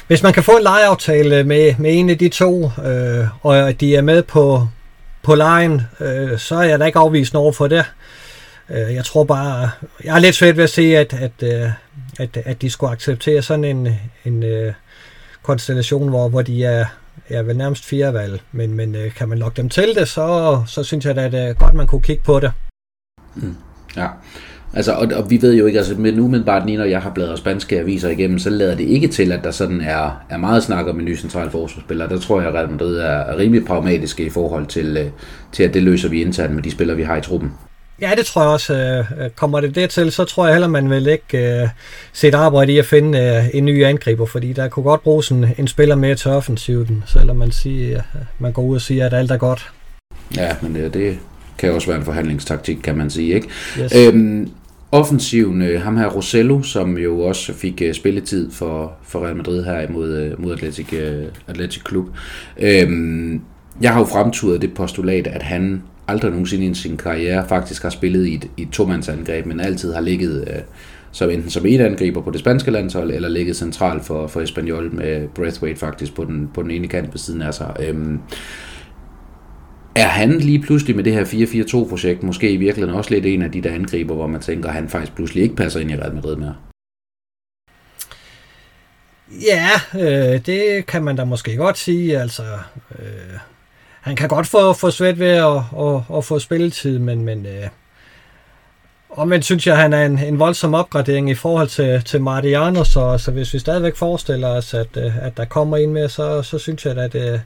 Hvis 0.07 0.23
man 0.23 0.33
kan 0.33 0.43
få 0.43 0.53
en 0.57 0.63
lejeaftale 0.63 1.45
med, 1.45 1.75
med 1.79 1.99
en 1.99 2.11
af 2.11 2.19
de 2.19 2.29
to, 2.29 2.65
øh, 2.65 3.27
og 3.43 3.69
at 3.69 3.81
de 3.81 3.97
er 3.97 4.03
med 4.03 4.23
på, 4.23 4.69
på 5.23 5.35
lejen, 5.35 5.83
øh, 6.01 6.39
så 6.39 6.55
er 6.55 6.63
jeg 6.63 6.79
da 6.79 6.85
ikke 6.85 6.99
afvist 6.99 7.35
over 7.35 7.53
for 7.53 7.67
det. 7.67 7.85
Øh, 8.71 8.95
jeg 8.95 9.05
tror 9.05 9.25
bare, 9.25 9.71
jeg 10.05 10.17
er 10.17 10.19
lidt 10.19 10.35
svært 10.35 10.57
ved 10.57 10.65
at 10.65 10.71
se, 10.71 10.97
at, 10.97 11.15
at, 11.15 11.33
øh, 11.43 11.71
at, 12.19 12.37
at 12.45 12.63
de 12.63 12.71
skulle 12.71 12.93
acceptere 12.93 13.43
sådan 13.43 13.65
en, 13.65 13.89
en 14.25 14.43
øh, 14.43 14.73
konstellation, 15.43 16.09
hvor, 16.09 16.29
hvor 16.29 16.43
de 16.43 16.65
er, 16.65 16.85
er 17.29 17.43
vel 17.43 17.57
nærmest 17.57 17.85
fire 17.85 18.15
valg, 18.15 18.41
men, 18.53 18.75
men 18.75 18.95
øh, 18.95 19.15
kan 19.15 19.29
man 19.29 19.39
lokke 19.39 19.57
dem 19.57 19.69
til 19.69 19.95
det, 19.95 20.09
så, 20.09 20.63
så 20.67 20.85
synes 20.85 21.05
jeg 21.05 21.17
da, 21.17 21.25
at 21.25 21.33
det 21.33 21.41
er 21.41 21.53
godt, 21.53 21.75
man 21.75 21.87
kunne 21.87 22.03
kigge 22.03 22.23
på 22.23 22.41
det. 22.41 22.53
Mm. 23.43 23.55
Ja, 23.97 24.07
altså, 24.75 24.93
og, 24.93 25.09
og 25.17 25.31
vi 25.31 25.43
ved 25.43 25.55
jo 25.55 25.67
ikke, 25.67 25.79
altså 25.79 25.95
men 25.95 26.21
umiddelbart 26.21 26.67
lige 26.67 26.79
når 26.79 26.85
jeg 26.85 27.03
har 27.03 27.11
bladret 27.11 27.39
spanske 27.39 27.79
aviser 27.79 28.09
igennem, 28.09 28.39
så 28.39 28.51
lader 28.51 28.75
det 28.75 28.85
ikke 28.85 29.09
til, 29.09 29.33
at 29.33 29.45
der 29.45 29.51
sådan 29.51 29.81
er, 29.81 30.23
er 30.31 30.37
meget 30.37 30.63
snak 30.63 30.87
om 30.87 30.99
en 30.99 31.05
ny 31.05 31.17
central 31.17 31.51
forsvarsspiller. 31.51 32.09
Der 32.09 32.19
tror 32.19 32.41
jeg, 32.41 32.49
at 32.49 32.55
Real 32.55 32.71
Madrid 32.71 32.97
er, 32.97 33.39
rimelig 33.39 33.65
pragmatiske 33.65 34.25
i 34.25 34.31
forhold 34.31 34.67
til, 34.67 34.97
øh, 34.97 35.11
til, 35.53 35.63
at 35.63 35.75
det 35.75 35.83
løser 35.83 36.09
vi 36.09 36.23
internt 36.23 36.55
med 36.55 36.63
de 36.63 36.71
spillere, 36.71 36.97
vi 36.97 37.03
har 37.03 37.17
i 37.17 37.21
truppen. 37.21 37.53
Ja, 38.01 38.13
det 38.17 38.27
tror 38.27 38.43
jeg 38.43 38.51
også. 38.51 38.75
Øh, 38.75 39.31
kommer 39.31 39.61
det 39.61 39.75
det 39.75 39.91
til, 39.91 40.13
så 40.13 40.25
tror 40.25 40.47
jeg 40.47 40.55
heller, 40.55 40.69
man 40.69 40.91
vil 40.91 41.07
ikke 41.07 41.61
uh, 41.63 41.69
sætte 42.13 42.39
arbejde 42.39 42.73
i 42.73 42.79
at 42.79 42.85
finde 42.85 43.19
uh, 43.19 43.57
en 43.57 43.65
ny 43.65 43.85
angriber, 43.85 44.27
fordi 44.27 44.53
der 44.53 44.69
kunne 44.69 44.83
godt 44.83 45.03
bruges 45.03 45.29
en, 45.29 45.47
en 45.59 45.69
spiller 45.69 45.95
mere 45.95 46.15
til 46.15 46.31
offensiven, 46.31 47.05
selvom 47.07 47.37
man, 47.37 47.51
siger, 47.51 48.03
man 48.39 48.53
går 48.53 48.63
ud 48.63 48.75
og 48.75 48.81
siger, 48.81 49.07
at 49.07 49.15
alt 49.15 49.31
er 49.31 49.37
godt. 49.37 49.71
Ja, 50.37 50.57
men 50.63 50.75
det, 50.75 50.95
det 50.95 51.19
kan 51.59 51.73
også 51.73 51.87
være 51.87 51.99
en 51.99 52.05
forhandlingstaktik, 52.05 52.79
kan 52.83 52.97
man 52.97 53.11
sige. 53.11 53.35
ikke. 53.35 53.49
Yes. 53.81 53.97
Øhm, 53.97 54.49
offensiven, 54.93 55.63
øh, 55.63 55.83
ham 55.83 55.97
her 55.97 56.07
Rosello, 56.07 56.63
som 56.63 56.99
jo 56.99 57.21
også 57.21 57.53
fik 57.53 57.83
øh, 57.83 57.95
spilletid 57.95 58.51
for, 58.51 58.93
for 59.03 59.25
Real 59.25 59.37
Madrid 59.37 59.65
her 59.65 59.81
imod, 59.81 60.17
øh, 60.17 60.43
mod 60.43 60.53
Atletic, 60.53 60.93
øh, 60.93 61.25
Atletic 61.47 61.83
Klub. 61.83 62.07
Øhm, 62.61 63.41
jeg 63.81 63.93
har 63.93 64.01
jo 64.01 64.07
fremturet 64.07 64.63
det 64.63 64.75
postulat, 64.75 65.27
at 65.27 65.43
han 65.43 65.83
aldrig 66.09 66.31
nogensinde 66.31 66.67
i 66.67 66.75
sin 66.75 66.97
karriere 66.97 67.49
faktisk 67.49 67.83
har 67.83 67.91
spillet 67.91 68.27
i 68.27 68.35
et, 68.35 68.49
i 68.57 68.63
et 68.63 68.69
tomandsangreb, 68.73 69.47
men 69.47 69.61
altid 69.61 69.93
har 69.93 70.01
ligget 70.01 70.45
øh, 70.49 70.63
som 71.13 71.31
enten 71.31 71.51
som 71.51 71.67
et 71.67 71.81
angriber 71.81 72.21
på 72.21 72.31
det 72.31 72.41
spanske 72.41 72.71
landshold, 72.71 73.13
eller 73.13 73.29
ligget 73.29 73.57
centralt 73.57 74.05
for, 74.05 74.27
for 74.27 74.41
Espanyol 74.41 74.95
med 74.95 75.29
Breathwaite 75.29 75.81
faktisk 75.81 76.15
på 76.15 76.25
den, 76.25 76.51
på 76.55 76.63
den 76.63 76.71
ene 76.71 76.89
kant 76.89 77.13
ved 77.13 77.19
siden 77.19 77.43
af 77.43 77.55
sig. 77.55 77.77
Øhm, 77.89 78.19
er 79.99 80.09
han 80.09 80.39
lige 80.39 80.59
pludselig 80.59 80.97
med 80.97 81.05
det 81.05 81.13
her 81.13 81.25
4-4-2-projekt 81.25 82.23
måske 82.23 82.51
i 82.51 82.57
virkeligheden 82.57 82.99
også 82.99 83.11
lidt 83.11 83.27
en 83.27 83.43
af 83.43 83.53
de 83.53 83.63
der 83.63 83.75
angriber, 83.75 84.15
hvor 84.15 84.27
man 84.27 84.41
tænker, 84.41 84.69
at 84.69 84.75
han 84.75 84.89
faktisk 84.89 85.15
pludselig 85.15 85.43
ikke 85.43 85.57
passer 85.57 85.81
ind 85.81 85.91
i 85.91 85.97
Real 85.97 86.15
Madrid 86.15 86.37
mere? 86.37 86.55
Ja, 89.31 89.71
øh, 89.95 90.47
det 90.47 90.87
kan 90.87 91.05
man 91.05 91.17
da 91.17 91.25
måske 91.25 91.57
godt 91.57 91.79
sige. 91.79 92.19
Altså, 92.19 92.43
øh, 92.99 93.39
han 94.01 94.17
kan 94.17 94.29
godt 94.29 94.47
få, 94.47 94.73
få 94.73 94.91
svært 94.91 95.19
ved 95.19 95.27
at, 95.27 95.57
at, 95.79 96.17
at 96.17 96.25
få 96.25 96.39
spilletid, 96.39 96.99
men, 96.99 97.25
men 97.25 97.47
øh, 97.47 97.69
omvendt 99.11 99.45
synes 99.45 99.67
jeg, 99.67 99.75
at 99.75 99.81
han 99.81 99.93
er 99.93 100.07
en, 100.07 100.19
en 100.19 100.39
voldsom 100.39 100.75
opgradering 100.75 101.31
i 101.31 101.35
forhold 101.35 101.69
til, 101.69 102.03
til 102.05 102.23
Mariano, 102.23 102.85
så, 102.85 103.19
så 103.19 103.31
hvis 103.31 103.55
vi 103.55 103.59
stadigvæk 103.59 103.97
forestiller 103.97 104.49
os, 104.49 104.75
at, 104.75 104.97
øh, 104.97 105.25
at 105.25 105.37
der 105.37 105.45
kommer 105.45 105.77
en 105.77 105.93
med, 105.93 106.09
så, 106.09 106.43
så 106.43 106.59
synes 106.59 106.87
jeg, 106.87 106.99
at 106.99 107.15
øh, 107.15 107.39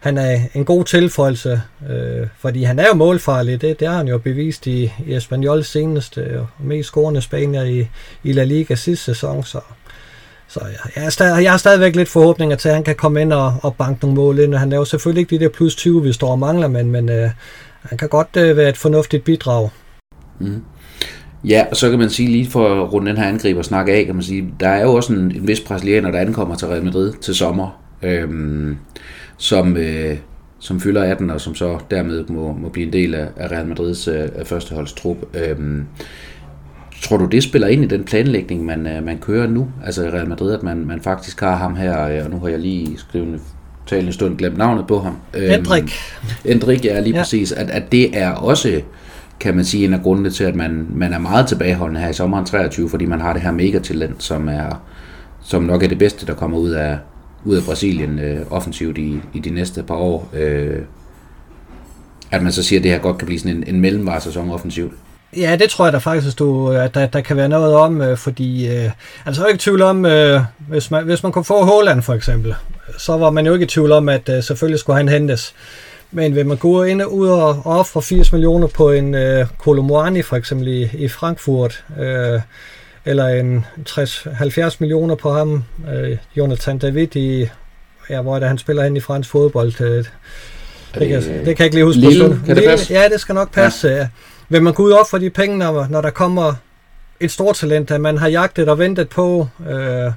han 0.00 0.18
er 0.18 0.38
en 0.54 0.64
god 0.64 0.84
tilføjelse, 0.84 1.62
øh, 1.90 2.26
fordi 2.38 2.62
han 2.62 2.78
er 2.78 2.86
jo 2.86 2.94
målfarlig, 2.94 3.60
det, 3.60 3.80
det 3.80 3.88
har 3.88 3.96
han 3.96 4.08
jo 4.08 4.18
bevist 4.18 4.66
i, 4.66 4.92
i 5.06 5.14
Espanyols 5.14 5.66
seneste 5.66 6.40
og 6.40 6.46
mest 6.60 6.86
scorende 6.86 7.20
spanier 7.20 7.62
i, 7.62 7.88
i 8.22 8.32
La 8.32 8.44
Liga 8.44 8.74
sidste 8.74 9.04
sæson, 9.04 9.44
så, 9.44 9.60
så 10.48 10.60
jeg, 10.62 10.92
jeg, 10.96 11.04
er 11.04 11.10
stadig, 11.10 11.42
jeg 11.42 11.50
har 11.50 11.58
stadigvæk 11.58 11.96
lidt 11.96 12.08
forhåbninger 12.08 12.56
til, 12.56 12.68
at 12.68 12.74
han 12.74 12.84
kan 12.84 12.94
komme 12.94 13.20
ind 13.20 13.32
og, 13.32 13.54
og 13.62 13.76
banke 13.76 14.04
nogle 14.04 14.16
mål 14.16 14.38
ind. 14.38 14.54
Han 14.54 14.70
laver 14.70 14.84
selvfølgelig 14.84 15.20
ikke 15.20 15.38
de 15.38 15.44
der 15.44 15.50
plus 15.50 15.76
20, 15.76 16.02
vi 16.02 16.12
står 16.12 16.30
og 16.30 16.38
mangler, 16.38 16.68
men, 16.68 16.90
men 16.90 17.08
øh, 17.08 17.30
han 17.82 17.98
kan 17.98 18.08
godt 18.08 18.36
øh, 18.36 18.56
være 18.56 18.68
et 18.68 18.76
fornuftigt 18.76 19.24
bidrag. 19.24 19.68
Mm. 20.38 20.62
Ja, 21.44 21.64
og 21.70 21.76
så 21.76 21.90
kan 21.90 21.98
man 21.98 22.10
sige, 22.10 22.28
lige 22.28 22.50
for 22.50 22.82
at 22.82 22.92
runde 22.92 23.10
den 23.10 23.18
her 23.18 23.28
angriber 23.28 23.62
snakke 23.62 23.92
af, 23.92 24.06
kan 24.06 24.14
man 24.14 24.24
sige, 24.24 24.54
der 24.60 24.68
er 24.68 24.82
jo 24.82 24.94
også 24.94 25.12
en, 25.12 25.18
en 25.18 25.48
vis 25.48 25.60
brasilianer, 25.60 26.10
der 26.10 26.18
ankommer 26.18 26.56
til 26.56 26.68
Real 26.68 26.84
Madrid 26.84 27.12
til 27.12 27.34
sommer, 27.34 27.82
øhm, 28.02 28.78
som, 29.38 29.76
øh, 29.76 30.16
som 30.58 30.80
fylder 30.80 31.02
18, 31.02 31.30
og 31.30 31.40
som 31.40 31.54
så 31.54 31.78
dermed 31.90 32.24
må, 32.28 32.52
må 32.52 32.68
blive 32.68 32.86
en 32.86 32.92
del 32.92 33.14
af, 33.14 33.28
af 33.36 33.50
Real 33.50 33.66
Madrids 33.66 34.08
øh, 34.08 34.28
førsteholdstrup. 34.44 35.16
Øhm, 35.34 35.86
tror 37.02 37.16
du, 37.16 37.24
det 37.24 37.42
spiller 37.42 37.68
ind 37.68 37.84
i 37.84 37.86
den 37.86 38.04
planlægning, 38.04 38.64
man, 38.64 38.86
øh, 38.86 39.04
man 39.04 39.18
kører 39.18 39.46
nu, 39.46 39.68
altså 39.84 40.04
i 40.04 40.10
Real 40.10 40.28
Madrid, 40.28 40.54
at 40.54 40.62
man, 40.62 40.86
man 40.86 41.00
faktisk 41.00 41.40
har 41.40 41.56
ham 41.56 41.76
her, 41.76 42.08
øh, 42.08 42.24
og 42.24 42.30
nu 42.30 42.38
har 42.38 42.48
jeg 42.48 42.58
lige 42.58 42.98
skrevet 42.98 43.40
tale 43.86 44.06
en 44.06 44.12
stund 44.12 44.38
glemt 44.38 44.58
navnet 44.58 44.86
på 44.86 44.98
ham. 44.98 45.16
Øhm, 45.34 45.52
Endrik. 45.52 45.92
Endrik, 46.44 46.84
ja, 46.84 47.00
lige 47.00 47.14
ja. 47.14 47.20
præcis. 47.20 47.52
At, 47.52 47.70
at 47.70 47.92
det 47.92 48.18
er 48.18 48.30
også 48.30 48.80
kan 49.40 49.56
man 49.56 49.64
sige, 49.64 49.84
en 49.84 49.94
af 49.94 50.02
grundene 50.02 50.30
til, 50.30 50.44
at 50.44 50.54
man, 50.54 50.86
man 50.90 51.12
er 51.12 51.18
meget 51.18 51.46
tilbageholdende 51.46 52.00
her 52.00 52.08
i 52.08 52.12
sommeren 52.12 52.44
23, 52.44 52.88
fordi 52.90 53.04
man 53.04 53.20
har 53.20 53.32
det 53.32 53.42
her 53.42 53.52
megatalent, 53.52 54.22
som 54.22 54.48
er 54.48 54.82
som 55.40 55.62
nok 55.62 55.82
er 55.82 55.88
det 55.88 55.98
bedste, 55.98 56.26
der 56.26 56.34
kommer 56.34 56.58
ud 56.58 56.70
af, 56.70 56.98
ud 57.44 57.56
af 57.56 57.62
Brasilien 57.62 58.18
øh, 58.18 58.46
offensivt 58.50 58.98
i, 58.98 59.20
i 59.34 59.38
de 59.38 59.50
næste 59.50 59.82
par 59.82 59.94
år. 59.94 60.30
Øh, 60.32 60.78
at 62.30 62.42
man 62.42 62.52
så 62.52 62.62
siger, 62.62 62.80
at 62.80 62.84
det 62.84 62.90
her 62.90 62.98
godt 62.98 63.18
kan 63.18 63.26
blive 63.26 63.38
sådan 63.40 63.56
en, 63.56 63.64
en 63.74 63.80
mellemvaresæson 63.80 64.50
offensivt. 64.50 64.92
Ja, 65.36 65.56
det 65.60 65.70
tror 65.70 65.86
jeg 65.86 65.92
da 65.92 65.98
faktisk, 65.98 66.38
du, 66.38 66.72
øh, 66.72 66.84
at 66.84 66.94
der, 66.94 67.06
der 67.06 67.20
kan 67.20 67.36
være 67.36 67.48
noget 67.48 67.74
om, 67.74 68.00
øh, 68.00 68.16
fordi 68.16 68.68
øh, 68.68 68.90
altså, 69.26 69.42
jeg 69.42 69.46
er 69.46 69.48
ikke 69.48 69.56
i 69.56 69.58
tvivl 69.58 69.82
om, 69.82 70.06
øh, 70.06 70.40
hvis, 70.68 70.90
man, 70.90 71.04
hvis 71.04 71.22
man 71.22 71.32
kunne 71.32 71.44
få 71.44 71.64
Håland 71.64 72.02
for 72.02 72.14
eksempel, 72.14 72.54
så 72.98 73.16
var 73.16 73.30
man 73.30 73.46
jo 73.46 73.52
ikke 73.52 73.64
i 73.64 73.68
tvivl 73.68 73.92
om, 73.92 74.08
at 74.08 74.28
øh, 74.28 74.42
selvfølgelig 74.42 74.80
skulle 74.80 74.96
han 74.96 75.08
hentes. 75.08 75.54
Men 76.10 76.34
vil 76.34 76.46
man 76.46 76.56
gå 76.56 76.82
ind 76.82 77.02
og 77.02 77.14
ud 77.14 77.28
og 77.28 77.66
ofre 77.66 78.02
80 78.02 78.32
millioner 78.32 78.66
på 78.66 78.90
en 78.90 79.14
øh, 79.14 79.46
Colomboani 79.58 80.22
for 80.22 80.36
eksempel 80.36 80.68
i, 80.68 80.90
i 80.94 81.08
Frankfurt, 81.08 81.84
øh, 81.98 82.40
eller 83.04 83.26
en 83.28 83.64
60-70 83.88 84.76
millioner 84.78 85.14
på 85.14 85.32
ham, 85.32 85.64
øh, 85.92 86.16
Jonathan 86.36 86.78
David 86.78 87.16
i, 87.16 87.48
ja, 88.10 88.20
hvor 88.22 88.34
er 88.34 88.38
det, 88.38 88.48
han 88.48 88.58
spiller 88.58 88.84
hen 88.84 88.96
i 88.96 89.00
fransk 89.00 89.30
fodbold. 89.30 89.80
Øh, 89.80 89.88
det, 89.88 90.06
det, 90.94 91.08
kan, 91.08 91.22
det 91.22 91.44
kan 91.44 91.58
jeg 91.58 91.60
ikke 91.60 91.76
lige 91.76 91.84
huske 91.84 92.00
Lille, 92.00 92.28
på. 92.28 92.46
Kan 92.46 92.56
det 92.56 92.64
passe? 92.64 92.94
Ja, 92.94 93.08
det 93.08 93.20
skal 93.20 93.34
nok 93.34 93.52
passe. 93.52 93.88
Ja. 93.88 94.08
Vil 94.48 94.62
man 94.62 94.72
gå 94.72 94.82
ud 94.82 94.92
op 94.92 95.10
for 95.10 95.18
de 95.18 95.30
penge, 95.30 95.58
når, 95.58 95.86
når 95.90 96.00
der 96.00 96.10
kommer 96.10 96.54
et 97.20 97.30
stort 97.30 97.56
talent, 97.56 97.90
at 97.90 98.00
man 98.00 98.18
har 98.18 98.28
jagtet 98.28 98.68
og 98.68 98.78
ventet 98.78 99.08
på, 99.08 99.48
øh, 99.68 100.12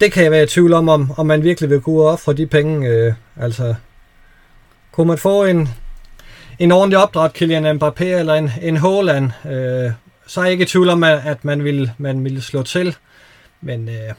det 0.00 0.12
kan 0.12 0.22
jeg 0.22 0.30
være 0.30 0.42
i 0.42 0.46
tvivl 0.46 0.72
om, 0.72 0.88
om, 0.88 1.12
om 1.16 1.26
man 1.26 1.42
virkelig 1.42 1.70
vil 1.70 1.80
gå 1.80 1.90
ud 1.90 2.04
op 2.04 2.20
for 2.20 2.32
de 2.32 2.46
penge. 2.46 2.88
Øh, 2.88 3.12
altså, 3.40 3.74
kunne 4.92 5.06
man 5.06 5.18
få 5.18 5.44
en, 5.44 5.68
en 6.58 6.72
ordentlig 6.72 6.98
opdræt, 6.98 7.32
Kylian 7.32 7.76
Mbappé 7.76 8.04
eller 8.04 8.34
en, 8.34 8.50
en 8.62 8.76
Haaland, 8.76 9.30
øh, 9.50 9.92
så 10.30 10.40
er 10.40 10.44
jeg 10.44 10.52
ikke 10.52 10.62
i 10.62 10.66
tvivl 10.66 10.88
om, 10.88 11.02
at 11.04 11.44
man 11.44 11.64
vil, 11.64 11.90
man 11.98 12.24
vil 12.24 12.42
slå 12.42 12.62
til. 12.62 12.96
Men 13.60 13.88
øh, 13.88 14.14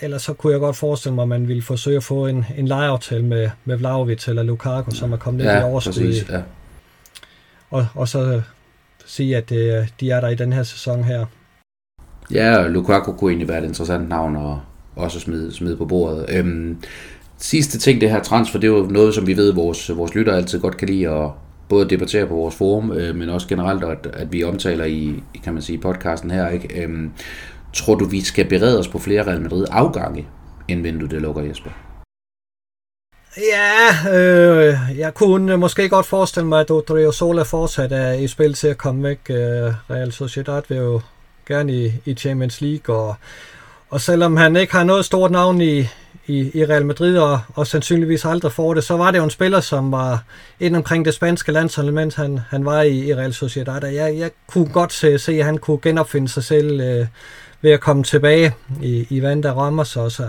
ellers 0.00 0.22
så 0.22 0.32
kunne 0.32 0.52
jeg 0.52 0.60
godt 0.60 0.76
forestille 0.76 1.14
mig, 1.14 1.22
at 1.22 1.28
man 1.28 1.48
ville 1.48 1.62
forsøge 1.62 1.96
at 1.96 2.04
få 2.04 2.26
en, 2.26 2.44
en 2.56 2.68
lejeaftale 2.68 3.24
med, 3.24 3.50
med 3.64 3.76
Vlaovic 3.76 4.28
eller 4.28 4.42
Lukaku, 4.42 4.90
som 4.90 5.12
er 5.12 5.16
kommet 5.16 5.42
lidt 5.42 5.52
ja, 5.52 5.60
i 5.60 5.62
overskud. 5.62 5.92
Præcis, 5.92 6.28
ja. 6.28 6.42
og, 7.70 7.86
og 7.94 8.08
så 8.08 8.42
sige, 9.06 9.36
at 9.36 9.52
øh, 9.52 9.88
de 10.00 10.10
er 10.10 10.20
der 10.20 10.28
i 10.28 10.34
den 10.34 10.52
her 10.52 10.62
sæson 10.62 11.04
her. 11.04 11.26
Ja, 12.30 12.66
Lukaku 12.66 13.12
kunne 13.12 13.30
egentlig 13.30 13.48
være 13.48 13.58
et 13.58 13.68
interessant 13.68 14.08
navn 14.08 14.36
at 14.36 14.56
også 14.96 15.20
smide, 15.20 15.54
smide 15.54 15.76
på 15.76 15.84
bordet. 15.84 16.26
Øhm, 16.28 16.82
sidste 17.38 17.78
ting, 17.78 18.00
det 18.00 18.10
her 18.10 18.22
transfer, 18.22 18.58
det 18.58 18.68
er 18.68 18.72
jo 18.72 18.86
noget, 18.90 19.14
som 19.14 19.26
vi 19.26 19.36
ved, 19.36 19.52
vores, 19.52 19.96
vores 19.96 20.14
lytter 20.14 20.32
altid 20.32 20.60
godt 20.60 20.76
kan 20.76 20.88
lide 20.88 21.08
at 21.08 21.30
både 21.70 21.90
debattere 21.90 22.26
på 22.26 22.34
vores 22.34 22.54
forum, 22.54 22.92
øh, 22.92 23.14
men 23.16 23.28
også 23.28 23.48
generelt, 23.48 23.84
at, 23.84 24.06
at 24.12 24.32
vi 24.32 24.44
omtaler 24.44 24.84
i, 24.84 25.22
kan 25.44 25.52
man 25.52 25.62
sige, 25.62 25.78
podcasten 25.78 26.30
her. 26.30 26.48
Ikke? 26.48 26.82
Øhm, 26.82 27.12
tror 27.74 27.94
du, 27.94 28.04
vi 28.04 28.20
skal 28.20 28.48
berede 28.48 28.78
os 28.78 28.88
på 28.88 28.98
flere 28.98 29.26
Real 29.26 29.40
Madrid 29.40 29.66
afgange, 29.70 30.26
inden 30.68 30.84
vinduet 30.84 31.10
det 31.10 31.22
lukker, 31.22 31.42
Jesper? 31.42 31.70
Ja, 33.36 34.12
øh, 34.14 34.98
jeg 34.98 35.14
kunne 35.14 35.56
måske 35.56 35.88
godt 35.88 36.06
forestille 36.06 36.48
mig, 36.48 36.60
at 36.60 36.70
Odrio 36.70 37.12
Sola 37.12 37.42
fortsat 37.42 37.92
er 37.92 38.12
i 38.12 38.26
spil 38.26 38.54
til 38.54 38.68
at 38.68 38.78
komme 38.78 39.02
væk. 39.02 39.20
Øh, 39.30 39.36
Real 39.90 40.12
Sociedad 40.12 40.62
vil 40.68 40.78
jo 40.78 41.00
gerne 41.46 41.72
i, 41.72 41.92
i 42.04 42.14
Champions 42.14 42.60
League, 42.60 42.96
og, 42.96 43.14
og 43.90 44.00
selvom 44.00 44.36
han 44.36 44.56
ikke 44.56 44.72
har 44.72 44.84
noget 44.84 45.04
stort 45.04 45.30
navn 45.30 45.60
i, 45.60 45.78
i, 46.26 46.50
i 46.54 46.64
Real 46.64 46.86
Madrid, 46.86 47.18
og, 47.18 47.40
og 47.54 47.66
sandsynligvis 47.66 48.24
aldrig 48.24 48.52
får 48.52 48.74
det, 48.74 48.84
så 48.84 48.96
var 48.96 49.10
det 49.10 49.18
jo 49.18 49.24
en 49.24 49.30
spiller, 49.30 49.60
som 49.60 49.92
var 49.92 50.24
ind 50.60 50.76
omkring 50.76 51.04
det 51.04 51.14
spanske 51.14 51.52
landshold, 51.52 51.90
mens 51.90 52.14
han, 52.14 52.40
han 52.50 52.64
var 52.64 52.82
i, 52.82 52.98
i 52.98 53.14
Real 53.14 53.32
Sociedad. 53.32 53.84
Jeg, 53.84 54.18
jeg 54.18 54.30
kunne 54.46 54.68
godt 54.68 54.92
se, 54.92 55.18
se, 55.18 55.32
at 55.32 55.44
han 55.44 55.58
kunne 55.58 55.78
genopfinde 55.82 56.28
sig 56.28 56.44
selv 56.44 56.80
øh, 56.80 57.06
ved 57.62 57.70
at 57.70 57.80
komme 57.80 58.04
tilbage 58.04 58.54
i, 58.82 59.06
i 59.10 59.22
Vanda 59.22 59.52
Ramos. 59.52 59.96
Og, 59.96 60.12
så, 60.12 60.28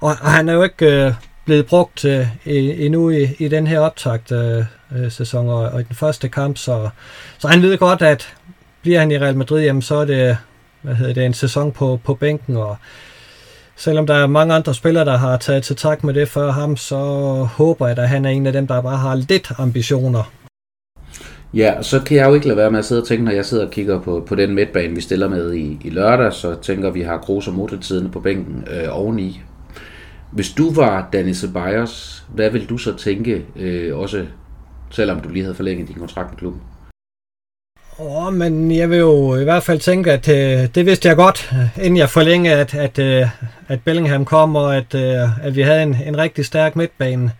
og, 0.00 0.16
og 0.20 0.30
han 0.30 0.48
er 0.48 0.52
jo 0.52 0.62
ikke 0.62 1.04
øh, 1.06 1.12
blevet 1.44 1.66
brugt 1.66 2.04
øh, 2.04 2.26
endnu 2.46 3.10
i, 3.10 3.28
i 3.38 3.48
den 3.48 3.66
her 3.66 3.80
optakt 3.80 4.32
øh, 4.32 4.64
øh, 4.96 5.12
sæson 5.12 5.48
og, 5.48 5.58
og 5.58 5.80
i 5.80 5.84
den 5.84 5.96
første 5.96 6.28
kamp, 6.28 6.58
så, 6.58 6.88
så 7.38 7.48
han 7.48 7.62
ved 7.62 7.78
godt, 7.78 8.02
at 8.02 8.34
bliver 8.82 8.98
han 8.98 9.10
i 9.10 9.18
Real 9.18 9.36
Madrid, 9.36 9.62
jamen, 9.62 9.82
så 9.82 9.94
er 9.94 10.04
det, 10.04 10.36
hvad 10.82 10.94
hedder 10.94 11.14
det 11.14 11.26
en 11.26 11.34
sæson 11.34 11.72
på, 11.72 12.00
på 12.04 12.14
bænken, 12.14 12.56
og 12.56 12.76
selvom 13.76 14.06
der 14.06 14.14
er 14.14 14.26
mange 14.26 14.54
andre 14.54 14.74
spillere, 14.74 15.04
der 15.04 15.16
har 15.16 15.36
taget 15.36 15.62
til 15.62 15.76
tak 15.76 16.04
med 16.04 16.14
det 16.14 16.28
før 16.28 16.50
ham, 16.50 16.76
så 16.76 16.96
håber 17.56 17.86
jeg, 17.86 17.98
at 17.98 18.08
han 18.08 18.24
er 18.24 18.30
en 18.30 18.46
af 18.46 18.52
dem, 18.52 18.66
der 18.66 18.82
bare 18.82 18.96
har 18.96 19.14
lidt 19.14 19.52
ambitioner. 19.58 20.32
Ja, 21.54 21.82
så 21.82 22.02
kan 22.02 22.16
jeg 22.16 22.28
jo 22.28 22.34
ikke 22.34 22.46
lade 22.46 22.56
være 22.56 22.70
med 22.70 22.78
at 22.78 22.84
sidde 22.84 23.02
og 23.02 23.08
tænke, 23.08 23.24
når 23.24 23.32
jeg 23.32 23.44
sidder 23.44 23.66
og 23.66 23.70
kigger 23.70 24.00
på, 24.00 24.24
på 24.28 24.34
den 24.34 24.54
midtbane, 24.54 24.94
vi 24.94 25.00
stiller 25.00 25.28
med 25.28 25.54
i, 25.54 25.78
i 25.84 25.90
lørdag, 25.90 26.32
så 26.32 26.54
tænker 26.62 26.90
vi 26.90 27.02
har 27.02 27.18
Kroos 27.18 27.48
og 27.48 27.54
Modric 27.54 27.92
på 28.12 28.20
bænken 28.20 28.64
øh, 28.70 28.88
oveni. 28.90 29.40
Hvis 30.30 30.52
du 30.52 30.72
var 30.74 31.08
Danny 31.12 31.34
Ceballos, 31.34 32.24
hvad 32.34 32.50
vil 32.50 32.68
du 32.68 32.78
så 32.78 32.96
tænke, 32.96 33.44
øh, 33.56 33.98
også 33.98 34.26
selvom 34.90 35.20
du 35.20 35.28
lige 35.28 35.42
havde 35.42 35.54
forlænget 35.54 35.88
din 35.88 35.96
kontrakt 35.96 36.30
med 36.30 36.38
klubben? 36.38 36.60
Nå, 37.98 38.30
men 38.30 38.72
jeg 38.72 38.90
vil 38.90 38.98
jo 38.98 39.36
i 39.36 39.44
hvert 39.44 39.62
fald 39.62 39.80
tænke, 39.80 40.12
at 40.12 40.28
øh, 40.28 40.68
det 40.74 40.86
vidste 40.86 41.08
jeg 41.08 41.16
godt, 41.16 41.52
inden 41.76 41.96
jeg 41.96 42.10
forlængede, 42.10 42.56
at, 42.56 42.74
at, 42.74 42.98
øh, 42.98 43.28
at 43.68 43.80
Bellingham 43.84 44.24
kom, 44.24 44.56
og 44.56 44.76
at, 44.76 44.94
øh, 44.94 45.44
at 45.46 45.56
vi 45.56 45.62
havde 45.62 45.82
en, 45.82 45.96
en 46.06 46.18
rigtig 46.18 46.44
stærk 46.44 46.76
midtbane. 46.76 47.32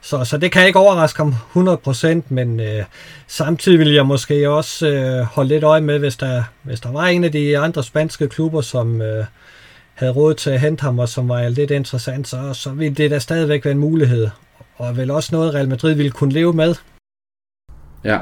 Så, 0.00 0.24
så 0.24 0.38
det 0.38 0.52
kan 0.52 0.66
ikke 0.66 0.78
overraske 0.78 1.18
ham 1.18 1.34
100%, 1.54 2.22
men 2.28 2.60
øh, 2.60 2.84
samtidig 3.26 3.78
vil 3.78 3.92
jeg 3.92 4.06
måske 4.06 4.50
også 4.50 4.88
øh, 4.88 5.20
holde 5.20 5.48
lidt 5.48 5.64
øje 5.64 5.80
med, 5.80 5.98
hvis 5.98 6.16
der, 6.16 6.42
hvis 6.62 6.80
der 6.80 6.92
var 6.92 7.06
en 7.06 7.24
af 7.24 7.32
de 7.32 7.58
andre 7.58 7.82
spanske 7.82 8.28
klubber, 8.28 8.60
som 8.60 9.02
øh, 9.02 9.24
havde 9.94 10.12
råd 10.12 10.34
til 10.34 10.50
at 10.50 10.60
hente 10.60 10.82
ham, 10.82 10.98
og 10.98 11.08
som 11.08 11.28
var 11.28 11.48
lidt 11.48 11.70
interessant, 11.70 12.28
så, 12.28 12.54
så 12.54 12.70
ville 12.70 12.94
det 12.94 13.10
da 13.10 13.18
stadigvæk 13.18 13.64
være 13.64 13.72
en 13.72 13.78
mulighed. 13.78 14.28
Og 14.76 14.96
vel 14.96 15.10
også 15.10 15.28
noget, 15.32 15.54
Real 15.54 15.68
Madrid 15.68 15.94
ville 15.94 16.10
kunne 16.10 16.32
leve 16.32 16.52
med. 16.52 16.74
Ja, 18.04 18.18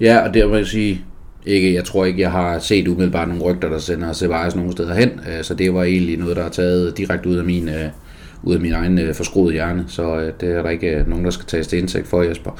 ja 0.00 0.18
og 0.28 0.34
det 0.34 0.50
vil 0.50 0.56
jeg 0.56 0.66
sige, 0.66 1.04
ikke, 1.46 1.74
jeg 1.74 1.84
tror 1.84 2.04
ikke, 2.04 2.20
jeg 2.20 2.30
har 2.30 2.58
set 2.58 2.88
umiddelbart 2.88 3.28
nogle 3.28 3.42
rygter, 3.42 3.68
der 3.68 3.78
sender 3.78 4.12
Ceballos 4.12 4.56
nogle 4.56 4.72
steder 4.72 4.94
hen, 4.94 5.08
øh, 5.08 5.44
så 5.44 5.54
det 5.54 5.74
var 5.74 5.82
egentlig 5.82 6.16
noget, 6.16 6.36
der 6.36 6.44
er 6.44 6.48
taget 6.48 6.98
direkte 6.98 7.28
ud 7.28 7.36
af 7.36 7.44
min, 7.44 7.68
øh, 7.68 7.88
ud 8.42 8.54
af 8.54 8.60
min 8.60 8.72
egen 8.72 8.98
øh, 8.98 9.50
hjerne, 9.52 9.84
så 9.88 10.20
øh, 10.20 10.32
det 10.40 10.56
er 10.56 10.62
der 10.62 10.70
ikke 10.70 10.90
øh, 10.90 11.08
nogen, 11.08 11.24
der 11.24 11.30
skal 11.30 11.46
tages 11.46 11.66
til 11.66 11.78
indsigt 11.78 12.06
for, 12.06 12.22
Jesper. 12.22 12.50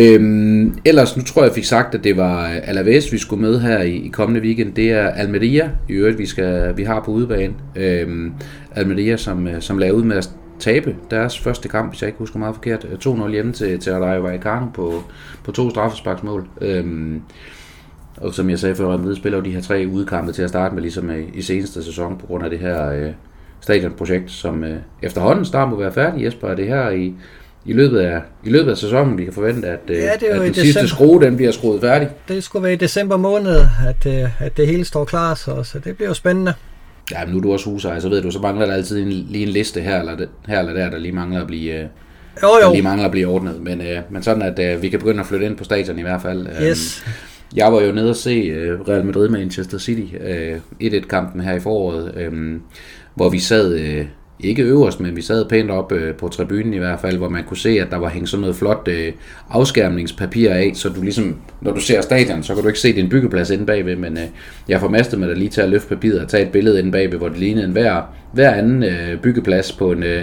Øhm, 0.00 0.78
ellers, 0.84 1.16
nu 1.16 1.22
tror 1.22 1.42
jeg, 1.42 1.48
jeg 1.48 1.54
fik 1.54 1.64
sagt, 1.64 1.94
at 1.94 2.04
det 2.04 2.16
var 2.16 2.50
øh, 2.50 2.56
Alaves, 2.62 3.12
vi 3.12 3.18
skulle 3.18 3.42
med 3.42 3.60
her 3.60 3.82
i, 3.82 3.96
i 3.96 4.08
kommende 4.08 4.40
weekend. 4.40 4.74
Det 4.74 4.92
er 4.92 5.08
Almeria, 5.08 5.70
i 5.88 5.92
øvrigt, 5.92 6.18
vi, 6.18 6.26
skal, 6.26 6.76
vi 6.76 6.84
har 6.84 7.02
på 7.04 7.10
udebane. 7.10 7.54
Øhm, 7.76 8.32
Almeria, 8.74 9.16
som, 9.16 9.46
øh, 9.46 9.60
som 9.60 9.78
lavede 9.78 9.96
ud 9.96 10.04
med 10.04 10.16
at 10.16 10.30
tabe 10.58 10.96
deres 11.10 11.38
første 11.38 11.68
kamp, 11.68 11.90
hvis 11.90 12.02
jeg 12.02 12.08
ikke 12.08 12.18
husker 12.18 12.38
meget 12.38 12.54
forkert. 12.54 12.86
Øh, 13.06 13.14
2-0 13.14 13.30
hjemme 13.30 13.52
til, 13.52 13.78
til 13.78 13.92
Rayo 13.92 14.22
Vallecano 14.22 14.66
på, 14.74 15.02
på 15.44 15.52
to 15.52 15.70
straffesparksmål. 15.70 16.48
Øhm, 16.60 17.22
og 18.20 18.34
som 18.34 18.50
jeg 18.50 18.58
sagde 18.58 18.74
før, 18.74 18.86
Real 18.86 19.16
spiller 19.16 19.38
jo 19.38 19.44
de 19.44 19.50
her 19.50 19.60
tre 19.60 19.86
udkampe 19.92 20.32
til 20.32 20.42
at 20.42 20.48
starte 20.48 20.74
med, 20.74 20.82
ligesom 20.82 21.10
i, 21.10 21.38
i 21.38 21.42
seneste 21.42 21.84
sæson, 21.84 22.18
på 22.18 22.26
grund 22.26 22.44
af 22.44 22.50
det 22.50 22.58
her 22.58 22.90
øh, 22.90 23.10
stadionprojekt, 23.60 24.30
som 24.30 24.64
øh, 24.64 24.76
efterhånden 25.02 25.44
snart 25.44 25.68
må 25.68 25.76
være 25.76 25.92
færdig. 25.92 26.24
Jesper, 26.24 26.48
er 26.48 26.54
det 26.54 26.66
her 26.66 26.90
i, 26.90 27.14
i 27.64 27.72
løbet 27.72 27.98
af, 27.98 28.20
i 28.44 28.50
løbet 28.50 28.70
af 28.70 28.76
sæsonen, 28.76 29.18
vi 29.18 29.24
kan 29.24 29.32
forvente, 29.32 29.68
at, 29.68 29.80
øh, 29.88 29.96
ja, 29.96 30.10
det 30.20 30.30
er 30.30 30.34
at 30.34 30.46
den 30.46 30.54
sidste 30.54 30.88
skrue, 30.88 31.22
den 31.22 31.36
bliver 31.36 31.52
skruet 31.52 31.80
færdig. 31.80 32.08
Det 32.28 32.44
skulle 32.44 32.62
være 32.62 32.72
i 32.72 32.76
december 32.76 33.16
måned, 33.16 33.56
at, 33.88 34.06
øh, 34.06 34.42
at 34.44 34.56
det 34.56 34.66
hele 34.66 34.84
står 34.84 35.04
klar, 35.04 35.34
så, 35.34 35.62
så 35.62 35.78
det 35.78 35.96
bliver 35.96 36.08
jo 36.08 36.14
spændende. 36.14 36.54
Ja, 37.12 37.24
men 37.24 37.32
nu 37.32 37.38
er 37.38 37.42
du 37.42 37.52
også 37.52 37.70
husejer, 37.70 38.00
så 38.00 38.08
ved 38.08 38.22
du, 38.22 38.30
så 38.30 38.38
mangler 38.38 38.66
der 38.66 38.74
altid 38.74 39.02
en, 39.02 39.08
lige 39.08 39.46
en 39.46 39.48
liste 39.48 39.80
her 39.80 40.00
eller, 40.00 40.16
her 40.46 40.58
eller 40.58 40.72
der, 40.72 40.90
der 40.90 40.98
lige 40.98 41.12
mangler 41.12 41.40
at 41.40 41.46
blive, 41.46 41.72
øh, 41.72 41.86
jo, 42.42 42.48
jo. 42.62 42.66
Der 42.66 42.72
lige 42.72 42.82
mangler 42.82 43.04
at 43.04 43.10
blive 43.10 43.26
ordnet. 43.26 43.60
Men, 43.60 43.80
øh, 43.80 43.98
men 44.10 44.22
sådan, 44.22 44.42
at 44.42 44.58
øh, 44.58 44.82
vi 44.82 44.88
kan 44.88 44.98
begynde 44.98 45.20
at 45.20 45.26
flytte 45.26 45.46
ind 45.46 45.56
på 45.56 45.64
stadion 45.64 45.98
i 45.98 46.02
hvert 46.02 46.22
fald. 46.22 46.46
Yes. 46.62 47.04
Jeg 47.56 47.72
var 47.72 47.80
jo 47.80 47.92
nede 47.92 48.10
og 48.10 48.16
se 48.16 48.30
øh, 48.30 48.80
Real 48.80 49.04
Madrid 49.04 49.28
Manchester 49.28 49.78
City, 49.78 50.14
øh, 50.20 50.56
1-1-kampen 50.82 51.40
her 51.40 51.54
i 51.54 51.60
foråret, 51.60 52.14
øh, 52.16 52.60
hvor 53.14 53.28
vi 53.28 53.38
sad, 53.38 53.74
øh, 53.74 54.06
ikke 54.40 54.62
øverst, 54.62 55.00
men 55.00 55.16
vi 55.16 55.22
sad 55.22 55.48
pænt 55.48 55.70
op 55.70 55.92
øh, 55.92 56.14
på 56.14 56.28
tribunen 56.28 56.74
i 56.74 56.78
hvert 56.78 57.00
fald, 57.00 57.16
hvor 57.16 57.28
man 57.28 57.44
kunne 57.44 57.56
se, 57.56 57.68
at 57.68 57.90
der 57.90 57.96
var 57.96 58.08
hængt 58.08 58.28
sådan 58.28 58.40
noget 58.40 58.56
flot 58.56 58.88
øh, 58.90 59.12
afskærmningspapir 59.50 60.50
af, 60.50 60.72
så 60.74 60.88
du 60.88 61.02
ligesom, 61.02 61.36
når 61.60 61.72
du 61.72 61.80
ser 61.80 62.00
stadion, 62.00 62.42
så 62.42 62.54
kan 62.54 62.62
du 62.62 62.68
ikke 62.68 62.80
se 62.80 62.92
din 62.92 63.08
byggeplads 63.08 63.50
inde 63.50 63.66
bagved, 63.66 63.96
men 63.96 64.18
øh, 64.18 64.24
jeg 64.68 64.80
formastede 64.80 65.20
mig 65.20 65.28
da 65.28 65.34
lige 65.34 65.48
til 65.48 65.60
at 65.60 65.68
løfte 65.68 65.88
papiret 65.88 66.20
og 66.20 66.28
tage 66.28 66.46
et 66.46 66.52
billede 66.52 66.78
inde 66.78 66.92
bagved, 66.92 67.18
hvor 67.18 67.28
det 67.28 67.38
lignede 67.38 67.66
en 67.66 67.72
hver, 67.72 68.02
hver 68.32 68.50
anden 68.50 68.82
øh, 68.82 69.20
byggeplads 69.20 69.72
på 69.72 69.92
en... 69.92 70.02
Øh, 70.02 70.22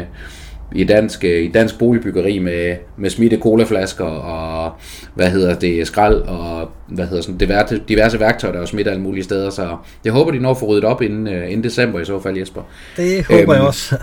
i 0.75 0.83
dansk, 0.83 1.23
øh, 1.23 1.43
i 1.43 1.51
dansk 1.51 1.79
boligbyggeri 1.79 2.39
med, 2.39 2.75
med 2.97 3.09
smidte 3.09 3.37
colaflasker 3.37 4.05
og 4.05 4.71
hvad 5.13 5.29
hedder 5.29 5.55
det, 5.55 5.87
skrald 5.87 6.15
og 6.15 6.69
hvad 6.87 7.05
hedder 7.07 7.21
sådan, 7.21 7.37
diverse, 7.37 7.81
diverse 7.87 8.19
værktøjer, 8.19 8.53
der 8.53 8.61
er 8.61 8.65
smidt 8.65 8.87
alle 8.87 9.01
mulige 9.01 9.23
steder. 9.23 9.49
Så 9.49 9.77
jeg 10.05 10.13
håber, 10.13 10.31
de 10.31 10.39
når 10.39 10.51
at 10.51 10.57
få 10.57 10.65
ryddet 10.65 10.83
op 10.83 11.01
inden, 11.01 11.27
øh, 11.27 11.51
inden 11.51 11.63
december 11.63 11.99
i 11.99 12.05
så 12.05 12.19
fald, 12.19 12.37
Jesper. 12.37 12.61
Det 12.97 13.25
håber 13.25 13.41
øhm, 13.41 13.51
jeg 13.51 13.61
også. 13.61 13.95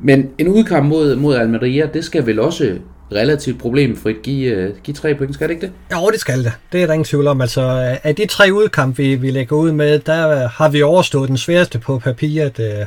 Men 0.00 0.30
en 0.38 0.48
udkamp 0.48 0.88
mod, 0.88 1.16
mod 1.16 1.36
Almeria, 1.36 1.86
det 1.94 2.04
skal 2.04 2.26
vel 2.26 2.40
også 2.40 2.76
relativt 3.12 3.58
problemfrit 3.58 4.22
give, 4.22 4.68
uh, 4.68 4.76
give 4.82 4.94
tre 4.94 5.14
point, 5.14 5.34
skal 5.34 5.48
det 5.48 5.54
ikke 5.54 5.66
det? 5.66 5.72
Jo, 5.92 6.10
det 6.10 6.20
skal 6.20 6.44
det. 6.44 6.52
Det 6.72 6.82
er 6.82 6.86
der 6.86 6.92
ingen 6.92 7.04
tvivl 7.04 7.26
om. 7.26 7.40
Altså, 7.40 7.60
af 8.02 8.14
de 8.14 8.26
tre 8.26 8.48
udkamp, 8.52 8.98
vi, 8.98 9.14
vi 9.14 9.30
lægger 9.30 9.56
ud 9.56 9.72
med, 9.72 9.98
der 9.98 10.48
har 10.48 10.68
vi 10.68 10.82
overstået 10.82 11.28
den 11.28 11.36
sværeste 11.36 11.78
på 11.78 11.98
papiret. 11.98 12.58
Uh, 12.58 12.86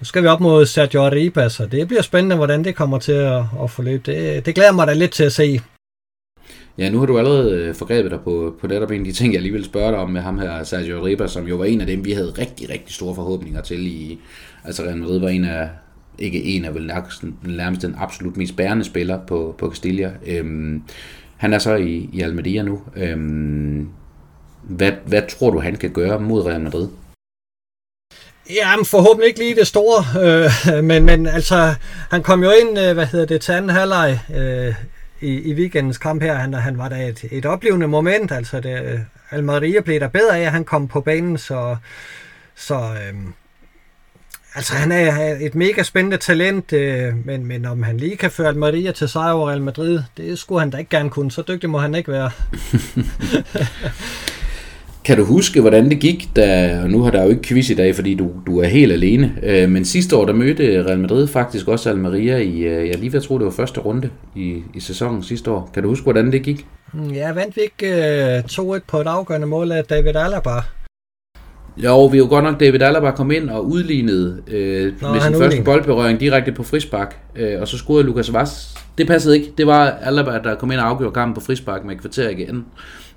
nu 0.00 0.04
skal 0.04 0.22
vi 0.22 0.28
op 0.28 0.40
mod 0.40 0.66
Sergio 0.66 1.02
Arribas, 1.02 1.60
og 1.60 1.72
det 1.72 1.88
bliver 1.88 2.02
spændende, 2.02 2.36
hvordan 2.36 2.64
det 2.64 2.76
kommer 2.76 2.98
til 2.98 3.12
at, 3.12 3.42
at 3.62 3.70
forløbe. 3.70 4.12
Det, 4.12 4.46
det 4.46 4.54
glæder 4.54 4.72
mig 4.72 4.86
da 4.86 4.92
lidt 4.92 5.10
til 5.10 5.24
at 5.24 5.32
se. 5.32 5.60
Ja, 6.78 6.90
nu 6.90 6.98
har 6.98 7.06
du 7.06 7.18
allerede 7.18 7.54
øh, 7.54 7.74
forgrebet 7.74 8.10
dig 8.10 8.20
på, 8.20 8.56
på 8.60 8.66
netop 8.66 8.90
en 8.90 9.00
af 9.00 9.04
de 9.04 9.12
ting, 9.12 9.34
jeg 9.34 9.42
lige 9.42 9.52
vil 9.52 9.64
spørge 9.64 9.90
dig 9.90 9.98
om 9.98 10.10
med 10.10 10.20
ham 10.20 10.38
her, 10.38 10.64
Sergio 10.64 11.00
Arribas, 11.00 11.30
som 11.30 11.46
jo 11.46 11.56
var 11.56 11.64
en 11.64 11.80
af 11.80 11.86
dem, 11.86 12.04
vi 12.04 12.12
havde 12.12 12.34
rigtig, 12.38 12.70
rigtig 12.70 12.94
store 12.94 13.14
forhåbninger 13.14 13.60
til 13.60 13.86
i... 13.86 14.18
Altså 14.64 14.82
Real 14.82 14.96
Madrid 14.96 15.20
var 15.20 15.28
en 15.28 15.44
af, 15.44 15.68
ikke 16.18 16.42
en 16.42 16.64
af 16.64 16.74
vel 16.74 16.86
nærmest 17.42 17.82
den 17.82 17.94
absolut 17.98 18.36
mest 18.36 18.56
bærende 18.56 18.84
spiller 18.84 19.18
på, 19.26 19.54
på 19.58 19.70
Castilla. 19.70 20.12
Øhm, 20.26 20.82
han 21.36 21.52
er 21.52 21.58
så 21.58 21.74
i, 21.74 22.10
i 22.12 22.20
Almeria 22.20 22.62
nu. 22.62 22.80
Øhm, 22.96 23.88
hvad, 24.62 24.92
hvad 25.06 25.22
tror 25.28 25.50
du, 25.50 25.60
han 25.60 25.76
kan 25.76 25.90
gøre 25.90 26.20
mod 26.20 26.46
Real 26.46 26.60
Madrid? 26.60 26.88
Ja, 28.54 28.76
forhåbentlig 28.84 29.28
ikke 29.28 29.38
lige 29.38 29.54
det 29.54 29.66
store, 29.66 30.04
øh, 30.22 30.84
men, 30.84 31.04
men 31.04 31.26
altså, 31.26 31.74
han 32.10 32.22
kom 32.22 32.42
jo 32.42 32.50
ind, 32.50 32.78
øh, 32.78 32.94
hvad 32.94 33.06
hedder 33.06 33.26
det, 33.26 33.40
til 33.40 33.52
anden 33.52 33.70
halvleg 33.70 34.20
øh, 34.34 34.74
i, 35.20 35.50
i 35.50 35.54
weekendens 35.54 35.98
kamp 35.98 36.22
her. 36.22 36.34
Han, 36.34 36.54
han 36.54 36.78
var 36.78 36.88
da 36.88 37.08
et, 37.08 37.24
et 37.30 37.46
oplevende 37.46 37.88
moment, 37.88 38.32
altså 38.32 38.60
det, 38.60 38.82
øh, 38.84 39.00
Almeria 39.30 39.80
blev 39.80 40.00
der 40.00 40.08
bedre 40.08 40.38
af, 40.38 40.42
at 40.42 40.52
han 40.52 40.64
kom 40.64 40.88
på 40.88 41.00
banen, 41.00 41.38
så, 41.38 41.76
så 42.56 42.74
øh, 42.74 43.14
altså 44.54 44.74
han 44.74 44.92
er 44.92 45.36
et 45.40 45.54
mega 45.54 45.82
spændende 45.82 46.16
talent, 46.16 46.72
øh, 46.72 47.26
men, 47.26 47.46
men 47.46 47.64
om 47.64 47.82
han 47.82 47.96
lige 47.96 48.16
kan 48.16 48.30
føre 48.30 48.48
Almeria 48.48 48.92
til 48.92 49.08
sejr 49.08 49.32
over 49.32 49.48
Real 49.48 49.62
Madrid, 49.62 50.02
det 50.16 50.38
skulle 50.38 50.60
han 50.60 50.70
da 50.70 50.76
ikke 50.76 50.90
gerne 50.90 51.10
kunne, 51.10 51.30
så 51.30 51.42
dygtig 51.48 51.70
må 51.70 51.78
han 51.78 51.94
ikke 51.94 52.12
være. 52.12 52.30
Kan 55.04 55.16
du 55.16 55.24
huske, 55.24 55.60
hvordan 55.60 55.90
det 55.90 56.00
gik, 56.00 56.28
da, 56.36 56.80
og 56.82 56.90
nu 56.90 57.02
har 57.02 57.10
der 57.10 57.22
jo 57.22 57.28
ikke 57.30 57.42
quiz 57.42 57.70
i 57.70 57.74
dag, 57.74 57.94
fordi 57.94 58.14
du, 58.14 58.30
du 58.46 58.60
er 58.60 58.66
helt 58.66 58.92
alene, 58.92 59.34
øh, 59.42 59.68
men 59.68 59.84
sidste 59.84 60.16
år, 60.16 60.24
der 60.24 60.32
mødte 60.32 60.84
Real 60.86 60.98
Madrid 60.98 61.26
faktisk 61.26 61.68
også 61.68 61.90
Almeria 61.90 62.36
i, 62.36 62.58
øh, 62.58 62.88
jeg 62.88 62.98
lige 62.98 63.12
ved 63.12 63.20
at 63.20 63.24
tro, 63.24 63.38
det 63.38 63.44
var 63.44 63.50
første 63.50 63.80
runde 63.80 64.10
i, 64.36 64.62
i 64.74 64.80
sæsonen 64.80 65.22
sidste 65.22 65.50
år. 65.50 65.70
Kan 65.74 65.82
du 65.82 65.88
huske, 65.88 66.02
hvordan 66.02 66.32
det 66.32 66.42
gik? 66.42 66.66
Mm, 66.92 67.10
ja, 67.10 67.32
vandt 67.32 67.56
vi 67.56 67.60
ikke 67.60 67.94
øh, 68.36 68.76
2-1 68.76 68.80
på 68.88 69.00
et 69.00 69.06
afgørende 69.06 69.46
mål 69.46 69.72
af 69.72 69.84
David 69.84 70.16
Alaba? 70.16 70.50
Jo, 71.76 72.06
vi 72.06 72.18
jo 72.18 72.26
godt 72.28 72.44
nok, 72.44 72.60
David 72.60 72.82
Alaba 72.82 73.10
kom 73.10 73.30
ind 73.30 73.50
og 73.50 73.66
udlignede 73.66 74.42
øh, 74.48 74.92
Nå, 75.02 75.12
med 75.12 75.20
sin 75.20 75.34
første 75.34 75.62
boldberøring 75.62 76.20
direkte 76.20 76.52
på 76.52 76.62
frispark, 76.62 77.16
øh, 77.36 77.60
og 77.60 77.68
så 77.68 77.78
scorede 77.78 78.04
Lukas 78.04 78.32
Vaz. 78.32 78.76
Det 78.98 79.06
passede 79.06 79.38
ikke. 79.38 79.52
Det 79.58 79.66
var 79.66 79.86
Alaba, 80.02 80.38
der 80.44 80.54
kom 80.54 80.70
ind 80.70 80.80
og 80.80 80.88
afgjorde 80.88 81.14
kampen 81.14 81.34
på 81.34 81.40
frispark 81.40 81.84
med 81.84 81.94
et 81.94 82.00
kvarter 82.00 82.28
igen 82.28 82.64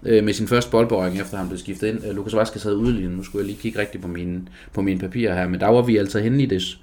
øh, 0.05 0.23
med 0.23 0.33
sin 0.33 0.47
første 0.47 0.71
boldberøring, 0.71 1.21
efter 1.21 1.37
han 1.37 1.47
blev 1.47 1.59
skiftet 1.59 1.87
ind. 1.87 2.05
Øh, 2.05 2.15
Lukas 2.15 2.35
Vaskes 2.35 2.63
havde 2.63 2.77
udlignet, 2.77 3.17
nu 3.17 3.23
skulle 3.23 3.41
jeg 3.41 3.47
lige 3.47 3.61
kigge 3.61 3.79
rigtigt 3.79 4.01
på 4.01 4.07
mine, 4.07 4.41
på 4.73 4.81
mine 4.81 4.99
papirer 4.99 5.35
her, 5.35 5.47
men 5.47 5.59
der 5.59 5.67
var 5.67 5.81
vi 5.81 5.97
altså 5.97 6.19
henne 6.19 6.43
i 6.43 6.45
det 6.45 6.77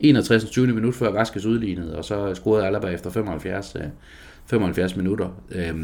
61. 0.00 0.44
20. 0.44 0.66
minut 0.66 0.94
før 0.94 1.10
Vaskes 1.10 1.46
udlignede, 1.46 1.96
og 1.96 2.04
så 2.04 2.34
scorede 2.34 2.66
Alaba 2.66 2.86
efter 2.86 3.10
75, 3.10 3.76
øh, 3.76 3.82
75 4.46 4.96
minutter. 4.96 5.28
Øh, 5.52 5.74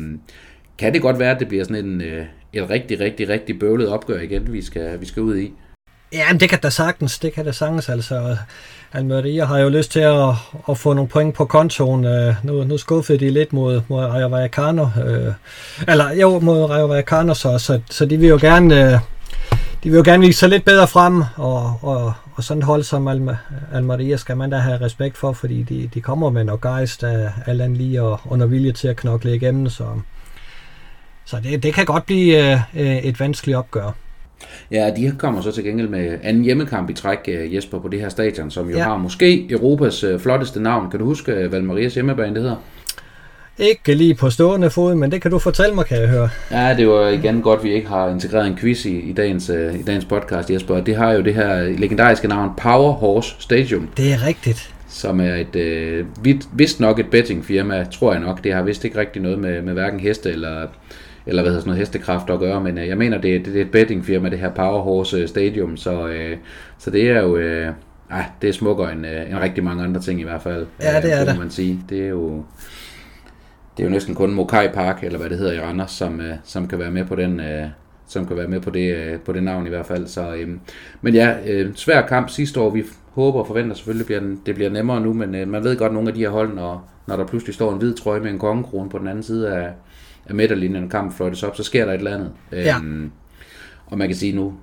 kan 0.78 0.94
det 0.94 1.02
godt 1.02 1.18
være, 1.18 1.34
at 1.34 1.40
det 1.40 1.48
bliver 1.48 1.64
sådan 1.64 1.84
en, 1.84 2.00
øh, 2.00 2.26
et 2.52 2.70
rigtig, 2.70 3.00
rigtig, 3.00 3.28
rigtig 3.28 3.58
bøvlet 3.58 3.88
opgør 3.88 4.20
igen, 4.20 4.52
vi 4.52 4.62
skal, 4.62 5.00
vi 5.00 5.06
skal 5.06 5.22
ud 5.22 5.36
i? 5.36 5.52
Ja, 6.12 6.32
men 6.32 6.40
det 6.40 6.48
kan 6.48 6.58
da 6.60 6.70
sagtens, 6.70 7.18
det 7.18 7.32
kan 7.32 7.44
da 7.44 7.52
sagtens, 7.52 7.88
altså. 7.88 8.36
Almeria 8.94 9.44
har 9.44 9.58
jo 9.58 9.68
lyst 9.68 9.92
til 9.92 10.00
at, 10.00 10.28
at 10.68 10.78
få 10.78 10.92
nogle 10.92 11.08
point 11.08 11.34
på 11.34 11.44
kontoen. 11.44 12.04
Øh, 12.04 12.34
nu, 12.42 12.64
nu 12.64 12.78
skuffede 12.78 13.18
de 13.18 13.30
lidt 13.30 13.52
mod, 13.52 13.80
mod 13.88 14.04
Rayo 14.04 14.28
Vallecano. 14.28 14.86
Øh, 15.06 15.32
eller 15.88 16.12
jo, 16.12 16.38
mod 16.38 16.64
Rayo 16.64 16.86
Vallecano, 16.86 17.34
så, 17.34 17.58
så, 17.58 17.80
så 17.90 18.06
de 18.06 18.16
vil 18.16 18.28
jo 18.28 18.38
gerne... 18.40 18.92
Øh, 18.92 18.98
de 19.84 19.90
vil 19.90 19.96
jo 19.96 20.02
gerne 20.04 20.26
vise 20.26 20.38
sig 20.38 20.48
lidt 20.48 20.64
bedre 20.64 20.88
frem, 20.88 21.22
og, 21.36 21.78
og, 21.82 22.12
og 22.34 22.44
sådan 22.44 22.58
et 22.58 22.64
hold 22.64 22.82
som 22.82 23.08
Alma, 23.08 23.36
Almeria 23.72 24.16
skal 24.16 24.36
man 24.36 24.50
da 24.50 24.56
have 24.56 24.80
respekt 24.80 25.18
for, 25.18 25.32
fordi 25.32 25.62
de, 25.62 25.90
de 25.94 26.00
kommer 26.00 26.30
med 26.30 26.44
noget 26.44 26.60
gejst 26.60 27.02
øh, 27.02 27.10
af 27.10 27.30
alt 27.46 27.76
lige, 27.76 28.02
og 28.02 28.20
under 28.24 28.46
vilje 28.46 28.72
til 28.72 28.88
at 28.88 28.96
knokle 28.96 29.34
igennem, 29.34 29.68
så, 29.68 29.84
så 31.24 31.36
det, 31.42 31.62
det 31.62 31.74
kan 31.74 31.84
godt 31.84 32.06
blive 32.06 32.52
øh, 32.52 32.60
øh 32.74 32.96
et 32.96 33.20
vanskeligt 33.20 33.58
opgør. 33.58 33.90
Ja, 34.70 34.90
de 34.96 35.14
kommer 35.18 35.40
så 35.40 35.52
til 35.52 35.64
gengæld 35.64 35.88
med 35.88 36.18
anden 36.22 36.44
hjemmekamp 36.44 36.90
i 36.90 36.92
træk, 36.92 37.18
øh, 37.28 37.54
Jesper, 37.54 37.78
på 37.78 37.88
det 37.88 38.00
her 38.00 38.08
stadion, 38.08 38.50
som 38.50 38.70
jo 38.70 38.76
ja. 38.76 38.82
har 38.82 38.96
måske 38.96 39.50
Europas 39.50 40.04
øh, 40.04 40.20
flotteste 40.20 40.60
navn. 40.60 40.90
Kan 40.90 41.00
du 41.00 41.04
huske, 41.04 41.32
øh, 41.32 41.48
hvad 41.48 41.60
Marias 41.60 41.94
hjemmebane 41.94 42.34
det 42.34 42.42
hedder? 42.42 42.56
Ikke 43.58 43.94
lige 43.94 44.14
på 44.14 44.30
stående 44.30 44.70
fod, 44.70 44.94
men 44.94 45.12
det 45.12 45.22
kan 45.22 45.30
du 45.30 45.38
fortælle 45.38 45.74
mig, 45.74 45.86
kan 45.86 46.00
jeg 46.00 46.08
høre. 46.08 46.28
Ja, 46.50 46.74
det 46.76 46.88
var 46.88 47.08
igen 47.08 47.42
godt, 47.42 47.58
at 47.58 47.64
vi 47.64 47.72
ikke 47.72 47.88
har 47.88 48.08
integreret 48.08 48.46
en 48.46 48.56
quiz 48.56 48.84
i, 48.84 49.00
i, 49.00 49.12
dagens, 49.12 49.48
i 49.48 49.82
dagens 49.86 50.04
podcast, 50.04 50.50
Jesper. 50.50 50.80
Det 50.80 50.96
har 50.96 51.12
jo 51.12 51.22
det 51.22 51.34
her 51.34 51.62
legendariske 51.62 52.28
navn 52.28 52.50
Power 52.56 52.92
Horse 52.92 53.34
Stadium. 53.38 53.88
Det 53.96 54.12
er 54.12 54.26
rigtigt. 54.26 54.74
Som 54.88 55.20
er 55.20 55.34
et, 55.34 56.04
uh, 56.26 56.34
vist 56.58 56.80
nok 56.80 56.98
et 56.98 57.06
bettingfirma, 57.10 57.84
tror 57.92 58.12
jeg 58.12 58.20
nok. 58.20 58.44
Det 58.44 58.54
har 58.54 58.62
vist 58.62 58.84
ikke 58.84 58.98
rigtig 58.98 59.22
noget 59.22 59.38
med, 59.38 59.62
med 59.62 59.72
hverken 59.72 60.00
heste 60.00 60.30
eller 60.30 60.66
eller 61.26 61.42
hvad 61.42 61.50
hedder 61.50 61.60
sådan 61.60 61.68
noget 61.68 61.78
hestekræfter 61.78 62.34
at 62.34 62.40
gøre, 62.40 62.60
men 62.60 62.78
øh, 62.78 62.88
jeg 62.88 62.98
mener, 62.98 63.18
det, 63.18 63.44
det, 63.44 63.54
det 63.54 63.60
er 63.60 63.64
et 63.64 63.70
bettingfirma, 63.70 64.28
det 64.28 64.38
her 64.38 64.50
Power 64.50 64.82
Horse 64.82 65.28
Stadium, 65.28 65.76
så, 65.76 66.08
øh, 66.08 66.36
så 66.78 66.90
det 66.90 67.10
er 67.10 67.20
jo, 67.20 67.36
øh, 67.36 67.72
ah, 68.10 68.24
det 68.42 68.48
er 68.48 68.52
smukkere 68.52 68.92
end, 68.92 69.06
øh, 69.06 69.30
end 69.30 69.38
rigtig 69.38 69.64
mange 69.64 69.84
andre 69.84 70.00
ting 70.00 70.20
i 70.20 70.24
hvert 70.24 70.42
fald. 70.42 70.66
Ja, 70.80 71.00
det 71.00 71.12
er 71.12 71.24
det. 71.24 71.38
man 71.38 71.50
sige. 71.50 71.80
Det 71.88 72.04
er 72.04 72.08
jo, 72.08 72.44
det 73.76 73.82
er 73.82 73.84
jo 73.84 73.90
næsten 73.90 74.14
kun 74.14 74.34
Mokai 74.34 74.68
Park, 74.68 75.04
eller 75.04 75.18
hvad 75.18 75.30
det 75.30 75.38
hedder 75.38 75.52
i 75.52 75.60
Randers, 75.60 75.90
som, 75.90 76.20
øh, 76.20 76.34
som 76.44 76.68
kan 76.68 76.78
være 76.78 76.90
med 76.90 77.04
på 77.04 77.16
den, 77.16 77.40
øh, 77.40 77.66
som 78.06 78.26
kan 78.26 78.36
være 78.36 78.48
med 78.48 78.60
på 78.60 78.70
det, 78.70 78.96
øh, 78.96 79.18
på 79.18 79.32
det 79.32 79.42
navn 79.42 79.66
i 79.66 79.68
hvert 79.68 79.86
fald. 79.86 80.06
Så, 80.06 80.34
øh, 80.34 80.48
men 81.02 81.14
ja, 81.14 81.34
øh, 81.46 81.74
svær 81.74 82.06
kamp 82.06 82.30
sidste 82.30 82.60
år. 82.60 82.70
Vi 82.70 82.84
håber 83.14 83.40
og 83.40 83.46
forventer 83.46 83.76
selvfølgelig, 83.76 84.06
bliver 84.06 84.20
den, 84.20 84.40
det 84.46 84.54
bliver 84.54 84.70
nemmere 84.70 85.00
nu, 85.00 85.12
men 85.12 85.34
øh, 85.34 85.48
man 85.48 85.64
ved 85.64 85.76
godt, 85.76 85.90
at 85.90 85.94
nogle 85.94 86.08
af 86.08 86.14
de 86.14 86.20
her 86.20 86.30
hold, 86.30 86.54
når, 86.54 86.90
når 87.06 87.16
der 87.16 87.26
pludselig 87.26 87.54
står 87.54 87.72
en 87.72 87.78
hvid 87.78 87.94
trøje 87.94 88.20
med 88.20 88.30
en 88.30 88.38
kongekrone 88.38 88.90
på 88.90 88.98
den 88.98 89.08
anden 89.08 89.22
side 89.22 89.54
af, 89.54 89.68
af 90.28 90.34
midterlinjen, 90.34 90.84
og 90.84 90.90
kampen 90.90 91.16
fløjtes 91.16 91.42
op, 91.42 91.56
så 91.56 91.62
sker 91.62 91.84
der 91.84 91.92
et 91.92 91.98
eller 91.98 92.14
andet. 92.14 92.30
Ja. 92.52 92.76
Øhm, 92.76 93.10
og 93.86 93.98
man 93.98 94.08
kan 94.08 94.16
sige 94.16 94.36
nu, 94.36 94.54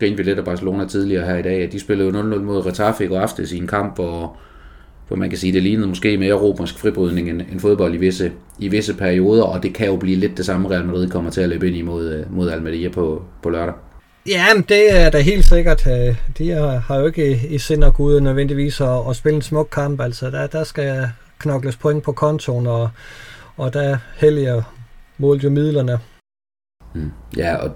grinte 0.00 0.16
vi 0.16 0.22
lidt 0.22 0.38
af 0.38 0.44
Barcelona 0.44 0.86
tidligere 0.86 1.26
her 1.26 1.36
i 1.36 1.42
dag, 1.42 1.62
at 1.62 1.72
de 1.72 1.80
spillede 1.80 2.08
jo 2.08 2.22
0-0 2.22 2.38
mod 2.38 2.66
Retafe 2.66 3.04
i 3.04 3.06
går 3.06 3.20
aftes 3.20 3.52
i 3.52 3.56
en 3.56 3.66
kamp, 3.66 3.94
hvor, 3.94 4.36
hvor 5.08 5.16
man 5.16 5.30
kan 5.30 5.38
sige, 5.38 5.52
det 5.52 5.62
lignede 5.62 5.88
måske 5.88 6.18
mere 6.18 6.34
romersk 6.34 6.78
fribrydning 6.78 7.30
end, 7.30 7.40
end 7.40 7.60
fodbold 7.60 7.94
i 7.94 7.96
visse, 7.96 8.32
i 8.58 8.68
visse 8.68 8.94
perioder, 8.94 9.42
og 9.42 9.62
det 9.62 9.74
kan 9.74 9.86
jo 9.86 9.96
blive 9.96 10.16
lidt 10.16 10.36
det 10.36 10.46
samme, 10.46 10.70
Real 10.70 10.86
Madrid 10.86 11.08
kommer 11.10 11.30
til 11.30 11.40
at 11.40 11.48
løbe 11.48 11.66
ind 11.66 11.76
i 11.76 11.82
mod, 11.82 12.12
øh, 12.12 12.36
mod 12.36 12.50
Almeria 12.50 12.88
på, 12.88 13.22
på 13.42 13.50
lørdag. 13.50 13.74
Ja, 14.28 14.46
det 14.68 15.00
er 15.00 15.10
da 15.10 15.20
helt 15.20 15.44
sikkert. 15.44 15.86
øh, 15.86 16.16
De 16.38 16.50
har, 16.50 16.96
jo 16.96 17.06
ikke 17.06 17.40
i, 17.50 17.58
sind 17.58 17.84
og 17.84 17.94
gud 17.94 18.20
nødvendigvis 18.20 18.80
at, 18.80 19.10
at 19.10 19.16
spille 19.16 19.36
en 19.36 19.42
smuk 19.42 19.68
kamp. 19.72 20.00
Altså, 20.00 20.30
der, 20.30 20.46
der 20.46 20.64
skal 20.64 21.08
knokles 21.38 21.76
point 21.76 22.02
på 22.02 22.12
kontoen, 22.12 22.66
og, 22.66 22.90
og 23.56 23.74
der 23.74 23.96
helliger 24.16 24.62
målt 25.18 25.44
jo 25.44 25.50
midlerne. 25.50 25.98
Mm. 26.94 27.10
Ja, 27.36 27.56
og 27.56 27.70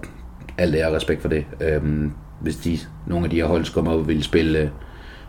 alt 0.58 0.74
er 0.74 0.94
respekt 0.96 1.22
for 1.22 1.28
det. 1.28 1.44
Øhm, 1.60 2.12
hvis 2.40 2.56
de, 2.56 2.78
nogle 3.06 3.24
af 3.24 3.30
de 3.30 3.36
her 3.36 3.44
hold 3.44 3.74
kommer 3.74 3.92
op 3.92 3.98
og 3.98 4.08
vil 4.08 4.22
spille, 4.22 4.58
øh, 4.58 4.68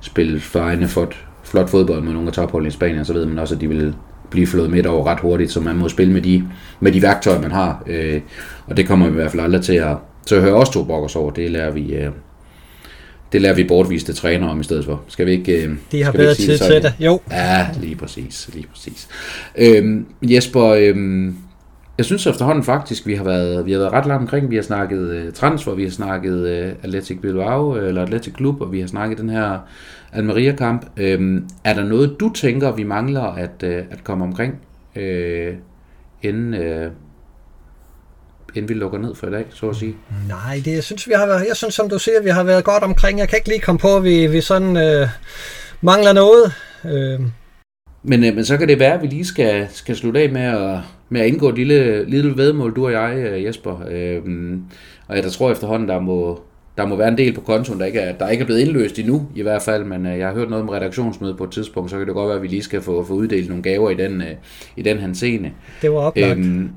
spille 0.02 0.40
for 0.40 0.60
egne 0.60 0.88
flot, 0.88 1.26
flot 1.44 1.70
fodbold 1.70 2.02
med 2.04 2.14
nogle 2.14 2.28
af 2.28 2.34
topholdene 2.34 2.68
i 2.68 2.72
Spanien, 2.72 3.06
så 3.06 3.14
ved 3.14 3.26
man 3.26 3.40
også, 3.40 3.56
at 3.56 3.62
de 3.62 3.68
vil 3.68 3.96
blive 4.30 4.48
flået 4.48 4.70
midt 4.72 4.86
over 4.86 5.06
ret 5.06 5.20
hurtigt, 5.20 5.52
så 5.52 5.60
man 5.60 5.76
må 5.76 5.90
spille 5.90 6.14
med 6.14 6.22
de, 6.22 6.44
med 6.80 6.92
de 6.92 7.02
værktøjer, 7.02 7.42
man 7.42 7.52
har. 7.52 7.84
Øh, 7.88 8.22
og 8.66 8.78
det 8.78 8.88
kommer 8.88 9.06
vi 9.06 9.12
i 9.12 9.16
hvert 9.16 9.32
fald 9.32 9.44
aldrig 9.44 9.62
til 9.62 9.74
at, 9.74 9.98
til 10.26 10.36
at 10.36 10.42
høre 10.42 10.54
os 10.54 10.70
to 10.70 10.84
brokkers 10.84 11.16
over. 11.16 11.32
Det 11.32 11.52
lærer 11.52 11.72
vi, 11.72 11.96
øh, 11.96 12.12
det 13.32 13.42
lærer 13.42 13.56
vi 13.56 13.64
bortviste 13.64 14.14
trænere 14.14 14.50
om 14.50 14.60
i 14.60 14.64
stedet 14.64 14.86
for. 14.86 15.04
Skal 15.08 15.26
vi 15.26 15.32
ikke, 15.32 15.64
øh, 15.64 15.76
De 15.92 16.04
har 16.04 16.12
bedre 16.12 16.34
tid 16.34 16.58
til 16.58 16.84
det. 16.84 16.94
Jo, 17.00 17.20
Ja, 17.32 17.68
lige 17.80 17.96
præcis, 17.96 18.50
lige 18.54 18.68
præcis. 18.74 19.08
Øhm, 19.56 20.06
Jesper, 20.22 20.66
øhm, 20.66 21.36
jeg 21.98 22.06
synes 22.06 22.28
efterhånden 22.28 22.64
faktisk, 22.64 23.08
vi 23.08 23.16
har 23.16 23.24
været, 23.24 23.66
vi 23.66 23.72
har 23.72 23.80
været 23.80 23.94
ret 23.94 24.06
langt 24.06 24.22
omkring. 24.22 24.50
Vi 24.50 24.56
har 24.56 24.64
snakket 24.64 25.00
øh, 25.00 25.34
transfer, 25.34 25.74
vi 25.74 25.84
har 25.84 25.92
snakket 25.92 26.48
øh, 26.48 26.72
Atletic 26.84 27.22
Bilbao, 27.22 27.78
øh, 27.78 27.88
eller 27.88 28.02
Atletic 28.02 28.34
Klub, 28.34 28.62
og 28.62 28.72
vi 28.72 28.80
har 28.80 28.88
snakket 28.88 29.18
den 29.18 29.30
her 29.30 29.60
Almeria-kamp. 30.14 30.86
Øhm, 30.98 31.50
er 31.64 31.74
der 31.74 31.84
noget, 31.84 32.16
du 32.20 32.34
tænker, 32.34 32.72
vi 32.72 32.84
mangler 32.84 33.22
at, 33.22 33.64
øh, 33.64 33.84
at 33.92 34.04
komme 34.04 34.24
omkring, 34.24 34.60
øh, 34.96 35.54
inden, 36.22 36.54
øh, 36.54 36.92
inden 38.56 38.70
vi 38.70 38.74
lukker 38.74 39.00
ned 39.00 39.16
for 39.16 39.28
i 39.28 39.32
dag, 39.32 39.46
så 39.50 39.70
at 39.70 39.76
sige? 39.76 39.96
nej, 40.28 40.62
det, 40.66 40.74
jeg 40.74 40.84
synes, 40.84 41.08
vi 41.08 41.14
har 41.14 41.26
været, 41.26 41.46
jeg 41.48 41.56
synes, 41.56 41.74
som 41.74 41.90
du 41.90 42.00
siger, 42.00 42.22
vi 42.24 42.30
har 42.30 42.44
været 42.44 42.64
godt 42.64 42.84
omkring. 42.84 43.20
Jeg 43.20 43.30
kan 43.30 43.38
ikke 43.38 43.50
lige 43.50 43.60
komme 43.60 43.80
på, 43.80 43.98
at 43.98 44.04
vi, 44.04 44.28
vi 44.28 44.42
sådan 44.42 44.78
øh, 44.78 45.08
mangler 45.82 46.14
noget. 46.14 46.54
Øh, 46.86 47.20
Men, 48.04 48.24
øh, 48.24 48.36
men 48.36 48.46
så 48.46 48.58
kan 48.58 48.68
det 48.68 48.80
være, 48.80 48.94
at 48.94 49.02
vi 49.02 49.08
lige 49.08 49.26
skal, 49.26 49.68
skal 49.72 49.96
slutte 49.96 50.20
af 50.20 50.30
med 50.30 50.42
at, 50.42 50.80
med 51.14 51.22
at 51.22 51.28
indgå 51.28 51.50
et 51.50 51.56
lille, 51.56 52.10
lille 52.10 52.38
vedmål, 52.38 52.76
du 52.76 52.86
og 52.86 52.92
jeg, 52.92 53.18
øh, 53.18 53.44
Jesper. 53.44 53.86
Øhm, 53.92 54.64
og 55.08 55.16
jeg 55.16 55.24
der 55.24 55.30
tror 55.30 55.52
efterhånden, 55.52 55.90
der 55.90 56.00
må, 56.00 56.40
der 56.78 56.86
må 56.86 56.96
være 56.96 57.08
en 57.08 57.18
del 57.18 57.34
på 57.34 57.42
kontoen, 57.42 57.80
der 57.80 57.86
ikke 57.86 58.00
er, 58.00 58.18
der 58.18 58.30
ikke 58.30 58.42
er 58.42 58.46
blevet 58.46 58.60
indløst 58.62 59.00
endnu, 59.00 59.28
i 59.36 59.42
hvert 59.42 59.62
fald. 59.62 59.84
Men 59.84 60.06
øh, 60.06 60.20
jeg 60.20 60.28
har 60.28 60.34
hørt 60.34 60.50
noget 60.50 60.64
om 60.64 60.70
redaktionsmøde 60.70 61.36
på 61.36 61.44
et 61.44 61.52
tidspunkt, 61.52 61.90
så 61.90 61.98
kan 61.98 62.08
det 62.08 62.14
godt 62.16 62.28
være, 62.28 62.36
at 62.36 62.42
vi 62.42 62.48
lige 62.48 62.64
skal 62.64 62.82
få, 62.82 63.06
få 63.06 63.14
uddelt 63.14 63.50
nogle 63.50 63.64
gaver 63.64 63.90
i 63.90 63.96
den, 63.96 64.22
øh, 64.22 64.36
i 64.78 64.82
den 64.82 64.98
henseende. 64.98 65.52
det 65.82 65.92
var 65.92 66.00
oplagt. 66.00 66.38
Øhm, 66.38 66.70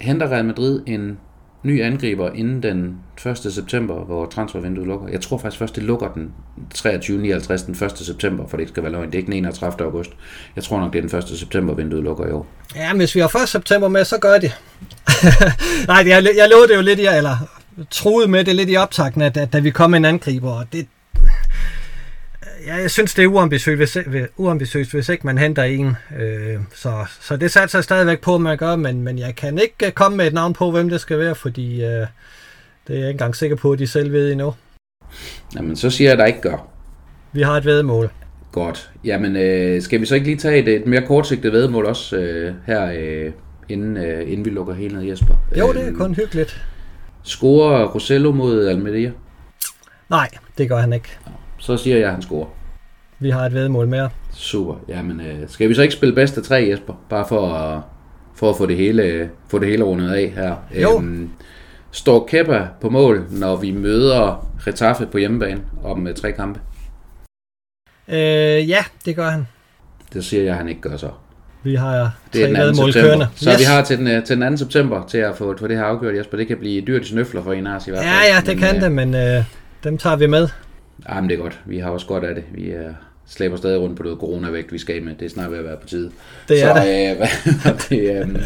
henter 0.00 0.28
Real 0.32 0.44
Madrid 0.44 0.80
en 0.86 1.18
ny 1.62 1.82
angriber 1.82 2.30
inden 2.30 2.62
den 2.62 2.96
1. 3.26 3.52
september, 3.52 3.94
hvor 3.94 4.26
transfervinduet 4.26 4.86
lukker. 4.86 5.08
Jeg 5.08 5.20
tror 5.20 5.38
faktisk 5.38 5.58
først, 5.58 5.76
det 5.76 5.82
lukker 5.82 6.08
den 6.12 6.32
23.59 6.74 7.66
den 7.66 7.86
1. 7.86 7.98
september, 7.98 8.46
for 8.48 8.56
det 8.56 8.68
skal 8.68 8.82
være 8.82 8.92
løgn. 8.92 9.06
Det 9.06 9.14
er 9.14 9.18
ikke 9.18 9.32
den 9.32 9.44
31. 9.44 9.86
august. 9.86 10.10
Jeg 10.56 10.64
tror 10.64 10.80
nok, 10.80 10.92
det 10.92 11.04
er 11.04 11.08
den 11.08 11.18
1. 11.18 11.38
september, 11.38 11.74
vinduet 11.74 12.04
lukker 12.04 12.26
i 12.26 12.30
år. 12.30 12.46
Ja, 12.76 12.92
men 12.92 13.00
hvis 13.00 13.14
vi 13.14 13.20
har 13.20 13.42
1. 13.42 13.48
september 13.48 13.88
med, 13.88 14.04
så 14.04 14.18
gør 14.18 14.38
det. 14.38 14.52
Nej, 15.88 16.04
jeg, 16.06 16.28
jeg 16.36 16.48
lovede 16.48 16.68
det 16.68 16.76
jo 16.76 16.82
lidt 16.82 17.00
i, 17.00 17.06
eller 17.06 17.36
troede 17.90 18.28
med 18.28 18.44
det 18.44 18.56
lidt 18.56 18.70
i 18.70 18.76
optakten, 18.76 19.22
at, 19.22 19.36
at 19.36 19.52
da 19.52 19.58
vi 19.58 19.70
kom 19.70 19.94
en 19.94 20.04
angriber, 20.04 20.50
og 20.50 20.66
det, 20.72 20.86
ja, 22.66 22.74
jeg 22.74 22.90
synes, 22.90 23.14
det 23.14 23.22
er 23.24 23.28
uambitiøst, 23.28 23.96
hvis, 24.06 24.26
uambitiøst, 24.36 24.92
hvis 24.92 25.08
ikke 25.08 25.26
man 25.26 25.38
henter 25.38 25.62
en. 25.62 25.96
Øh, 26.20 26.58
så, 26.74 27.04
så 27.20 27.36
det 27.36 27.50
satser 27.50 27.78
jeg 27.78 27.84
stadigvæk 27.84 28.20
på, 28.20 28.34
at 28.34 28.40
man 28.40 28.58
gør, 28.58 28.76
men, 28.76 29.02
men 29.02 29.18
jeg 29.18 29.34
kan 29.36 29.58
ikke 29.58 29.86
øh, 29.86 29.92
komme 29.92 30.16
med 30.16 30.26
et 30.26 30.32
navn 30.32 30.52
på, 30.52 30.70
hvem 30.70 30.88
det 30.88 31.00
skal 31.00 31.18
være, 31.18 31.34
fordi 31.34 31.84
øh, 31.84 32.06
det 32.86 32.88
er 32.88 32.94
jeg 32.94 32.96
ikke 32.98 33.10
engang 33.10 33.36
sikker 33.36 33.56
på, 33.56 33.72
at 33.72 33.78
de 33.78 33.86
selv 33.86 34.12
ved 34.12 34.32
endnu. 34.32 34.54
Jamen, 35.56 35.76
så 35.76 35.90
siger 35.90 36.08
jeg, 36.08 36.12
at 36.12 36.18
der 36.18 36.24
ikke 36.24 36.40
gør. 36.40 36.68
Vi 37.32 37.42
har 37.42 37.56
et 37.56 37.64
vedmål. 37.64 38.10
Godt. 38.52 38.90
Jamen, 39.04 39.36
øh, 39.36 39.82
skal 39.82 40.00
vi 40.00 40.06
så 40.06 40.14
ikke 40.14 40.26
lige 40.26 40.36
tage 40.38 40.58
et, 40.58 40.68
et 40.68 40.86
mere 40.86 41.02
kortsigtet 41.06 41.52
vedmål 41.52 41.86
også 41.86 42.16
øh, 42.16 42.54
her, 42.66 42.92
øh, 42.98 43.32
inden, 43.68 43.96
øh, 43.96 44.32
inden 44.32 44.44
vi 44.44 44.50
lukker 44.50 44.74
helt 44.74 44.94
ned, 44.94 45.02
Jesper? 45.02 45.34
Jo, 45.58 45.72
det 45.72 45.82
er 45.82 45.86
Øhm, 45.88 45.96
kun 45.98 46.14
hyggeligt. 46.14 46.64
Scorer 47.22 47.86
Rosello 47.86 48.32
mod 48.32 48.66
Almeria? 48.68 49.12
Nej, 50.10 50.28
det 50.58 50.68
gør 50.68 50.76
han 50.78 50.92
ikke. 50.92 51.08
Så 51.62 51.76
siger 51.76 51.96
jeg, 51.96 52.06
at 52.06 52.12
han 52.12 52.22
scorer. 52.22 52.46
Vi 53.18 53.30
har 53.30 53.46
et 53.46 53.54
vedmål 53.54 53.88
mere. 53.88 54.10
Super. 54.34 54.74
Jamen, 54.88 55.20
øh, 55.20 55.48
skal 55.48 55.68
vi 55.68 55.74
så 55.74 55.82
ikke 55.82 55.94
spille 55.94 56.14
bedst 56.14 56.38
af 56.38 56.44
tre, 56.44 56.68
Jesper? 56.70 56.94
Bare 57.08 57.24
for 57.28 57.48
at, 57.54 57.80
for 58.34 58.50
at 58.50 58.56
få, 58.56 58.66
det 58.66 58.76
hele, 58.76 59.30
få 59.48 59.58
det 59.58 59.68
hele 59.68 59.84
rundet 59.84 60.10
af 60.10 60.32
her. 60.36 60.56
Jo. 60.82 60.98
Øhm, 60.98 61.30
står 61.90 62.26
Kepa 62.26 62.66
på 62.80 62.90
mål, 62.90 63.26
når 63.30 63.56
vi 63.56 63.70
møder 63.70 64.48
Retaffe 64.66 65.06
på 65.06 65.18
hjemmebane 65.18 65.60
om 65.84 66.06
øh, 66.06 66.14
tre 66.14 66.32
kampe? 66.32 66.60
Øh, 68.08 68.68
ja, 68.68 68.84
det 69.04 69.16
gør 69.16 69.30
han. 69.30 69.46
Det 70.12 70.24
siger 70.24 70.42
jeg, 70.42 70.52
at 70.52 70.58
han 70.58 70.68
ikke 70.68 70.80
gør 70.80 70.96
så. 70.96 71.10
Vi 71.62 71.74
har 71.74 72.10
Det 72.32 72.42
er 72.42 72.46
tre 72.46 72.48
den 72.48 72.56
2. 72.56 72.62
vedmål 72.62 72.92
kørende. 72.92 73.28
Så 73.34 73.50
yes. 73.50 73.58
vi 73.58 73.64
har 73.64 73.84
til 73.84 73.98
den, 73.98 74.06
øh, 74.06 74.24
til 74.24 74.40
den 74.40 74.50
2. 74.52 74.56
september 74.56 75.06
til 75.06 75.18
at 75.18 75.36
få, 75.36 75.56
få 75.58 75.66
det 75.66 75.76
her 75.76 75.84
afgjort, 75.84 76.16
Jesper. 76.16 76.36
Det 76.36 76.46
kan 76.46 76.58
blive 76.58 76.82
dyrt 76.86 77.02
i 77.02 77.08
snøfler 77.08 77.42
for 77.42 77.52
en 77.52 77.66
af 77.66 77.76
os 77.76 77.86
i 77.86 77.90
hvert 77.90 78.02
fald. 78.02 78.14
Ja, 78.14 78.34
ja, 78.34 78.40
det 78.40 78.48
Men, 78.48 78.58
kan 78.58 78.76
øh, 78.76 78.82
det, 78.82 78.92
men 78.92 79.14
øh, 79.14 79.44
dem 79.84 79.98
tager 79.98 80.16
vi 80.16 80.26
med. 80.26 80.48
Jamen, 81.08 81.30
det 81.30 81.38
er 81.38 81.42
godt. 81.42 81.60
Vi 81.64 81.78
har 81.78 81.90
også 81.90 82.06
godt 82.06 82.24
af 82.24 82.34
det. 82.34 82.44
Vi 82.54 82.62
øh, 82.70 82.90
slæber 83.26 83.56
stadig 83.56 83.80
rundt 83.80 83.96
på 83.96 84.02
noget 84.02 84.18
coronavægt, 84.18 84.72
vi 84.72 84.78
skal 84.78 85.02
med. 85.02 85.14
Det 85.14 85.26
er 85.26 85.30
snart 85.30 85.50
ved 85.50 85.58
at 85.58 85.64
være 85.64 85.76
på 85.76 85.86
tide. 85.86 86.10
Det 86.48 86.60
så, 86.60 86.66
er 86.66 86.84
det. 86.84 87.10
Øh, 87.10 87.16
hvad, 87.16 87.72
det 87.88 88.22
øh, 88.22 88.42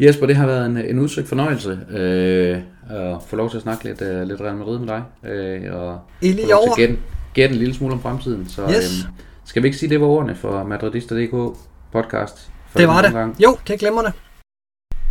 Jesper, 0.00 0.26
det 0.26 0.36
har 0.36 0.46
været 0.46 0.66
en, 0.66 0.76
en 0.76 0.98
udsøgt 0.98 1.28
fornøjelse 1.28 1.78
øh, 1.90 2.58
at 2.90 3.16
få 3.26 3.36
lov 3.36 3.50
til 3.50 3.56
at 3.56 3.62
snakke 3.62 3.84
lidt, 3.84 4.02
øh, 4.02 4.22
lidt 4.22 4.40
Real 4.40 4.56
Madrid 4.56 4.78
med 4.78 4.88
dig. 4.88 5.02
Øh, 5.30 5.74
og 5.74 6.00
I 6.20 6.32
lige 6.32 6.44
få 6.46 6.50
lov 6.50 6.62
til 6.62 6.70
at 6.70 6.88
gætte, 6.88 7.02
gætte 7.34 7.52
en 7.52 7.58
lille 7.58 7.74
smule 7.74 7.94
om 7.94 8.02
fremtiden. 8.02 8.48
Så 8.48 8.62
Yes. 8.62 8.76
øh, 9.04 9.10
skal 9.44 9.62
vi 9.62 9.68
ikke 9.68 9.78
sige, 9.78 9.90
det 9.90 10.00
var 10.00 10.06
ordene 10.06 10.34
for 10.34 10.64
Madridista.dk 10.64 11.56
podcast? 11.92 12.50
For 12.70 12.78
Det 12.78 12.88
var 12.88 12.98
det. 13.00 13.06
omgang? 13.06 13.36
Jo, 13.42 13.56
det 13.66 13.74
er 13.74 13.78
glimrende. 13.78 14.12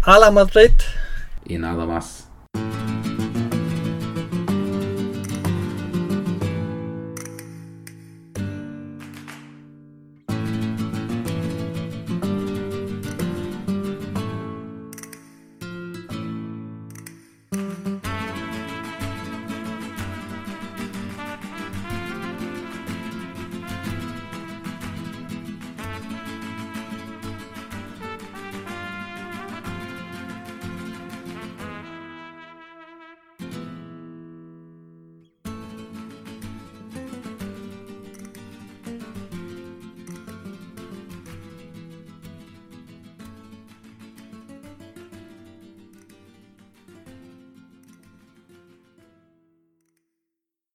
A 0.07 0.11
la 0.11 0.31
Madrid. 0.31 0.69
En 1.45 1.59
nada 1.61 1.97
más. 1.99 2.25